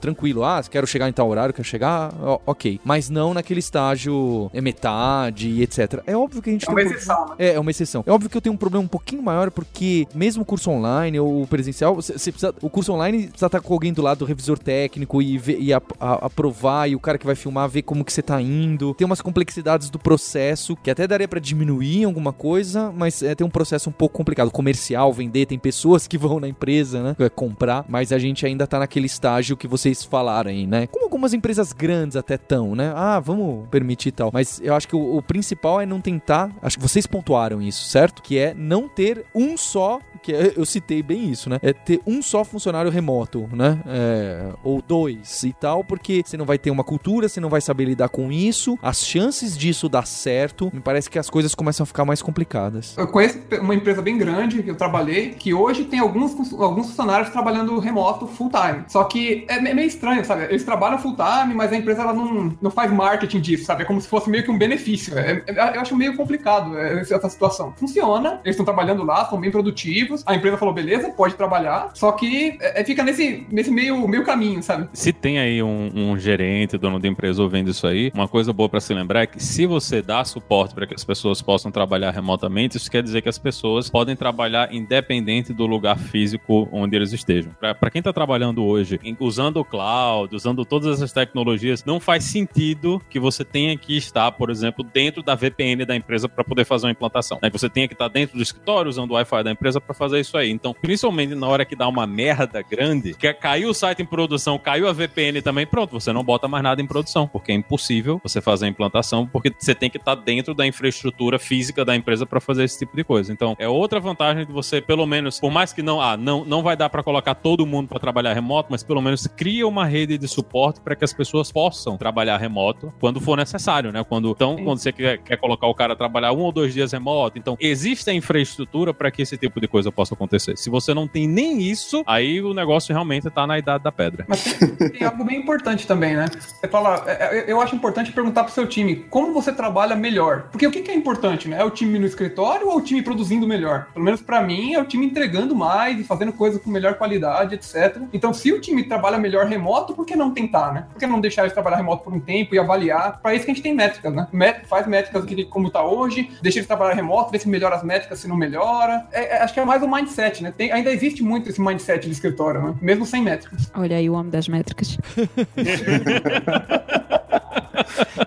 tranquilo. 0.00 0.44
Ah, 0.44 0.62
se 0.62 0.70
quero 0.70 0.86
chegar 0.86 1.08
em 1.08 1.12
tal 1.12 1.28
horário, 1.28 1.54
quero 1.54 1.66
chegar, 1.66 2.12
ok. 2.46 2.80
Mas 2.84 3.08
não 3.10 3.34
naquele 3.34 3.60
estágio 3.60 4.50
é 4.52 4.60
metade 4.60 5.48
e 5.48 5.62
etc. 5.62 6.02
É 6.06 6.16
óbvio 6.16 6.42
que 6.42 6.50
a 6.50 6.52
gente 6.52 6.66
uma 6.82 6.90
um 6.90 6.92
exceção, 6.94 7.26
né? 7.28 7.34
é, 7.38 7.54
é 7.54 7.60
uma 7.60 7.70
exceção. 7.70 8.04
É 8.06 8.10
óbvio 8.10 8.30
que 8.30 8.36
eu 8.36 8.40
tenho 8.40 8.54
um 8.54 8.58
problema 8.58 8.84
um 8.84 8.88
pouquinho 8.88 9.22
maior, 9.22 9.50
porque 9.50 10.06
mesmo 10.14 10.42
o 10.42 10.46
curso 10.46 10.70
online 10.70 11.18
ou 11.20 11.46
presencial, 11.46 11.94
você 11.94 12.12
precisa, 12.14 12.54
o 12.60 12.68
curso 12.70 12.92
online 12.92 13.24
precisa 13.28 13.46
estar 13.46 13.60
com 13.60 13.72
alguém 13.72 13.92
do 13.92 14.02
lado 14.02 14.18
do 14.18 14.24
revisor 14.24 14.58
técnico 14.58 15.20
e, 15.22 15.38
ver, 15.38 15.58
e 15.60 15.72
a- 15.72 15.80
a- 16.00 16.26
aprovar, 16.26 16.88
e 16.88 16.94
o 16.96 17.00
cara 17.00 17.18
que 17.18 17.26
vai 17.26 17.34
filmar 17.34 17.68
ver 17.68 17.82
como 17.82 18.04
que 18.04 18.12
você 18.12 18.22
tá 18.22 18.40
indo. 18.40 18.94
Tem 18.94 19.04
umas 19.04 19.20
complexidades 19.20 19.90
do 19.90 19.98
processo, 19.98 20.76
que 20.76 20.90
até 20.90 21.06
daria 21.06 21.28
pra 21.28 21.40
diminuir 21.40 22.04
alguma 22.04 22.32
coisa, 22.32 22.92
mas 22.96 23.22
é, 23.22 23.34
tem 23.34 23.46
um 23.46 23.50
processo 23.50 23.88
um 23.88 23.92
pouco 23.92 24.16
complicado. 24.16 24.50
Comercial, 24.50 25.12
vender, 25.12 25.46
tem 25.46 25.58
pessoas 25.58 26.06
que 26.06 26.16
vão 26.18 26.40
na 26.40 26.48
empresa, 26.48 27.02
né? 27.02 27.16
é, 27.18 27.28
Comprar, 27.28 27.84
mas 27.88 28.12
a 28.12 28.18
gente 28.18 28.44
ainda 28.46 28.66
tá 28.66 28.78
naquele 28.78 29.06
estágio 29.06 29.56
que 29.56 29.66
vocês 29.68 30.02
falaram 30.04 30.50
aí, 30.50 30.66
né? 30.66 30.86
Como 30.86 31.04
algumas 31.04 31.32
empresas 31.34 31.72
grandes 31.72 32.16
até 32.16 32.36
tão, 32.38 32.74
né? 32.74 32.92
Ah, 32.94 33.20
vamos 33.20 33.68
permitir 33.68 34.12
tal. 34.12 34.30
Mas 34.32 34.60
eu 34.62 34.74
acho 34.74 34.88
que 34.88 34.96
o, 34.96 35.16
o 35.18 35.22
principal 35.22 35.80
é 35.80 35.86
não 35.86 36.00
tentar. 36.00 36.50
Acho 36.66 36.76
que 36.78 36.82
vocês 36.82 37.06
pontuaram 37.06 37.62
isso, 37.62 37.84
certo? 37.88 38.20
Que 38.20 38.36
é 38.38 38.52
não 38.52 38.88
ter 38.88 39.24
um 39.32 39.56
só. 39.56 40.00
Que 40.20 40.32
é- 40.32 40.52
eu 40.56 40.66
citei 40.66 41.00
bem 41.00 41.30
isso, 41.30 41.48
né? 41.48 41.60
É 41.62 41.72
ter 41.72 42.00
um 42.04 42.20
só 42.20 42.42
funcionário 42.44 42.90
remoto, 42.90 43.48
né? 43.52 43.78
É, 43.86 44.48
ou 44.64 44.82
dois 44.82 45.44
e 45.44 45.52
tal, 45.52 45.84
porque 45.84 46.22
você 46.26 46.36
não 46.36 46.44
vai 46.44 46.58
ter 46.58 46.72
uma 46.72 46.82
cultura, 46.82 47.28
você 47.28 47.38
não 47.38 47.48
vai 47.48 47.60
saber 47.60 47.84
lidar 47.84 48.08
com 48.08 48.32
isso. 48.32 48.76
As 48.82 49.06
chances 49.06 49.56
disso 49.56 49.88
dar 49.88 50.04
certo, 50.04 50.68
me 50.74 50.80
parece 50.80 51.08
que 51.08 51.20
as 51.20 51.30
coisas 51.30 51.54
começam 51.54 51.84
a 51.84 51.86
ficar 51.86 52.04
mais 52.04 52.20
complicadas. 52.20 52.96
Eu 52.98 53.06
conheço 53.06 53.38
uma 53.60 53.74
empresa 53.76 54.02
bem 54.02 54.18
grande 54.18 54.64
que 54.64 54.70
eu 54.70 54.74
trabalhei, 54.74 55.30
que 55.30 55.54
hoje 55.54 55.84
tem 55.84 56.00
alguns, 56.00 56.52
alguns 56.54 56.86
funcionários 56.88 57.30
trabalhando 57.30 57.78
remoto 57.78 58.26
full 58.26 58.50
time. 58.50 58.82
Só 58.88 59.04
que 59.04 59.44
é 59.48 59.60
me- 59.60 59.72
meio 59.74 59.86
estranho, 59.86 60.24
sabe? 60.24 60.44
Eles 60.44 60.64
trabalham 60.64 60.98
full 60.98 61.14
time, 61.14 61.54
mas 61.54 61.72
a 61.72 61.76
empresa 61.76 62.02
ela 62.02 62.12
não, 62.12 62.56
não 62.60 62.70
faz 62.72 62.90
marketing 62.90 63.40
disso, 63.40 63.64
sabe? 63.66 63.82
É 63.82 63.86
como 63.86 64.00
se 64.00 64.08
fosse 64.08 64.28
meio 64.28 64.42
que 64.42 64.50
um 64.50 64.58
benefício. 64.58 65.16
É- 65.16 65.44
é- 65.46 65.76
eu 65.76 65.80
acho 65.80 65.94
meio 65.94 66.16
complicado 66.16 66.55
é, 66.76 67.00
essa 67.00 67.28
situação. 67.28 67.72
Funciona, 67.76 68.40
eles 68.44 68.54
estão 68.54 68.64
trabalhando 68.64 69.02
lá, 69.02 69.24
são 69.26 69.40
bem 69.40 69.50
produtivos. 69.50 70.22
A 70.26 70.34
empresa 70.34 70.56
falou, 70.56 70.74
beleza, 70.74 71.10
pode 71.10 71.34
trabalhar. 71.34 71.90
Só 71.94 72.12
que 72.12 72.58
é, 72.60 72.80
é, 72.80 72.84
fica 72.84 73.02
nesse, 73.02 73.46
nesse 73.50 73.70
meio, 73.70 74.06
meio 74.06 74.24
caminho, 74.24 74.62
sabe? 74.62 74.88
Se 74.92 75.12
tem 75.12 75.38
aí 75.38 75.62
um, 75.62 75.90
um 75.94 76.18
gerente, 76.18 76.78
dono 76.78 76.98
de 76.98 77.08
empresa 77.08 77.42
ouvindo 77.42 77.70
isso 77.70 77.86
aí, 77.86 78.10
uma 78.14 78.28
coisa 78.28 78.52
boa 78.52 78.68
pra 78.68 78.80
se 78.80 78.92
lembrar 78.94 79.22
é 79.22 79.26
que 79.26 79.42
se 79.42 79.66
você 79.66 80.02
dá 80.02 80.24
suporte 80.24 80.74
para 80.74 80.86
que 80.86 80.94
as 80.94 81.04
pessoas 81.04 81.42
possam 81.42 81.70
trabalhar 81.70 82.10
remotamente, 82.10 82.76
isso 82.76 82.90
quer 82.90 83.02
dizer 83.02 83.22
que 83.22 83.28
as 83.28 83.38
pessoas 83.38 83.90
podem 83.90 84.16
trabalhar 84.16 84.72
independente 84.72 85.52
do 85.52 85.66
lugar 85.66 85.98
físico 85.98 86.68
onde 86.72 86.96
eles 86.96 87.12
estejam. 87.12 87.52
Para 87.60 87.90
quem 87.90 88.02
tá 88.02 88.12
trabalhando 88.12 88.64
hoje 88.64 88.98
usando 89.20 89.58
o 89.58 89.64
cloud, 89.64 90.34
usando 90.34 90.64
todas 90.64 90.96
essas 90.96 91.12
tecnologias, 91.12 91.84
não 91.84 91.98
faz 92.00 92.24
sentido 92.24 93.00
que 93.08 93.18
você 93.18 93.44
tenha 93.44 93.76
que 93.76 93.96
estar, 93.96 94.32
por 94.32 94.50
exemplo, 94.50 94.84
dentro 94.84 95.22
da 95.22 95.34
VPN 95.34 95.84
da 95.84 95.96
empresa 95.96 96.28
para 96.28 96.44
poder 96.46 96.64
fazer 96.64 96.86
uma 96.86 96.92
implantação. 96.92 97.38
Né? 97.42 97.50
Você 97.50 97.68
tenha 97.68 97.88
que 97.88 97.94
estar 97.94 98.08
dentro 98.08 98.36
do 98.36 98.42
escritório 98.42 98.88
usando 98.88 99.10
o 99.10 99.14
Wi-Fi 99.14 99.44
da 99.44 99.50
empresa 99.50 99.80
para 99.80 99.94
fazer 99.94 100.20
isso 100.20 100.36
aí. 100.36 100.50
Então, 100.50 100.74
principalmente 100.74 101.34
na 101.34 101.46
hora 101.46 101.64
que 101.64 101.76
dá 101.76 101.88
uma 101.88 102.06
merda 102.06 102.62
grande, 102.62 103.14
que 103.14 103.26
é 103.26 103.32
caiu 103.32 103.70
o 103.70 103.74
site 103.74 104.02
em 104.02 104.06
produção, 104.06 104.58
caiu 104.58 104.88
a 104.88 104.92
VPN 104.92 105.42
também, 105.42 105.66
pronto, 105.66 105.92
você 105.92 106.12
não 106.12 106.24
bota 106.24 106.48
mais 106.48 106.62
nada 106.62 106.80
em 106.80 106.86
produção, 106.86 107.26
porque 107.26 107.52
é 107.52 107.54
impossível 107.54 108.20
você 108.22 108.40
fazer 108.40 108.66
a 108.66 108.68
implantação, 108.68 109.26
porque 109.26 109.52
você 109.58 109.74
tem 109.74 109.90
que 109.90 109.98
estar 109.98 110.14
dentro 110.14 110.54
da 110.54 110.66
infraestrutura 110.66 111.38
física 111.38 111.84
da 111.84 111.94
empresa 111.94 112.26
para 112.26 112.40
fazer 112.40 112.64
esse 112.64 112.78
tipo 112.78 112.96
de 112.96 113.04
coisa. 113.04 113.32
Então, 113.32 113.56
é 113.58 113.68
outra 113.68 114.00
vantagem 114.00 114.46
de 114.46 114.52
você, 114.52 114.80
pelo 114.80 115.06
menos, 115.06 115.40
por 115.40 115.50
mais 115.50 115.72
que 115.72 115.82
não, 115.82 116.00
ah, 116.00 116.16
não, 116.16 116.44
não 116.44 116.62
vai 116.62 116.76
dar 116.76 116.88
para 116.88 117.02
colocar 117.02 117.34
todo 117.34 117.66
mundo 117.66 117.88
para 117.88 117.98
trabalhar 117.98 118.32
remoto, 118.32 118.68
mas 118.70 118.82
pelo 118.82 119.00
menos 119.00 119.26
cria 119.26 119.66
uma 119.66 119.84
rede 119.84 120.18
de 120.18 120.28
suporte 120.28 120.80
para 120.80 120.94
que 120.94 121.04
as 121.04 121.12
pessoas 121.12 121.50
possam 121.50 121.96
trabalhar 121.96 122.36
remoto 122.36 122.92
quando 123.00 123.20
for 123.20 123.36
necessário, 123.36 123.92
né? 123.92 124.04
Quando, 124.04 124.30
então, 124.30 124.56
quando 124.56 124.78
você 124.78 124.92
quer, 124.92 125.18
quer 125.18 125.36
colocar 125.36 125.66
o 125.66 125.74
cara 125.74 125.92
a 125.92 125.96
trabalhar 125.96 126.32
um 126.36 126.40
ou 126.40 126.52
dois 126.52 126.72
dias 126.72 126.92
remoto. 126.92 127.38
Então, 127.38 127.56
existe 127.60 128.10
a 128.10 128.12
infraestrutura 128.12 128.92
para 128.92 129.10
que 129.10 129.22
esse 129.22 129.36
tipo 129.36 129.60
de 129.60 129.68
coisa 129.68 129.90
possa 129.90 130.14
acontecer. 130.14 130.56
Se 130.56 130.70
você 130.70 130.92
não 130.94 131.08
tem 131.08 131.26
nem 131.26 131.62
isso, 131.62 132.02
aí 132.06 132.40
o 132.40 132.54
negócio 132.54 132.92
realmente 132.92 133.30
tá 133.30 133.46
na 133.46 133.58
idade 133.58 133.82
da 133.84 133.92
pedra. 133.92 134.24
Mas 134.28 134.42
tem, 134.42 134.90
tem 134.90 135.06
algo 135.06 135.24
bem 135.24 135.38
importante 135.38 135.86
também, 135.86 136.16
né? 136.16 136.26
Você 136.38 136.68
fala, 136.68 137.04
é, 137.06 137.38
é, 137.38 137.52
eu 137.52 137.60
acho 137.60 137.74
importante 137.74 138.12
perguntar 138.12 138.44
pro 138.44 138.52
seu 138.52 138.66
time 138.66 138.96
como 139.10 139.32
você 139.32 139.52
trabalha 139.52 139.96
melhor. 139.96 140.48
Porque 140.50 140.66
o 140.66 140.70
que, 140.70 140.90
é 140.90 140.94
importante, 140.94 141.48
né? 141.48 141.60
É 141.60 141.64
o 141.64 141.70
time 141.70 141.98
no 141.98 142.06
escritório 142.06 142.68
ou 142.68 142.78
o 142.78 142.80
time 142.80 143.02
produzindo 143.02 143.46
melhor? 143.46 143.88
Pelo 143.92 144.04
menos 144.04 144.22
para 144.22 144.42
mim, 144.42 144.74
é 144.74 144.80
o 144.80 144.84
time 144.84 145.06
entregando 145.06 145.54
mais 145.54 145.98
e 145.98 146.04
fazendo 146.04 146.32
coisas 146.32 146.60
com 146.62 146.70
melhor 146.70 146.94
qualidade, 146.94 147.54
etc. 147.54 147.98
Então, 148.12 148.32
se 148.32 148.52
o 148.52 148.60
time 148.60 148.84
trabalha 148.84 149.18
melhor 149.18 149.46
remoto, 149.46 149.94
por 149.94 150.04
que 150.04 150.16
não 150.16 150.32
tentar, 150.32 150.72
né? 150.72 150.86
Por 150.92 150.98
que 150.98 151.06
não 151.06 151.20
deixar 151.20 151.46
de 151.46 151.54
trabalhar 151.54 151.76
remoto 151.76 152.04
por 152.04 152.12
um 152.12 152.20
tempo 152.20 152.54
e 152.54 152.58
avaliar? 152.58 153.20
Para 153.20 153.34
isso 153.34 153.44
que 153.44 153.50
a 153.50 153.54
gente 153.54 153.62
tem 153.62 153.74
métricas, 153.74 154.14
né? 154.14 154.26
Faz 154.66 154.86
métricas 154.86 155.24
aqui 155.24 155.44
como 155.44 155.70
tá 155.70 155.84
hoje, 155.84 156.25
deixa 156.42 156.58
ele 156.58 156.66
trabalhar 156.66 156.94
remoto, 156.94 157.30
vê 157.30 157.38
se 157.38 157.48
melhora 157.48 157.76
as 157.76 157.82
métricas, 157.82 158.20
se 158.20 158.28
não 158.28 158.36
melhora. 158.36 159.06
É, 159.12 159.36
é, 159.36 159.42
acho 159.42 159.54
que 159.54 159.60
é 159.60 159.64
mais 159.64 159.82
um 159.82 159.88
mindset, 159.88 160.42
né? 160.42 160.52
Tem, 160.56 160.72
ainda 160.72 160.92
existe 160.92 161.22
muito 161.22 161.48
esse 161.48 161.60
mindset 161.60 162.06
de 162.06 162.12
escritório, 162.12 162.62
né? 162.62 162.74
Mesmo 162.80 163.06
sem 163.06 163.22
métricas. 163.22 163.70
Olha 163.74 163.96
aí 163.96 164.08
o 164.08 164.14
homem 164.14 164.30
das 164.30 164.48
métricas. 164.48 164.98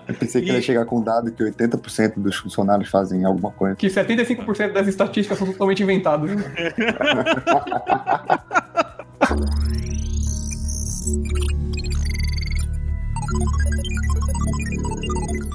Eu 0.08 0.14
pensei 0.14 0.42
que 0.42 0.50
e... 0.50 0.52
ia 0.52 0.62
chegar 0.62 0.84
com 0.84 0.98
um 0.98 1.02
dado 1.02 1.32
que 1.32 1.42
80% 1.42 2.14
dos 2.16 2.36
funcionários 2.36 2.88
fazem 2.88 3.24
alguma 3.24 3.50
coisa. 3.52 3.76
Que 3.76 3.88
75% 3.88 4.72
das 4.72 4.86
estatísticas 4.86 5.38
são 5.38 5.46
totalmente 5.46 5.82
inventadas. 5.82 6.30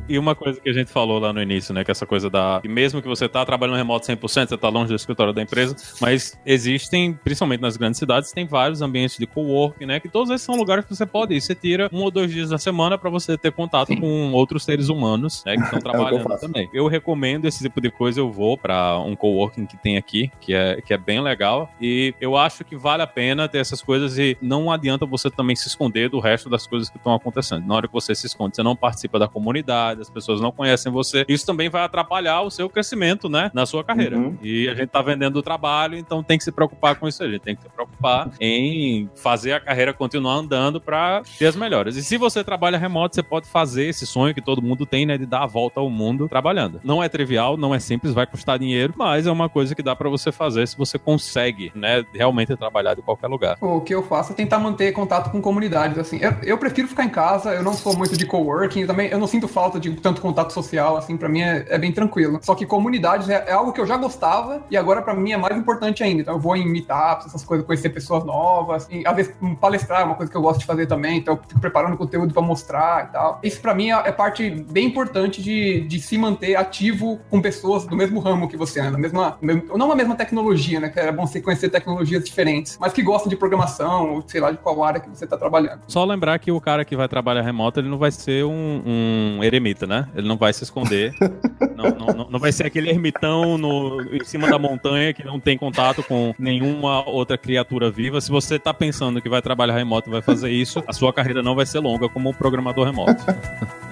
E 0.08 0.20
uma 0.20 0.36
coisa 0.36 0.60
que 0.60 0.70
a 0.70 0.74
gente 0.74 0.91
falou 0.91 1.20
lá 1.20 1.34
no 1.34 1.41
início, 1.41 1.74
né? 1.74 1.84
Que 1.84 1.91
essa 1.91 2.06
coisa 2.06 2.30
da. 2.30 2.60
Que 2.62 2.68
mesmo 2.68 3.01
que 3.01 3.08
você 3.08 3.28
tá 3.28 3.45
trabalhando 3.45 3.76
remoto 3.78 4.06
100%, 4.06 4.49
você 4.49 4.58
tá 4.58 4.70
longe 4.70 4.89
do 4.89 4.95
escritório 4.95 5.34
da 5.34 5.41
empresa, 5.41 5.76
mas 5.99 6.38
existem, 6.45 7.14
principalmente 7.14 7.62
nas 7.62 7.78
grandes 7.78 7.99
cidades, 7.99 8.32
tem 8.32 8.45
vários 8.45 8.82
ambientes 8.82 9.18
de 9.18 9.26
coworking, 9.26 9.86
né? 9.86 9.99
Que 9.99 10.10
todos 10.10 10.30
esses 10.30 10.45
são 10.45 10.56
lugares 10.56 10.86
que 10.86 10.95
você 10.95 11.06
pode 11.06 11.34
ir. 11.34 11.41
Você 11.41 11.56
tira 11.56 11.89
um 11.91 12.01
ou 12.01 12.12
dois 12.12 12.32
dias 12.32 12.49
da 12.49 12.58
semana 12.58 12.97
para 12.97 13.10
você 13.10 13.38
ter 13.38 13.51
contato 13.51 13.88
Sim. 13.88 13.99
com 13.99 14.32
outros 14.34 14.64
seres 14.64 14.89
humanos, 14.89 15.43
né? 15.45 15.56
Que 15.56 15.64
estão 15.64 15.80
trabalhando 15.80 16.30
é 16.30 16.34
eu 16.34 16.39
também. 16.39 16.70
Eu 16.74 16.88
recomendo 16.88 17.45
esse 17.45 17.64
tipo 17.64 17.82
de 17.82 17.89
coisa. 17.89 18.20
Eu 18.20 18.32
vou 18.32 18.58
para 18.58 18.99
um 18.99 19.16
coworking 19.16 19.66
que 19.66 19.78
tem 19.78 19.97
aqui, 19.97 20.32
que 20.39 20.53
é, 20.53 20.82
que 20.82 20.93
é 20.93 20.97
bem 20.97 21.22
legal. 21.22 21.70
E 21.82 22.14
eu 22.22 22.36
acho 22.36 22.64
que 22.64 22.76
vale 22.76 23.03
a 23.03 23.08
pena 23.08 23.47
ter 23.47 23.60
essas 23.60 23.82
coisas 23.82 24.18
e 24.18 24.38
não 24.41 24.72
adianta 24.72 25.06
você 25.06 25.30
também 25.30 25.56
se 25.56 25.68
esconder 25.68 26.10
do 26.10 26.20
resto 26.20 26.49
das 26.49 26.68
coisas 26.68 26.89
que 26.89 26.97
estão 26.97 27.14
acontecendo. 27.14 27.66
Na 27.66 27.76
hora 27.76 27.88
que 27.88 27.93
você 27.93 28.14
se 28.14 28.28
esconde, 28.28 28.56
você 28.56 28.64
não 28.64 28.76
participa 28.76 29.20
da 29.20 29.28
comunidade, 29.28 29.95
as 30.02 30.10
pessoas 30.10 30.41
não 30.41 30.52
conhecem 30.52 30.91
você. 30.91 31.26
Isso 31.28 31.46
também 31.46 31.70
vai 31.70 31.84
atrapalhar 31.84 32.41
o 32.41 32.50
seu 32.50 32.70
crescimento, 32.70 33.30
né, 33.30 33.52
na 33.54 33.66
sua 33.66 33.84
carreira. 33.84 34.18
Uhum. 34.18 34.38
E 34.41 34.68
a 34.70 34.76
gente 34.76 34.89
tá 34.89 35.02
vendendo 35.02 35.38
o 35.38 35.41
trabalho, 35.41 35.98
então 35.98 36.24
tem 36.24 36.38
que 36.38 36.43
se 36.43 36.52
preocupar 36.52 36.96
com 36.96 37.08
isso. 37.08 37.24
A 37.24 37.28
gente 37.28 37.41
tem 37.41 37.56
que 37.56 37.62
se 37.62 37.70
preocupar 37.70 38.30
em 38.39 39.10
fazer 39.16 39.54
a 39.54 39.60
carreira 39.60 39.93
continuar 39.93 40.36
andando 40.36 40.80
para 40.80 41.22
ter 41.38 41.48
as 41.48 41.56
melhores. 41.56 41.96
E 41.96 42.04
se 42.04 42.18
você 42.18 42.43
trabalha 42.43 42.78
remoto, 42.78 43.16
você 43.16 43.24
pode 43.24 43.48
fazer 43.48 43.86
esse 43.86 44.06
sonho 44.06 44.34
que 44.34 44.41
todo 44.41 44.62
mundo 44.62 44.86
tem, 44.86 45.06
né, 45.06 45.18
de 45.18 45.26
dar 45.26 45.43
a 45.43 45.46
volta 45.46 45.80
ao 45.80 45.89
mundo 45.89 46.28
trabalhando. 46.28 46.80
Não 46.84 47.04
é 47.04 47.10
trivial, 47.10 47.58
não 47.58 47.74
é 47.74 47.80
simples, 47.80 48.14
vai 48.14 48.26
custar 48.26 48.60
dinheiro, 48.60 48.93
mas 48.96 49.28
é 49.28 49.32
uma 49.32 49.50
coisa 49.50 49.76
que 49.76 49.84
dá 49.84 49.96
para 49.96 50.10
você 50.10 50.32
fazer 50.32 50.68
se 50.68 50.78
você 50.78 50.98
consegue, 50.98 51.72
né, 51.76 52.06
realmente 52.14 52.56
trabalhar 52.56 52.93
de 52.93 53.02
qualquer 53.02 53.28
lugar. 53.28 53.58
O 53.62 53.82
que 53.82 53.93
eu 53.93 54.04
faço 54.04 54.34
é 54.34 54.36
tentar 54.36 54.60
manter 54.60 54.91
contato 54.91 55.32
com 55.32 55.41
comunidades, 55.41 55.98
assim. 55.98 56.20
Eu, 56.22 56.36
eu 56.43 56.58
prefiro 56.58 56.88
ficar 56.88 57.04
em 57.04 57.10
casa, 57.10 57.54
eu 57.54 57.64
não 57.64 57.74
sou 57.74 57.96
muito 57.96 58.18
de 58.18 58.26
coworking, 58.26 58.86
também 58.86 59.10
eu 59.10 59.20
não 59.20 59.28
sinto 59.28 59.48
falta 59.48 59.80
de 59.80 59.85
tanto 59.92 60.22
contato 60.22 60.52
social, 60.52 60.98
assim, 60.98 61.18
para 61.18 61.30
mim 61.30 61.42
é, 61.42 61.66
é, 61.70 61.78
bem 61.78 61.92
tranquilo. 61.92 62.40
Só 62.42 62.56
que 62.56 62.66
comunidades 62.66 63.30
é, 63.30 63.46
é, 63.48 63.54
algo 63.54 63.72
que 63.72 63.82
eu 63.82 63.86
já 63.86 63.98
gostava 63.98 64.64
e 64.70 64.78
agora 64.78 65.02
para 65.02 65.14
mim 65.14 65.32
é 65.32 65.38
mais 65.38 65.58
importante 65.58 66.04
ainda. 66.04 66.22
Então 66.22 66.36
eu 66.36 66.40
vou 66.40 66.56
em 66.56 66.68
meetups, 66.68 67.28
essas 67.28 67.44
coisas, 67.44 67.66
conhecer 67.66 67.90
pessoas 67.90 68.24
novas, 68.24 68.88
e 68.90 69.06
às 69.06 69.16
vezes 69.16 69.34
palestrar 69.60 70.02
é 70.02 70.04
uma 70.04 70.16
coisa 70.16 70.32
que 70.32 70.38
eu 70.38 70.42
gosto 70.42 70.60
de 70.60 70.66
fazer 70.66 70.86
também, 70.86 71.18
então 71.20 71.36
eu 71.36 71.42
fico 71.48 71.60
preparando 71.60 71.98
conteúdo 71.98 72.34
para 72.34 72.42
mostrar 72.42 73.06
e 73.06 73.12
tal. 73.12 73.40
Isso 73.44 73.62
para 73.62 73.74
mim 73.74 73.92
é, 73.92 73.94
é, 74.06 74.12
parte 74.12 74.50
bem 74.50 74.88
importante 74.88 75.42
de, 75.42 75.82
de 75.82 76.00
se 76.00 76.18
manter 76.18 76.56
ativo 76.56 77.20
com 77.30 77.42
pessoas 77.42 77.86
do 77.86 77.96
mesmo 77.96 78.20
ramo 78.20 78.48
que 78.48 78.58
você 78.58 78.80
anda, 78.80 78.98
mesma, 78.98 79.38
não 79.42 79.92
a 79.92 79.96
mesma 79.96 80.16
tecnologia, 80.16 80.80
né, 80.80 80.90
que 80.90 81.00
é 81.00 81.12
bom 81.12 81.26
você 81.26 81.42
conhecer 81.42 81.70
tecnologias 81.70 82.24
diferentes, 82.24 82.78
mas 82.80 82.94
que 82.94 83.02
gostam 83.02 83.30
de 83.30 83.36
programação, 83.36 84.16
ou 84.16 84.24
sei 84.28 84.42
lá 84.42 84.52
de 84.52 84.58
qual 84.58 84.84
área 84.84 85.00
que 85.00 85.10
você 85.10 85.26
tá 85.28 85.38
trabalhando. 85.38 85.82
Só 85.88 86.04
lembrar 86.06 86.40
que 86.40 86.52
o 86.52 86.60
cara 86.60 86.86
que 86.86 86.96
vai 86.96 87.08
trabalhar 87.08 87.42
remoto, 87.42 87.80
ele 87.80 87.90
não 87.90 87.98
vai 87.98 88.12
ser 88.12 88.46
um, 88.46 88.84
um 88.86 89.44
eremita, 89.44 89.75
né? 89.84 90.08
Ele 90.16 90.28
não 90.28 90.38
vai 90.38 90.54
se 90.54 90.64
esconder. 90.64 91.14
não, 91.76 91.90
não, 91.90 92.30
não, 92.30 92.40
vai 92.40 92.52
ser 92.52 92.66
aquele 92.66 92.90
ermitão 92.90 93.58
no, 93.58 94.02
em 94.14 94.24
cima 94.24 94.50
da 94.50 94.60
montanha 94.60 95.14
que 95.14 95.24
não 95.24 95.40
tem 95.40 95.58
contato 95.58 96.04
com 96.04 96.34
nenhuma 96.38 97.08
outra 97.08 97.38
criatura 97.38 97.90
viva. 97.90 98.22
Se 98.22 98.30
você 98.30 98.56
está 98.56 98.74
pensando 98.74 99.22
que 99.22 99.30
vai 99.30 99.42
trabalhar 99.42 99.76
remoto 99.76 100.10
e 100.10 100.12
vai 100.12 100.22
fazer 100.22 100.52
isso, 100.52 100.84
a 100.88 100.94
sua 100.94 101.12
carreira 101.12 101.42
não 101.42 101.56
vai 101.56 101.66
ser 101.66 101.80
longa 101.80 102.08
como 102.08 102.30
um 102.30 102.34
programador 102.34 102.86
remoto. 102.86 103.24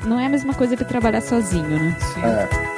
Não 0.06 0.20
é 0.20 0.26
a 0.26 0.30
mesma 0.30 0.54
coisa 0.54 0.76
que 0.76 0.86
trabalhar 0.86 1.22
sozinho, 1.22 1.68
né? 1.68 1.96
Sim. 2.00 2.22
É. 2.22 2.73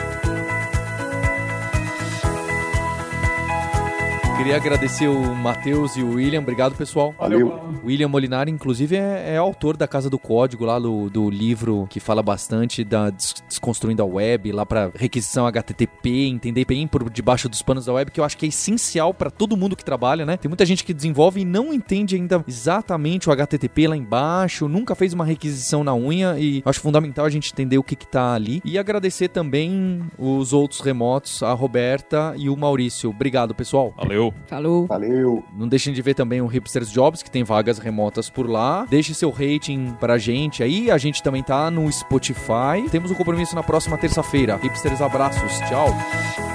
Queria 4.37 4.57
agradecer 4.57 5.07
o 5.07 5.33
Matheus 5.33 5.95
e 5.95 6.03
o 6.03 6.15
William. 6.15 6.41
Obrigado, 6.41 6.75
pessoal. 6.75 7.15
Valeu. 7.17 7.57
William 7.85 8.09
Molinari, 8.09 8.51
inclusive, 8.51 8.97
é, 8.97 9.33
é, 9.33 9.37
autor 9.37 9.77
da 9.77 9.87
Casa 9.87 10.09
do 10.09 10.19
Código, 10.19 10.65
lá 10.65 10.77
do, 10.77 11.09
do 11.09 11.29
livro 11.29 11.87
que 11.89 12.01
fala 12.01 12.21
bastante 12.21 12.83
da 12.83 13.09
desconstruindo 13.09 14.03
a 14.03 14.05
web, 14.05 14.51
lá 14.51 14.65
para 14.65 14.91
requisição 14.93 15.47
HTTP, 15.47 16.27
entender 16.27 16.65
bem 16.65 16.85
por 16.85 17.09
debaixo 17.09 17.47
dos 17.47 17.61
panos 17.61 17.85
da 17.85 17.93
web, 17.93 18.11
que 18.11 18.19
eu 18.19 18.25
acho 18.25 18.37
que 18.37 18.45
é 18.45 18.49
essencial 18.49 19.13
para 19.13 19.31
todo 19.31 19.55
mundo 19.55 19.75
que 19.75 19.85
trabalha, 19.85 20.25
né? 20.25 20.35
Tem 20.35 20.49
muita 20.49 20.65
gente 20.65 20.83
que 20.83 20.93
desenvolve 20.93 21.41
e 21.41 21.45
não 21.45 21.73
entende 21.73 22.15
ainda 22.15 22.43
exatamente 22.45 23.29
o 23.29 23.31
HTTP 23.31 23.87
lá 23.87 23.95
embaixo, 23.95 24.67
nunca 24.67 24.95
fez 24.95 25.13
uma 25.13 25.23
requisição 25.23 25.81
na 25.81 25.95
unha 25.95 26.37
e 26.37 26.61
acho 26.65 26.81
fundamental 26.81 27.25
a 27.25 27.29
gente 27.29 27.53
entender 27.53 27.77
o 27.77 27.83
que 27.83 27.95
que 27.95 28.07
tá 28.07 28.33
ali. 28.33 28.61
E 28.65 28.77
agradecer 28.77 29.29
também 29.29 30.01
os 30.19 30.51
outros 30.51 30.81
remotos, 30.81 31.41
a 31.41 31.53
Roberta 31.53 32.33
e 32.37 32.49
o 32.49 32.57
Maurício. 32.57 33.09
Obrigado, 33.09 33.55
pessoal. 33.55 33.93
Valeu. 33.95 34.24
Valeu. 34.31 34.65
Falou. 34.65 34.87
Valeu. 34.87 35.43
Não 35.55 35.67
deixem 35.67 35.93
de 35.93 36.01
ver 36.01 36.13
também 36.13 36.41
o 36.41 36.47
Hipsters 36.47 36.91
Jobs, 36.91 37.21
que 37.21 37.29
tem 37.29 37.43
vagas 37.43 37.77
remotas 37.77 38.29
por 38.29 38.49
lá. 38.49 38.85
Deixe 38.89 39.13
seu 39.13 39.29
rating 39.29 39.95
pra 39.99 40.17
gente 40.17 40.63
aí. 40.63 40.89
A 40.89 40.97
gente 40.97 41.21
também 41.21 41.43
tá 41.43 41.69
no 41.69 41.91
Spotify. 41.91 42.89
Temos 42.91 43.11
um 43.11 43.15
compromisso 43.15 43.55
na 43.55 43.63
próxima 43.63 43.97
terça-feira. 43.97 44.57
Hipsters, 44.61 45.01
abraços. 45.01 45.59
Tchau. 45.69 46.54